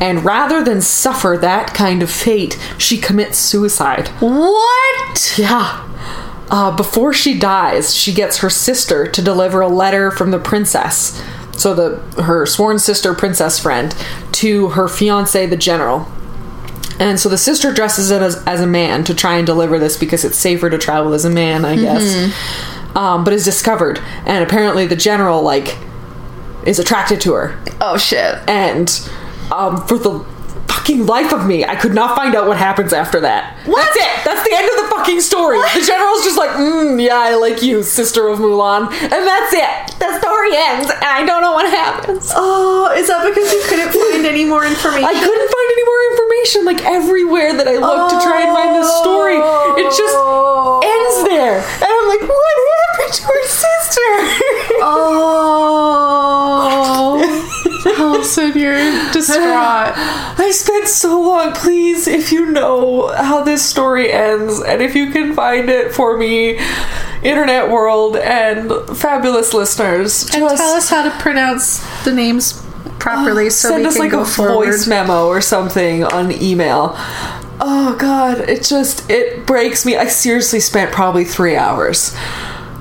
and 0.00 0.24
rather 0.24 0.62
than 0.62 0.80
suffer 0.80 1.36
that 1.40 1.74
kind 1.74 2.02
of 2.02 2.10
fate, 2.10 2.58
she 2.78 2.98
commits 2.98 3.38
suicide. 3.38 4.08
What? 4.20 5.34
Yeah. 5.36 5.84
Uh, 6.50 6.74
before 6.76 7.12
she 7.12 7.38
dies, 7.38 7.94
she 7.94 8.12
gets 8.12 8.38
her 8.38 8.48
sister 8.48 9.06
to 9.06 9.20
deliver 9.20 9.60
a 9.60 9.68
letter 9.68 10.10
from 10.10 10.30
the 10.30 10.38
princess, 10.38 11.22
so 11.52 11.74
the 11.74 12.22
her 12.22 12.46
sworn 12.46 12.78
sister, 12.78 13.12
princess 13.14 13.58
friend, 13.58 13.94
to 14.32 14.70
her 14.70 14.88
fiance, 14.88 15.46
the 15.46 15.56
general. 15.56 16.06
And 17.00 17.18
so 17.20 17.28
the 17.28 17.38
sister 17.38 17.72
dresses 17.72 18.10
it 18.10 18.22
as, 18.22 18.42
as 18.46 18.60
a 18.60 18.66
man 18.66 19.04
to 19.04 19.14
try 19.14 19.36
and 19.36 19.46
deliver 19.46 19.78
this 19.78 19.96
because 19.96 20.24
it's 20.24 20.36
safer 20.36 20.68
to 20.68 20.78
travel 20.78 21.14
as 21.14 21.24
a 21.24 21.30
man, 21.30 21.64
I 21.64 21.76
guess. 21.76 22.32
Um, 22.96 23.22
but 23.22 23.32
is 23.32 23.44
discovered, 23.44 24.00
and 24.26 24.42
apparently 24.42 24.86
the 24.86 24.96
general 24.96 25.42
like 25.42 25.76
is 26.66 26.78
attracted 26.78 27.20
to 27.22 27.34
her, 27.34 27.62
Oh, 27.80 27.96
shit. 27.96 28.36
and 28.48 28.88
um, 29.52 29.86
for 29.86 29.96
the 29.98 30.24
fucking 30.88 31.04
life 31.06 31.32
of 31.34 31.46
me, 31.46 31.64
I 31.64 31.76
could 31.76 31.92
not 31.94 32.16
find 32.16 32.34
out 32.34 32.48
what 32.48 32.56
happens 32.56 32.92
after 32.94 33.20
that. 33.20 33.52
What? 33.66 33.84
That's 33.84 33.96
it. 33.96 34.24
That's 34.24 34.42
the 34.48 34.54
end 34.56 34.64
of 34.72 34.76
the 34.84 34.96
fucking 34.96 35.20
story. 35.20 35.58
The 35.74 35.84
general's 35.84 36.24
just 36.24 36.38
like, 36.38 36.50
mm, 36.56 36.96
yeah, 36.96 37.20
I 37.20 37.34
like 37.36 37.60
you, 37.62 37.82
sister 37.82 38.28
of 38.28 38.38
Mulan, 38.38 38.88
and 38.88 39.22
that's 39.28 39.52
it. 39.52 39.98
The 40.00 40.18
story 40.18 40.56
ends, 40.56 40.88
and 40.88 41.04
I 41.04 41.26
don't 41.26 41.42
know 41.42 41.52
what 41.52 41.68
happens. 41.68 42.32
Oh, 42.34 42.88
is 42.96 43.08
that 43.08 43.20
because 43.28 43.52
you 43.52 43.60
couldn't 43.68 43.92
find 43.92 44.24
any 44.24 44.44
more 44.48 44.64
information? 44.64 45.04
I 45.04 45.12
couldn't 45.12 45.50
find 45.52 45.68
any 45.76 45.84
more 45.84 46.00
information. 46.16 46.64
Like 46.64 46.80
everywhere 46.88 47.52
that 47.52 47.68
I 47.68 47.76
looked 47.76 48.16
to 48.16 48.18
try 48.24 48.48
and 48.48 48.50
find 48.56 48.72
this 48.72 48.88
story, 49.04 49.36
it 49.36 49.88
just 49.92 50.16
ends 50.16 51.16
there, 51.28 51.60
and 51.60 51.88
I'm 51.92 52.08
like, 52.08 52.24
what 52.24 52.56
happened 52.96 53.12
to 53.12 53.22
her 53.28 53.42
sister? 53.44 54.08
Oh. 54.80 55.77
Oh, 57.96 58.14
Alison, 58.16 58.56
you're 58.58 58.76
distraught. 59.12 59.92
I 59.96 60.50
spent 60.52 60.88
so 60.88 61.20
long. 61.20 61.52
Please, 61.52 62.06
if 62.06 62.32
you 62.32 62.46
know 62.46 63.08
how 63.14 63.42
this 63.42 63.64
story 63.64 64.12
ends, 64.12 64.60
and 64.60 64.82
if 64.82 64.94
you 64.94 65.10
can 65.10 65.34
find 65.34 65.68
it 65.70 65.92
for 65.94 66.16
me, 66.16 66.58
internet 67.22 67.70
world 67.70 68.16
and 68.16 68.70
fabulous 68.96 69.52
listeners, 69.54 70.22
And 70.34 70.42
just 70.42 70.56
tell 70.56 70.74
us 70.74 70.88
how 70.88 71.02
to 71.02 71.10
pronounce 71.22 71.84
the 72.04 72.12
names 72.12 72.64
properly 72.98 73.46
uh, 73.46 73.50
so 73.50 73.68
send 73.70 73.86
us 73.86 73.98
like 73.98 74.12
a 74.12 74.24
forward. 74.24 74.66
voice 74.66 74.86
memo 74.86 75.26
or 75.26 75.40
something 75.40 76.04
on 76.04 76.32
email. 76.32 76.94
Oh 77.60 77.96
god, 77.98 78.40
it 78.48 78.62
just 78.62 79.08
it 79.10 79.46
breaks 79.46 79.84
me. 79.84 79.96
I 79.96 80.06
seriously 80.06 80.60
spent 80.60 80.92
probably 80.92 81.24
three 81.24 81.56
hours. 81.56 82.14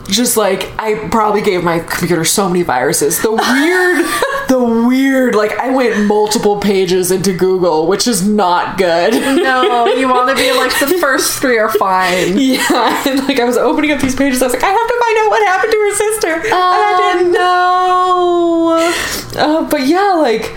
Just 0.08 0.38
like 0.38 0.72
I 0.80 1.08
probably 1.10 1.41
gave 1.41 1.64
my 1.64 1.80
computer 1.80 2.24
so 2.24 2.47
many 2.47 2.62
viruses. 2.64 3.22
The 3.22 3.32
weird, 3.32 4.05
the 4.48 4.64
weird. 4.64 5.36
Like 5.36 5.58
I 5.60 5.70
went 5.70 6.06
multiple 6.06 6.60
pages 6.60 7.12
into 7.12 7.34
Google, 7.34 7.88
which 7.88 8.08
is 8.08 8.28
not 8.28 8.78
good. 8.78 9.14
No, 9.14 9.86
you 9.88 10.08
want 10.14 10.30
to 10.30 10.36
be 10.36 10.52
like 10.54 10.78
the 10.80 10.98
first 11.00 11.39
three 11.39 11.58
are 11.58 11.70
fine. 11.70 12.38
Yeah, 12.38 13.04
and 13.08 13.28
like 13.28 13.39
I 13.39 13.45
was 13.45 13.58
opening 13.58 13.91
up 13.91 14.02
these 14.02 14.16
pages, 14.16 14.41
I 14.41 14.45
was 14.45 14.54
like, 14.54 14.64
I 14.64 14.70
have 14.70 14.88
to 14.88 15.00
find 15.00 15.18
out 15.20 15.30
what 15.30 15.48
happened 15.48 15.72
to 15.72 15.78
her 15.78 15.95
sister. 15.95 16.34
and 16.34 16.54
I 16.54 17.14
didn't 17.18 17.32
no. 17.34 18.91
Uh, 19.39 19.70
but 19.70 19.86
yeah, 19.88 20.14
like 20.14 20.56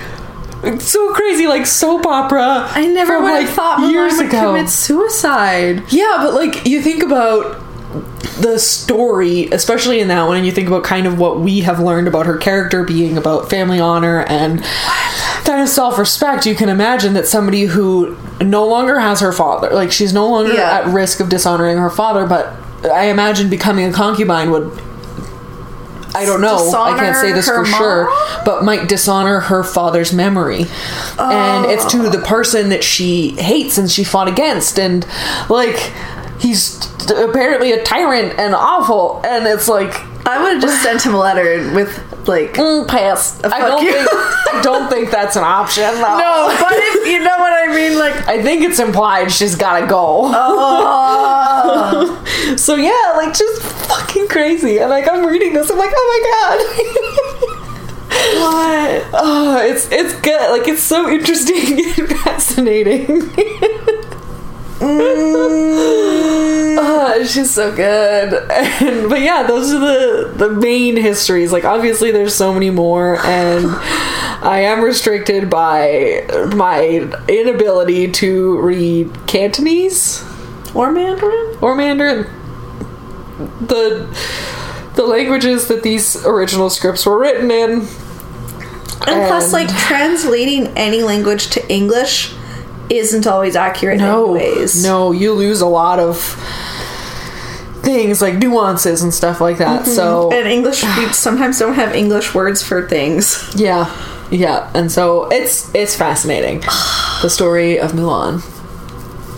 it's 0.62 0.84
so 0.84 1.12
crazy, 1.14 1.47
like 1.47 1.66
soap 1.66 2.07
opera. 2.07 2.66
I 2.70 2.86
never 2.86 3.18
would 3.20 3.30
like, 3.30 3.47
have 3.47 3.55
thought 3.55 3.91
years 3.91 4.18
ago. 4.18 4.53
commit 4.53 4.68
suicide. 4.68 5.84
Yeah, 5.93 6.18
but 6.18 6.34
like 6.34 6.66
you 6.66 6.82
think 6.82 7.03
about 7.03 7.62
the 8.41 8.59
story, 8.59 9.47
especially 9.51 10.01
in 10.01 10.09
that 10.09 10.24
one, 10.26 10.36
and 10.36 10.47
you 10.47 10.53
think 10.53 10.68
about 10.68 10.84
kind 10.84 11.07
of 11.07 11.18
what 11.18 11.41
we 11.41 11.61
have 11.61 11.80
learned 11.80 12.09
about 12.09 12.26
her 12.26 12.36
character 12.36 12.84
being 12.84 13.16
about 13.18 13.51
family 13.51 13.80
honor 13.80 14.20
and 14.28 14.62
kind 15.45 15.61
of 15.62 15.68
self 15.68 15.99
respect, 15.99 16.47
you 16.47 16.55
can 16.55 16.68
imagine 16.68 17.14
that 17.14 17.26
somebody 17.26 17.62
who 17.64 18.16
no 18.41 18.66
longer 18.66 18.99
has 19.01 19.20
her 19.20 19.32
father, 19.32 19.70
like 19.70 19.91
she's 19.93 20.12
no 20.12 20.28
longer 20.28 20.53
Yeah. 20.55 20.78
at 20.78 20.86
risk 20.86 21.20
of 21.20 21.28
dishonoring 21.28 21.78
her 21.78 21.91
father, 21.91 22.26
but 22.26 22.53
I 22.84 23.07
imagine 23.07 23.51
becoming 23.51 23.86
a 23.86 23.93
concubine 23.93 24.51
would 24.51 24.70
I 26.12 26.24
don't 26.24 26.41
know. 26.41 26.72
I 26.76 26.99
can't 26.99 27.16
say 27.16 27.30
this 27.32 27.49
for 27.49 27.64
sure, 27.64 28.12
but 28.45 28.64
might 28.64 28.88
dishonor 28.88 29.38
her 29.38 29.62
father's 29.62 30.12
memory. 30.12 30.66
And 31.18 31.66
it's 31.66 31.84
to 31.93 32.09
the 32.09 32.18
person 32.18 32.70
that 32.70 32.82
she 32.82 33.30
hates 33.41 33.78
and 33.78 33.88
she 33.88 34.03
fought 34.03 34.26
against. 34.26 34.80
And, 34.80 35.07
like, 35.49 35.93
he's 36.41 36.78
apparently 37.11 37.72
a 37.72 37.82
tyrant 37.82 38.38
and 38.38 38.55
awful. 38.55 39.20
And 39.24 39.47
it's 39.47 39.68
like, 39.68 39.95
I 40.26 40.43
would 40.43 40.55
have 40.55 40.62
just 40.62 40.82
sent 40.82 41.03
him 41.05 41.14
a 41.14 41.18
letter 41.18 41.72
with 41.74 41.88
like 42.28 42.55
mm, 42.55 42.86
pass. 42.86 43.43
I 43.45 43.59
don't, 43.61 43.82
you. 43.82 43.93
think, 43.93 44.09
I 44.09 44.61
don't 44.62 44.88
think 44.91 45.11
that's 45.11 45.36
an 45.36 45.45
option, 45.45 45.82
though. 45.82 46.18
no, 46.18 46.57
but 46.61 46.72
if 46.74 47.07
you 47.07 47.20
know 47.20 47.38
what 47.38 47.53
I 47.53 47.66
mean, 47.74 47.99
like 47.99 48.14
I 48.28 48.43
think 48.43 48.62
it's 48.62 48.78
implied 48.78 49.32
she's 49.32 49.57
gotta 49.57 49.86
go. 49.86 50.30
oh, 50.32 52.16
So 52.57 52.74
yeah, 52.74 53.14
like 53.16 53.34
just 53.34 53.62
fucking 53.62 54.28
crazy. 54.28 54.78
And 54.78 54.91
like 54.91 55.09
I'm 55.09 55.24
reading 55.26 55.53
this, 55.55 55.70
I'm 55.70 55.78
like, 55.78 55.93
oh 55.95 56.07
my 56.12 56.20
god. 56.30 56.59
what? 58.41 59.05
oh, 59.22 59.59
it's 59.66 59.91
it's 59.91 60.14
good. 60.20 60.51
Like 60.51 60.68
it's 60.68 60.82
so 60.82 61.09
interesting 61.09 61.91
and 61.99 62.09
fascinating. 62.20 63.30
Ah, 66.83 67.14
oh, 67.16 67.24
just 67.24 67.55
so 67.55 67.74
good. 67.74 68.33
And 68.51 69.09
but 69.11 69.20
yeah, 69.20 69.43
those 69.43 69.72
are 69.72 69.78
the 69.78 70.33
the 70.37 70.49
main 70.51 70.97
histories. 70.97 71.53
Like 71.53 71.64
obviously 71.64 72.11
there's 72.11 72.35
so 72.35 72.55
many 72.55 72.70
more 72.70 73.16
and 73.26 73.66
I 74.43 74.61
am 74.64 74.81
restricted 74.83 75.51
by 75.51 76.24
my 76.55 77.11
inability 77.28 78.11
to 78.12 78.59
read 78.61 79.11
Cantonese 79.26 80.24
Or 80.74 80.91
Mandarin? 80.91 81.57
or 81.61 81.74
Mandarin. 81.74 82.26
The 83.66 84.07
the 84.95 85.05
languages 85.05 85.68
that 85.68 85.83
these 85.83 86.24
original 86.24 86.70
scripts 86.70 87.05
were 87.05 87.18
written 87.18 87.51
in. 87.51 87.70
And 89.07 89.26
plus, 89.28 89.45
And- 89.45 89.53
like 89.53 89.68
translating 89.76 90.68
any 90.76 91.03
language 91.03 91.49
to 91.51 91.68
English 91.72 92.33
isn't 92.91 93.26
always 93.26 93.57
accurate. 93.57 93.99
No, 93.99 94.34
anyways. 94.34 94.82
no, 94.82 95.12
you 95.12 95.32
lose 95.32 95.61
a 95.61 95.66
lot 95.66 95.99
of 95.99 96.16
things 97.82 98.20
like 98.20 98.34
nuances 98.34 99.03
and 99.03 99.12
stuff 99.14 99.41
like 99.41 99.59
that. 99.59 99.82
Mm-hmm. 99.82 99.91
So 99.91 100.30
And 100.32 100.47
English, 100.49 100.82
we 100.99 101.07
sometimes 101.12 101.59
don't 101.59 101.74
have 101.74 101.95
English 101.95 102.34
words 102.34 102.62
for 102.62 102.86
things. 102.88 103.51
yeah, 103.55 103.86
yeah, 104.30 104.70
and 104.74 104.91
so 104.93 105.28
it's 105.30 105.72
it's 105.74 105.97
fascinating. 105.97 106.61
the 107.22 107.30
story 107.30 107.78
of 107.80 107.93
Mulan 107.93 108.43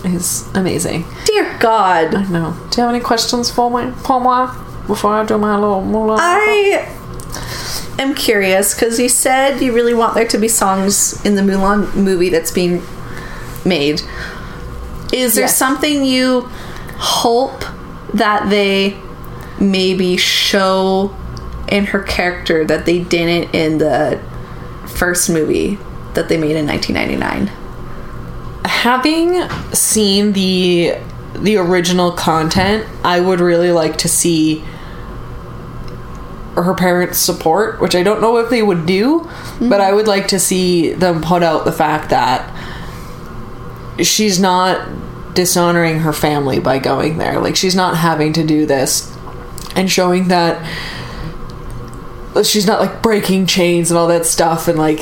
is 0.05 0.49
amazing. 0.53 1.05
Dear 1.25 1.57
God. 1.59 2.13
I 2.15 2.23
know. 2.27 2.53
Do 2.69 2.81
you 2.81 2.87
have 2.87 2.93
any 2.93 2.99
questions 3.03 3.49
for 3.49 3.69
me, 3.71 3.91
for 4.03 4.19
moi, 4.19 4.47
before 4.87 5.13
I 5.13 5.23
do 5.25 5.37
my 5.37 5.55
little 5.57 5.81
Mulan? 5.81 6.17
I 6.19 6.89
am 7.97 8.13
curious 8.13 8.73
because 8.73 8.99
you 8.99 9.07
said 9.07 9.61
you 9.61 9.73
really 9.73 9.93
want 9.93 10.13
there 10.15 10.27
to 10.27 10.37
be 10.37 10.47
songs 10.49 11.23
in 11.25 11.35
the 11.35 11.41
Mulan 11.41 11.95
movie 11.95 12.29
that's 12.29 12.51
being 12.51 12.81
made. 13.65 14.01
Is 15.11 15.35
there 15.35 15.45
Yes. 15.45 15.57
something 15.57 16.03
you 16.05 16.49
hope 16.97 17.63
that 18.13 18.49
they 18.49 18.95
maybe 19.59 20.17
show 20.17 21.13
in 21.67 21.85
her 21.87 21.99
character 21.99 22.65
that 22.65 22.85
they 22.85 22.99
didn't 22.99 23.53
in 23.53 23.77
the 23.77 24.19
first 24.87 25.29
movie 25.29 25.77
that 26.13 26.29
they 26.29 26.37
made 26.37 26.55
in 26.55 26.67
1999? 26.67 27.51
having 28.83 29.49
seen 29.73 30.33
the 30.33 30.93
the 31.35 31.55
original 31.55 32.11
content, 32.11 32.85
I 33.03 33.19
would 33.19 33.39
really 33.39 33.71
like 33.71 33.97
to 33.99 34.09
see 34.09 34.63
her 36.55 36.75
parents' 36.75 37.17
support, 37.17 37.81
which 37.81 37.95
I 37.95 38.03
don't 38.03 38.21
know 38.21 38.37
if 38.37 38.49
they 38.49 38.61
would 38.61 38.85
do, 38.85 39.19
but 39.19 39.29
mm-hmm. 39.29 39.73
I 39.73 39.93
would 39.93 40.07
like 40.07 40.27
to 40.27 40.39
see 40.39 40.93
them 40.93 41.21
put 41.21 41.41
out 41.41 41.65
the 41.65 41.71
fact 41.71 42.11
that 42.11 42.47
she's 43.99 44.39
not 44.39 44.87
dishonoring 45.33 45.99
her 45.99 46.13
family 46.13 46.59
by 46.59 46.79
going 46.79 47.17
there. 47.17 47.39
Like 47.39 47.55
she's 47.55 47.75
not 47.75 47.97
having 47.97 48.33
to 48.33 48.43
do 48.45 48.65
this 48.65 49.15
and 49.75 49.89
showing 49.91 50.27
that 50.27 50.63
she's 52.43 52.65
not 52.65 52.79
like 52.79 53.01
breaking 53.01 53.45
chains 53.45 53.91
and 53.91 53.97
all 53.97 54.07
that 54.07 54.25
stuff 54.25 54.67
and 54.67 54.77
like 54.77 54.99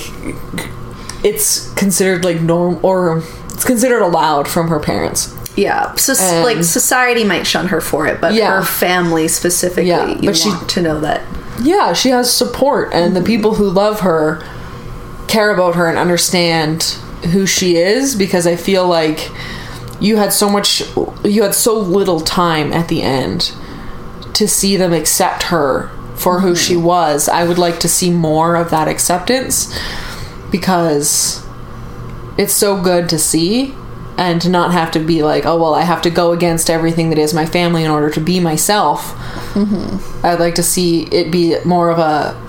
it's 1.23 1.71
considered 1.73 2.25
like 2.25 2.41
norm 2.41 2.79
or 2.83 3.23
it's 3.49 3.63
considered 3.63 4.01
allowed 4.01 4.47
from 4.47 4.67
her 4.69 4.79
parents. 4.79 5.35
Yeah, 5.55 5.93
so 5.95 6.13
And- 6.13 6.43
like 6.45 6.63
society 6.63 7.23
might 7.23 7.45
shun 7.45 7.67
her 7.67 7.81
for 7.81 8.07
it, 8.07 8.21
but 8.21 8.33
Yeah. 8.33 8.57
her 8.57 8.63
family 8.63 9.27
specifically, 9.27 9.89
Yeah, 9.89 10.07
you 10.07 10.21
but 10.25 10.37
she- 10.37 10.53
to 10.67 10.81
know 10.81 10.99
that. 11.01 11.21
Yeah, 11.61 11.93
she 11.93 12.09
has 12.09 12.31
support 12.31 12.89
and 12.93 13.15
the 13.15 13.19
mm-hmm. 13.19 13.27
people 13.27 13.55
who 13.55 13.69
love 13.69 13.99
her 13.99 14.41
care 15.27 15.51
about 15.51 15.75
her 15.75 15.87
and 15.87 15.97
understand 15.97 16.95
who 17.25 17.45
she 17.45 17.77
is 17.77 18.15
because 18.15 18.47
I 18.47 18.55
feel 18.55 18.87
like 18.87 19.29
you 19.99 20.17
had 20.17 20.33
so 20.33 20.49
much 20.49 20.81
you 21.23 21.43
had 21.43 21.53
so 21.53 21.77
little 21.77 22.19
time 22.19 22.73
at 22.73 22.87
the 22.87 23.01
end 23.01 23.53
to 24.33 24.47
see 24.47 24.75
them 24.75 24.93
accept 24.93 25.43
her 25.43 25.89
for 26.15 26.39
who 26.39 26.55
she 26.55 26.75
mm-hmm. 26.75 26.85
was. 26.85 27.29
I 27.29 27.43
would 27.43 27.57
like 27.57 27.79
to 27.81 27.89
see 27.89 28.11
more 28.11 28.55
of 28.55 28.69
that 28.71 28.87
acceptance 28.87 29.77
because 30.51 31.45
it's 32.37 32.53
so 32.53 32.81
good 32.81 33.09
to 33.09 33.19
see 33.19 33.75
and 34.17 34.41
to 34.41 34.49
not 34.49 34.71
have 34.71 34.91
to 34.91 34.99
be 34.99 35.23
like, 35.23 35.45
oh, 35.45 35.59
well, 35.59 35.73
I 35.73 35.81
have 35.81 36.01
to 36.03 36.09
go 36.09 36.31
against 36.31 36.69
everything 36.69 37.09
that 37.09 37.17
is 37.17 37.33
my 37.33 37.45
family 37.45 37.83
in 37.83 37.89
order 37.89 38.09
to 38.11 38.19
be 38.19 38.39
myself. 38.39 39.13
Mm-hmm. 39.53 40.25
I'd 40.25 40.39
like 40.39 40.55
to 40.55 40.63
see 40.63 41.03
it 41.05 41.31
be 41.31 41.57
more 41.65 41.89
of 41.89 41.97
a 41.99 42.39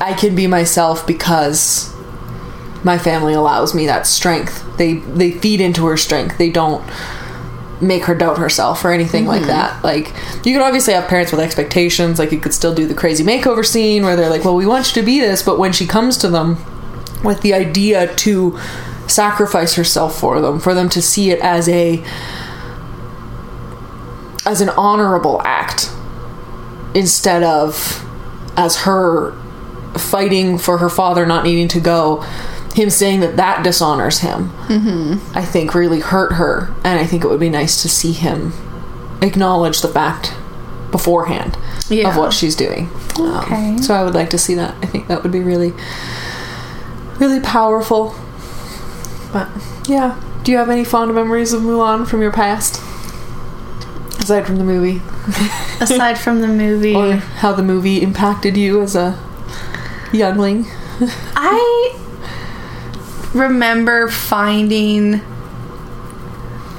I 0.00 0.12
can 0.14 0.34
be 0.34 0.46
myself 0.46 1.06
because 1.06 1.93
my 2.84 2.98
family 2.98 3.32
allows 3.32 3.74
me 3.74 3.86
that 3.86 4.06
strength. 4.06 4.64
They 4.76 4.94
they 4.94 5.32
feed 5.32 5.60
into 5.60 5.86
her 5.86 5.96
strength. 5.96 6.38
They 6.38 6.50
don't 6.50 6.84
make 7.80 8.04
her 8.04 8.14
doubt 8.14 8.38
herself 8.38 8.84
or 8.84 8.92
anything 8.92 9.26
like 9.26 9.40
mm-hmm. 9.40 9.48
that. 9.48 9.82
Like 9.82 10.12
you 10.44 10.52
could 10.52 10.62
obviously 10.62 10.94
have 10.94 11.08
parents 11.08 11.32
with 11.32 11.40
expectations, 11.40 12.18
like 12.18 12.32
you 12.32 12.40
could 12.40 12.54
still 12.54 12.74
do 12.74 12.86
the 12.86 12.94
crazy 12.94 13.24
makeover 13.24 13.64
scene 13.64 14.04
where 14.04 14.16
they're 14.16 14.30
like, 14.30 14.44
"Well, 14.44 14.56
we 14.56 14.66
want 14.66 14.94
you 14.94 15.02
to 15.02 15.06
be 15.06 15.20
this," 15.20 15.42
but 15.42 15.58
when 15.58 15.72
she 15.72 15.86
comes 15.86 16.16
to 16.18 16.28
them 16.28 16.58
with 17.22 17.40
the 17.40 17.54
idea 17.54 18.14
to 18.14 18.58
sacrifice 19.06 19.74
herself 19.74 20.18
for 20.18 20.40
them, 20.40 20.60
for 20.60 20.74
them 20.74 20.88
to 20.90 21.02
see 21.02 21.30
it 21.30 21.40
as 21.40 21.68
a 21.68 22.04
as 24.46 24.60
an 24.60 24.68
honorable 24.70 25.40
act 25.44 25.90
instead 26.94 27.42
of 27.42 28.04
as 28.56 28.82
her 28.82 29.32
fighting 29.96 30.58
for 30.58 30.78
her 30.78 30.88
father 30.88 31.24
not 31.24 31.44
needing 31.44 31.68
to 31.68 31.80
go 31.80 32.24
him 32.74 32.90
saying 32.90 33.20
that 33.20 33.36
that 33.36 33.62
dishonors 33.62 34.18
him 34.18 34.50
mm-hmm. 34.66 35.36
i 35.36 35.44
think 35.44 35.74
really 35.74 36.00
hurt 36.00 36.32
her. 36.32 36.74
And 36.84 36.98
i 36.98 37.06
think 37.06 37.24
it 37.24 37.28
would 37.28 37.40
be 37.40 37.50
nice 37.50 37.80
to 37.82 37.88
see 37.88 38.12
him 38.12 38.52
acknowledge 39.22 39.80
the 39.80 39.88
fact 39.88 40.34
beforehand 40.90 41.56
of 41.90 42.16
what 42.16 42.32
she's 42.32 42.54
doing. 42.54 42.88
Um, 43.18 43.38
Okay. 43.38 43.76
so 43.78 43.94
i 43.94 44.02
would 44.02 44.14
like 44.14 44.30
to 44.30 44.38
see 44.38 44.54
that. 44.54 44.74
I 44.82 44.86
think 44.86 45.08
that 45.08 45.22
would 45.22 45.32
be 45.32 45.40
really 45.40 45.72
really 47.18 47.40
powerful. 47.40 48.14
But 49.32 49.48
yeah. 49.88 50.20
Do 50.44 50.52
you 50.52 50.58
have 50.58 50.68
any 50.68 50.84
fond 50.84 51.14
memories 51.14 51.52
of 51.52 51.62
mulan 51.62 52.06
from 52.06 52.20
your 52.20 52.32
past? 52.32 52.80
Aside 54.20 54.46
from 54.46 54.56
the 54.56 54.64
movie. 54.64 55.00
Aside 55.80 56.18
from 56.18 56.40
the 56.40 56.48
movie, 56.48 56.94
or 56.94 57.16
how 57.16 57.52
the 57.52 57.62
movie 57.62 58.02
impacted 58.02 58.56
you 58.56 58.82
as 58.82 58.94
a 58.94 59.18
youngling. 60.12 60.66
I 61.00 61.98
remember 63.34 64.08
finding 64.08 65.20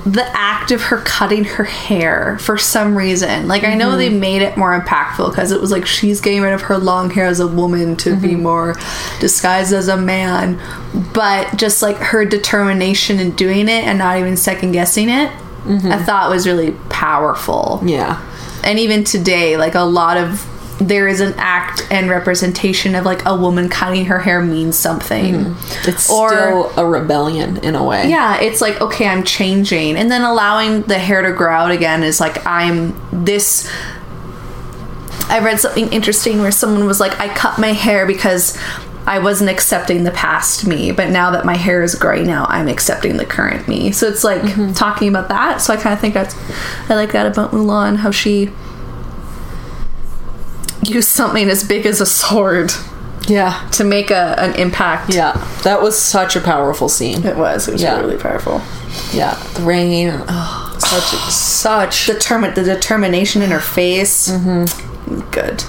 the 0.05 0.25
act 0.37 0.69
of 0.69 0.83
her 0.83 0.97
cutting 0.97 1.43
her 1.43 1.63
hair 1.63 2.37
for 2.39 2.59
some 2.59 2.95
reason. 2.95 3.47
Like 3.47 3.63
I 3.63 3.73
know 3.73 3.97
they 3.97 4.09
mm-hmm. 4.09 4.19
made 4.19 4.41
it 4.43 4.55
more 4.55 4.79
impactful 4.79 5.31
because 5.31 5.51
it 5.51 5.59
was 5.59 5.71
like 5.71 5.87
she's 5.87 6.21
getting 6.21 6.41
rid 6.41 6.53
of 6.53 6.61
her 6.63 6.77
long 6.77 7.09
hair 7.09 7.25
as 7.25 7.39
a 7.39 7.47
woman 7.47 7.95
to 7.97 8.15
be 8.15 8.29
mm-hmm. 8.29 8.43
more 8.43 8.75
disguised 9.19 9.73
as 9.73 9.87
a 9.87 9.97
man, 9.97 10.61
but 11.13 11.57
just 11.57 11.81
like 11.81 11.97
her 11.97 12.23
determination 12.23 13.19
in 13.19 13.31
doing 13.31 13.67
it 13.67 13.83
and 13.83 13.97
not 13.97 14.19
even 14.19 14.37
second 14.37 14.73
guessing 14.73 15.09
it, 15.09 15.31
mm-hmm. 15.63 15.91
I 15.91 16.03
thought 16.03 16.29
was 16.29 16.45
really 16.45 16.73
powerful. 16.89 17.81
Yeah. 17.83 18.21
and 18.63 18.77
even 18.77 19.03
today 19.03 19.57
like 19.57 19.73
a 19.73 19.81
lot 19.81 20.17
of 20.17 20.47
there 20.79 21.07
is 21.07 21.21
an 21.21 21.33
act 21.37 21.87
and 21.89 22.09
representation 22.09 22.95
of 22.95 23.05
like 23.05 23.25
a 23.25 23.35
woman 23.35 23.69
cutting 23.69 24.05
her 24.05 24.19
hair 24.19 24.41
means 24.41 24.77
something. 24.77 25.35
Mm-hmm. 25.35 25.89
It's 25.89 26.11
Or- 26.11 26.29
still 26.29 26.71
a 26.77 26.85
rebellion 26.85 27.57
in 27.63 27.75
a 27.75 27.83
way. 27.83 28.09
yeah 28.09 28.39
it's 28.41 28.59
like 28.61 28.81
okay 28.81 29.07
i'm 29.07 29.23
changing. 29.23 29.95
And 29.95 30.11
then 30.11 30.21
allowing 30.23 30.81
the 30.83 30.97
hair 30.99 31.21
to 31.21 31.31
grow 31.31 31.51
out 31.53 31.71
again 31.71 32.03
is 32.03 32.19
like 32.19 32.45
i'm 32.45 32.93
this 33.11 33.71
i 35.29 35.39
read 35.39 35.59
something 35.59 35.91
interesting 35.91 36.39
where 36.39 36.51
someone 36.51 36.85
was 36.85 36.99
like 36.99 37.19
i 37.19 37.27
cut 37.33 37.57
my 37.57 37.73
hair 37.73 38.05
because 38.05 38.57
i 39.07 39.17
wasn't 39.17 39.49
accepting 39.49 40.03
the 40.03 40.11
past 40.11 40.67
me 40.67 40.91
but 40.91 41.09
now 41.09 41.31
that 41.31 41.45
my 41.45 41.55
hair 41.55 41.81
is 41.83 41.95
growing 41.95 42.29
out 42.29 42.49
i'm 42.49 42.67
accepting 42.67 43.17
the 43.17 43.25
current 43.25 43.67
me. 43.67 43.91
So 43.91 44.07
it's 44.07 44.23
like 44.23 44.41
mm-hmm. 44.41 44.73
talking 44.73 45.07
about 45.07 45.29
that. 45.29 45.61
So 45.61 45.73
i 45.73 45.77
kind 45.77 45.93
of 45.93 45.99
think 45.99 46.13
that's 46.13 46.35
i 46.89 46.95
like 46.95 47.13
that 47.13 47.25
about 47.25 47.51
mulan 47.51 47.95
how 47.97 48.11
she 48.11 48.51
use 50.89 51.07
something 51.07 51.49
as 51.49 51.63
big 51.63 51.85
as 51.85 52.01
a 52.01 52.05
sword 52.05 52.71
Yeah. 53.27 53.67
to 53.73 53.83
make 53.83 54.11
a, 54.11 54.35
an 54.39 54.53
impact. 54.55 55.13
Yeah. 55.13 55.33
That 55.63 55.81
was 55.81 55.97
such 55.97 56.35
a 56.35 56.41
powerful 56.41 56.89
scene. 56.89 57.25
It 57.25 57.35
was. 57.37 57.67
It 57.67 57.71
was 57.73 57.81
Yeah. 57.81 57.99
really 57.99 58.17
powerful. 58.17 58.61
Yeah. 59.13 59.35
The 59.55 59.63
rain. 59.63 60.13
Oh, 60.27 60.75
such 60.79 61.03
such 61.33 62.07
Determin- 62.07 62.55
the 62.55 62.63
determination 62.63 63.41
in 63.41 63.51
her 63.51 63.59
face. 63.59 64.29
Mm-hmm. 64.29 65.19
Good. 65.31 65.63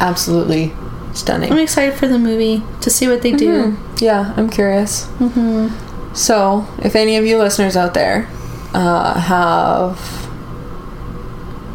absolutely 0.00 0.72
stunning 1.14 1.52
I'm 1.52 1.58
excited 1.58 1.94
for 1.94 2.08
the 2.08 2.18
movie 2.18 2.62
to 2.80 2.88
see 2.90 3.06
what 3.08 3.20
they 3.22 3.32
do. 3.32 3.76
Yeah, 3.98 4.32
I'm 4.36 4.48
curious. 4.50 5.06
Mm-hmm. 5.18 6.14
So, 6.14 6.66
if 6.82 6.94
any 6.96 7.16
of 7.16 7.24
you 7.26 7.38
listeners 7.38 7.76
out 7.76 7.92
there 7.94 8.28
uh, 8.74 9.18
have 9.20 9.98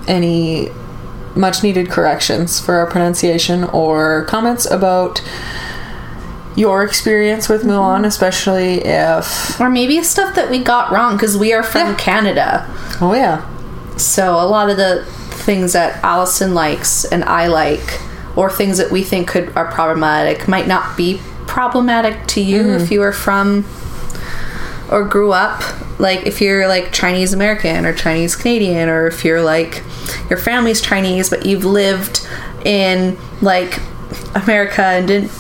any 0.07 0.69
much 1.37 1.63
needed 1.63 1.89
corrections 1.89 2.59
for 2.59 2.75
our 2.75 2.87
pronunciation 2.87 3.63
or 3.65 4.25
comments 4.25 4.65
about 4.69 5.21
your 6.55 6.83
experience 6.83 7.47
with 7.47 7.61
mm-hmm. 7.61 7.71
Mulan, 7.71 8.05
especially 8.05 8.83
if. 8.83 9.59
Or 9.61 9.69
maybe 9.69 10.01
stuff 10.03 10.35
that 10.35 10.49
we 10.49 10.63
got 10.63 10.91
wrong 10.91 11.15
because 11.15 11.37
we 11.37 11.53
are 11.53 11.63
from 11.63 11.89
Yeah. 11.89 11.95
Canada. 11.95 12.75
Oh, 12.99 13.13
yeah. 13.13 13.47
So 13.97 14.33
a 14.33 14.45
lot 14.45 14.69
of 14.69 14.77
the 14.77 15.05
things 15.29 15.73
that 15.73 16.03
Alison 16.03 16.53
likes 16.53 17.05
and 17.05 17.23
I 17.23 17.47
like, 17.47 18.01
or 18.35 18.49
things 18.49 18.77
that 18.79 18.91
we 18.91 19.03
think 19.03 19.29
could 19.29 19.55
are 19.55 19.71
problematic, 19.71 20.47
might 20.47 20.67
not 20.67 20.97
be 20.97 21.21
problematic 21.45 22.27
to 22.27 22.41
you 22.41 22.71
if 22.71 22.83
mm-hmm. 22.83 22.93
you 22.93 23.01
are 23.03 23.13
from 23.13 23.63
or 24.91 25.03
grew 25.03 25.31
up. 25.31 25.61
Like 25.99 26.25
if 26.25 26.41
you're 26.41 26.67
like 26.67 26.91
Chinese 26.91 27.33
American 27.33 27.85
or 27.85 27.93
Chinese 27.93 28.35
Canadian, 28.35 28.89
or 28.89 29.07
if 29.07 29.25
you're 29.25 29.41
like 29.41 29.83
your 30.29 30.37
family's 30.37 30.81
Chinese 30.81 31.29
but 31.29 31.45
you've 31.45 31.65
lived 31.65 32.27
in 32.65 33.17
like 33.41 33.79
America 34.35 34.83
and 34.83 35.07
didn't 35.07 35.31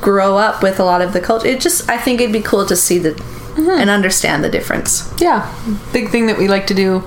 grow 0.00 0.36
up 0.36 0.62
with 0.62 0.80
a 0.80 0.84
lot 0.84 1.00
of 1.00 1.12
the 1.12 1.20
culture. 1.20 1.46
It 1.46 1.60
just 1.60 1.88
I 1.88 1.96
think 1.96 2.20
it'd 2.20 2.32
be 2.32 2.42
cool 2.42 2.66
to 2.66 2.76
see 2.76 2.98
the 2.98 3.20
and 3.56 3.90
understand 3.90 4.42
the 4.42 4.50
difference. 4.50 5.12
Yeah, 5.18 5.52
big 5.92 6.10
thing 6.10 6.26
that 6.26 6.38
we 6.38 6.48
like 6.48 6.66
to 6.68 6.74
do. 6.74 7.02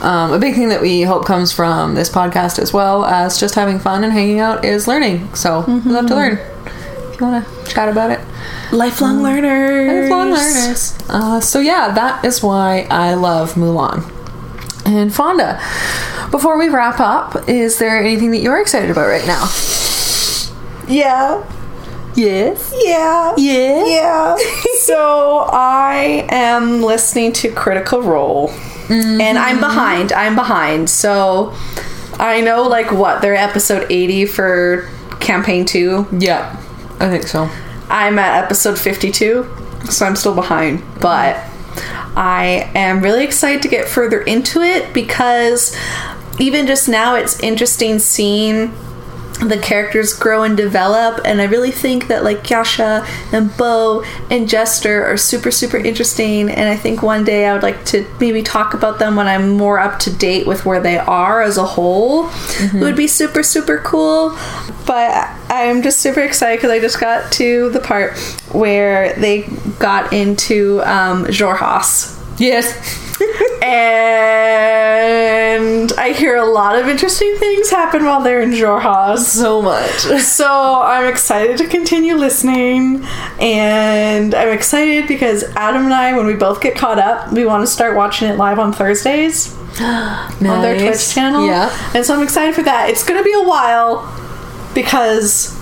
Um, 0.00 0.32
a 0.32 0.38
big 0.38 0.54
thing 0.54 0.68
that 0.70 0.80
we 0.80 1.02
hope 1.02 1.24
comes 1.26 1.52
from 1.52 1.94
this 1.94 2.08
podcast 2.08 2.58
as 2.58 2.72
well 2.72 3.04
as 3.04 3.38
just 3.38 3.54
having 3.54 3.78
fun 3.78 4.02
and 4.02 4.12
hanging 4.12 4.40
out 4.40 4.64
is 4.64 4.88
learning. 4.88 5.32
So 5.34 5.64
we 5.66 5.92
love 5.92 6.06
to 6.08 6.14
learn. 6.16 6.38
Want 7.22 7.46
to 7.46 7.64
chat 7.70 7.88
about 7.88 8.10
it, 8.10 8.20
Lifelong 8.72 9.22
learners. 9.22 10.10
lifelong 10.10 10.30
learners. 10.32 10.94
Uh, 11.08 11.40
so 11.40 11.60
yeah, 11.60 11.92
that 11.94 12.24
is 12.24 12.42
why 12.42 12.86
I 12.90 13.14
love 13.14 13.54
Mulan. 13.54 14.02
And 14.84 15.14
Fonda, 15.14 15.60
before 16.32 16.58
we 16.58 16.68
wrap 16.68 16.98
up, 16.98 17.48
is 17.48 17.78
there 17.78 17.96
anything 18.00 18.32
that 18.32 18.38
you're 18.38 18.60
excited 18.60 18.90
about 18.90 19.06
right 19.06 19.24
now? 19.24 19.46
Yeah. 20.88 21.44
Yes. 22.16 22.74
Yeah. 22.84 23.34
Yeah. 23.38 23.84
Yeah. 23.86 24.36
so 24.80 25.46
I 25.52 26.26
am 26.28 26.82
listening 26.82 27.32
to 27.34 27.52
Critical 27.52 28.02
Role. 28.02 28.50
and 28.90 29.38
I'm 29.38 29.60
behind. 29.60 30.12
I'm 30.12 30.34
behind. 30.34 30.90
So 30.90 31.54
I 32.18 32.40
know 32.40 32.64
like 32.64 32.90
what 32.90 33.22
they're 33.22 33.36
episode 33.36 33.86
80 33.90 34.26
for 34.26 34.90
campaign 35.20 35.64
2. 35.64 36.08
Yeah, 36.18 36.56
I 37.00 37.10
think 37.10 37.26
so. 37.26 37.50
I'm 37.88 38.18
at 38.18 38.44
episode 38.44 38.78
52, 38.78 39.48
so 39.90 40.06
I'm 40.06 40.16
still 40.16 40.34
behind, 40.34 40.82
but 41.00 41.36
I 42.16 42.70
am 42.74 43.00
really 43.02 43.24
excited 43.24 43.62
to 43.62 43.68
get 43.68 43.88
further 43.88 44.20
into 44.20 44.60
it 44.60 44.92
because 44.92 45.76
even 46.38 46.66
just 46.66 46.88
now 46.88 47.14
it's 47.16 47.38
interesting 47.40 47.98
seeing 47.98 48.72
the 49.48 49.58
characters 49.58 50.12
grow 50.12 50.42
and 50.42 50.56
develop 50.56 51.20
and 51.24 51.40
I 51.40 51.44
really 51.44 51.70
think 51.70 52.08
that 52.08 52.24
like 52.24 52.48
Yasha 52.48 53.06
and 53.32 53.54
Beau 53.56 54.04
and 54.30 54.48
Jester 54.48 55.04
are 55.04 55.16
super 55.16 55.50
super 55.50 55.76
interesting 55.76 56.50
and 56.50 56.68
I 56.68 56.76
think 56.76 57.02
one 57.02 57.24
day 57.24 57.46
I 57.46 57.52
would 57.52 57.62
like 57.62 57.84
to 57.86 58.06
maybe 58.20 58.42
talk 58.42 58.74
about 58.74 58.98
them 58.98 59.16
when 59.16 59.26
I'm 59.26 59.50
more 59.50 59.78
up 59.78 59.98
to 60.00 60.12
date 60.12 60.46
with 60.46 60.64
where 60.64 60.80
they 60.80 60.98
are 60.98 61.42
as 61.42 61.56
a 61.58 61.64
whole. 61.64 62.28
It 62.60 62.80
would 62.80 62.96
be 62.96 63.06
super 63.06 63.42
super 63.42 63.78
cool 63.78 64.36
but 64.86 65.28
I'm 65.48 65.82
just 65.82 66.00
super 66.00 66.20
excited 66.20 66.58
because 66.58 66.70
I 66.70 66.80
just 66.80 67.00
got 67.00 67.30
to 67.32 67.70
the 67.70 67.80
part 67.80 68.18
where 68.52 69.14
they 69.14 69.42
got 69.78 70.12
into 70.12 70.80
um, 70.82 71.24
Xhorhas 71.26 72.18
Yes. 72.38 72.74
and 73.62 73.62
I 73.62 73.68
hear 74.48 74.68
a 74.68 74.71
lot 76.62 76.78
of 76.78 76.86
interesting 76.88 77.34
things 77.38 77.70
happen 77.70 78.04
while 78.04 78.22
they're 78.22 78.40
in 78.40 78.50
Xhorhas. 78.50 79.18
So 79.18 79.60
much. 79.62 80.06
So 80.22 80.80
I'm 80.82 81.06
excited 81.06 81.58
to 81.58 81.66
continue 81.66 82.14
listening, 82.14 83.04
and 83.40 84.34
I'm 84.34 84.48
excited 84.48 85.08
because 85.08 85.42
Adam 85.56 85.84
and 85.84 85.92
I, 85.94 86.16
when 86.16 86.26
we 86.26 86.34
both 86.34 86.60
get 86.60 86.76
caught 86.76 86.98
up, 86.98 87.32
we 87.32 87.44
want 87.44 87.62
to 87.62 87.66
start 87.66 87.96
watching 87.96 88.28
it 88.28 88.36
live 88.36 88.58
on 88.58 88.72
Thursdays 88.72 89.54
on 89.80 90.38
their 90.40 90.78
Twitch 90.78 91.12
channel. 91.12 91.46
Yeah. 91.46 91.70
and 91.94 92.04
so 92.04 92.14
I'm 92.14 92.22
excited 92.22 92.54
for 92.54 92.62
that. 92.62 92.88
It's 92.90 93.04
going 93.04 93.18
to 93.18 93.24
be 93.24 93.32
a 93.32 93.42
while 93.42 94.06
because 94.74 95.58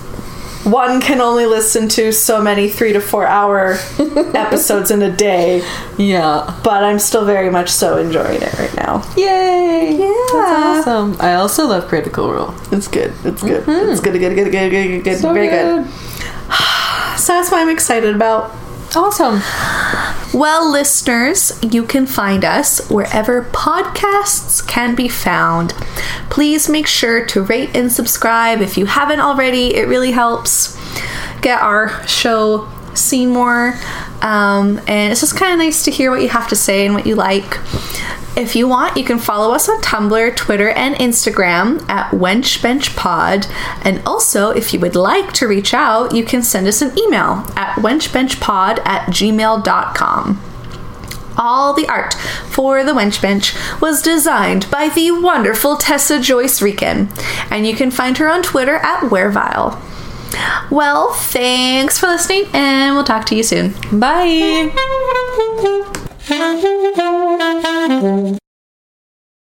one 0.63 1.01
can 1.01 1.21
only 1.21 1.45
listen 1.45 1.87
to 1.89 2.11
so 2.11 2.41
many 2.41 2.69
three 2.69 2.93
to 2.93 3.01
four 3.01 3.25
hour 3.25 3.77
episodes 4.35 4.91
in 4.91 5.01
a 5.01 5.11
day, 5.15 5.63
Yeah. 5.97 6.59
but 6.63 6.83
I'm 6.83 6.99
still 6.99 7.25
very 7.25 7.49
much 7.49 7.69
so 7.69 7.97
enjoying 7.97 8.41
it 8.41 8.53
right 8.59 8.75
now. 8.75 9.03
Yay! 9.17 9.95
Yeah. 9.97 10.07
That's 10.33 10.87
awesome. 10.87 11.17
I 11.19 11.35
also 11.35 11.65
love 11.67 11.87
Critical 11.87 12.31
Role. 12.31 12.53
It's 12.71 12.87
good. 12.87 13.13
It's 13.23 13.41
good. 13.41 13.63
Mm-hmm. 13.65 13.91
It's 13.91 14.01
good. 14.01 14.13
Good. 14.19 14.35
Good. 14.35 14.51
Good. 14.51 14.69
Good. 14.71 14.87
Good. 14.87 15.03
Good. 15.03 15.17
So 15.19 15.33
Very 15.33 15.47
good. 15.49 15.83
good. 15.85 15.93
So 17.17 17.33
that's 17.33 17.51
what 17.51 17.59
I'm 17.61 17.69
excited 17.69 18.15
about. 18.15 18.51
Awesome. 18.95 19.41
Well, 20.33 20.71
listeners, 20.71 21.59
you 21.61 21.83
can 21.83 22.05
find 22.05 22.45
us 22.45 22.89
wherever 22.89 23.43
podcasts 23.43 24.65
can 24.65 24.95
be 24.95 25.09
found. 25.09 25.71
Please 26.29 26.69
make 26.69 26.87
sure 26.87 27.25
to 27.25 27.41
rate 27.41 27.75
and 27.75 27.91
subscribe 27.91 28.61
if 28.61 28.77
you 28.77 28.85
haven't 28.85 29.19
already. 29.19 29.75
It 29.75 29.89
really 29.89 30.11
helps 30.11 30.77
get 31.41 31.61
our 31.61 32.07
show 32.07 32.69
seen 32.97 33.29
more. 33.29 33.73
Um, 34.21 34.79
and 34.87 35.11
it's 35.11 35.21
just 35.21 35.35
kind 35.35 35.53
of 35.53 35.59
nice 35.59 35.83
to 35.83 35.91
hear 35.91 36.11
what 36.11 36.21
you 36.21 36.29
have 36.29 36.47
to 36.49 36.55
say 36.55 36.85
and 36.85 36.93
what 36.93 37.05
you 37.05 37.15
like. 37.15 37.59
If 38.35 38.55
you 38.55 38.67
want, 38.67 38.95
you 38.95 39.03
can 39.03 39.19
follow 39.19 39.53
us 39.53 39.67
on 39.67 39.81
Tumblr, 39.81 40.35
Twitter, 40.37 40.69
and 40.69 40.95
Instagram 40.95 41.87
at 41.89 42.11
wenchbenchpod. 42.11 43.51
And 43.83 44.01
also, 44.05 44.51
if 44.51 44.73
you 44.73 44.79
would 44.79 44.95
like 44.95 45.33
to 45.33 45.47
reach 45.47 45.73
out, 45.73 46.15
you 46.15 46.23
can 46.23 46.41
send 46.41 46.65
us 46.67 46.81
an 46.81 46.97
email 46.97 47.45
at 47.57 47.75
wenchbenchpod 47.75 48.79
at 48.85 49.07
gmail.com. 49.07 50.41
All 51.37 51.73
the 51.73 51.87
art 51.87 52.13
for 52.13 52.83
the 52.83 52.91
Wench 52.93 53.21
Bench 53.21 53.53
was 53.81 54.01
designed 54.01 54.69
by 54.69 54.89
the 54.89 55.11
wonderful 55.11 55.75
Tessa 55.75 56.19
Joyce 56.19 56.61
Riecken, 56.61 57.09
and 57.49 57.65
you 57.65 57.75
can 57.75 57.89
find 57.91 58.17
her 58.17 58.29
on 58.29 58.43
Twitter 58.43 58.75
at 58.75 59.09
Werevile. 59.09 59.79
Well, 60.69 61.11
thanks 61.13 61.99
for 61.99 62.07
listening, 62.07 62.45
and 62.53 62.95
we'll 62.95 63.03
talk 63.03 63.25
to 63.27 63.35
you 63.35 63.43
soon. 63.43 63.73
Bye. 63.99 64.71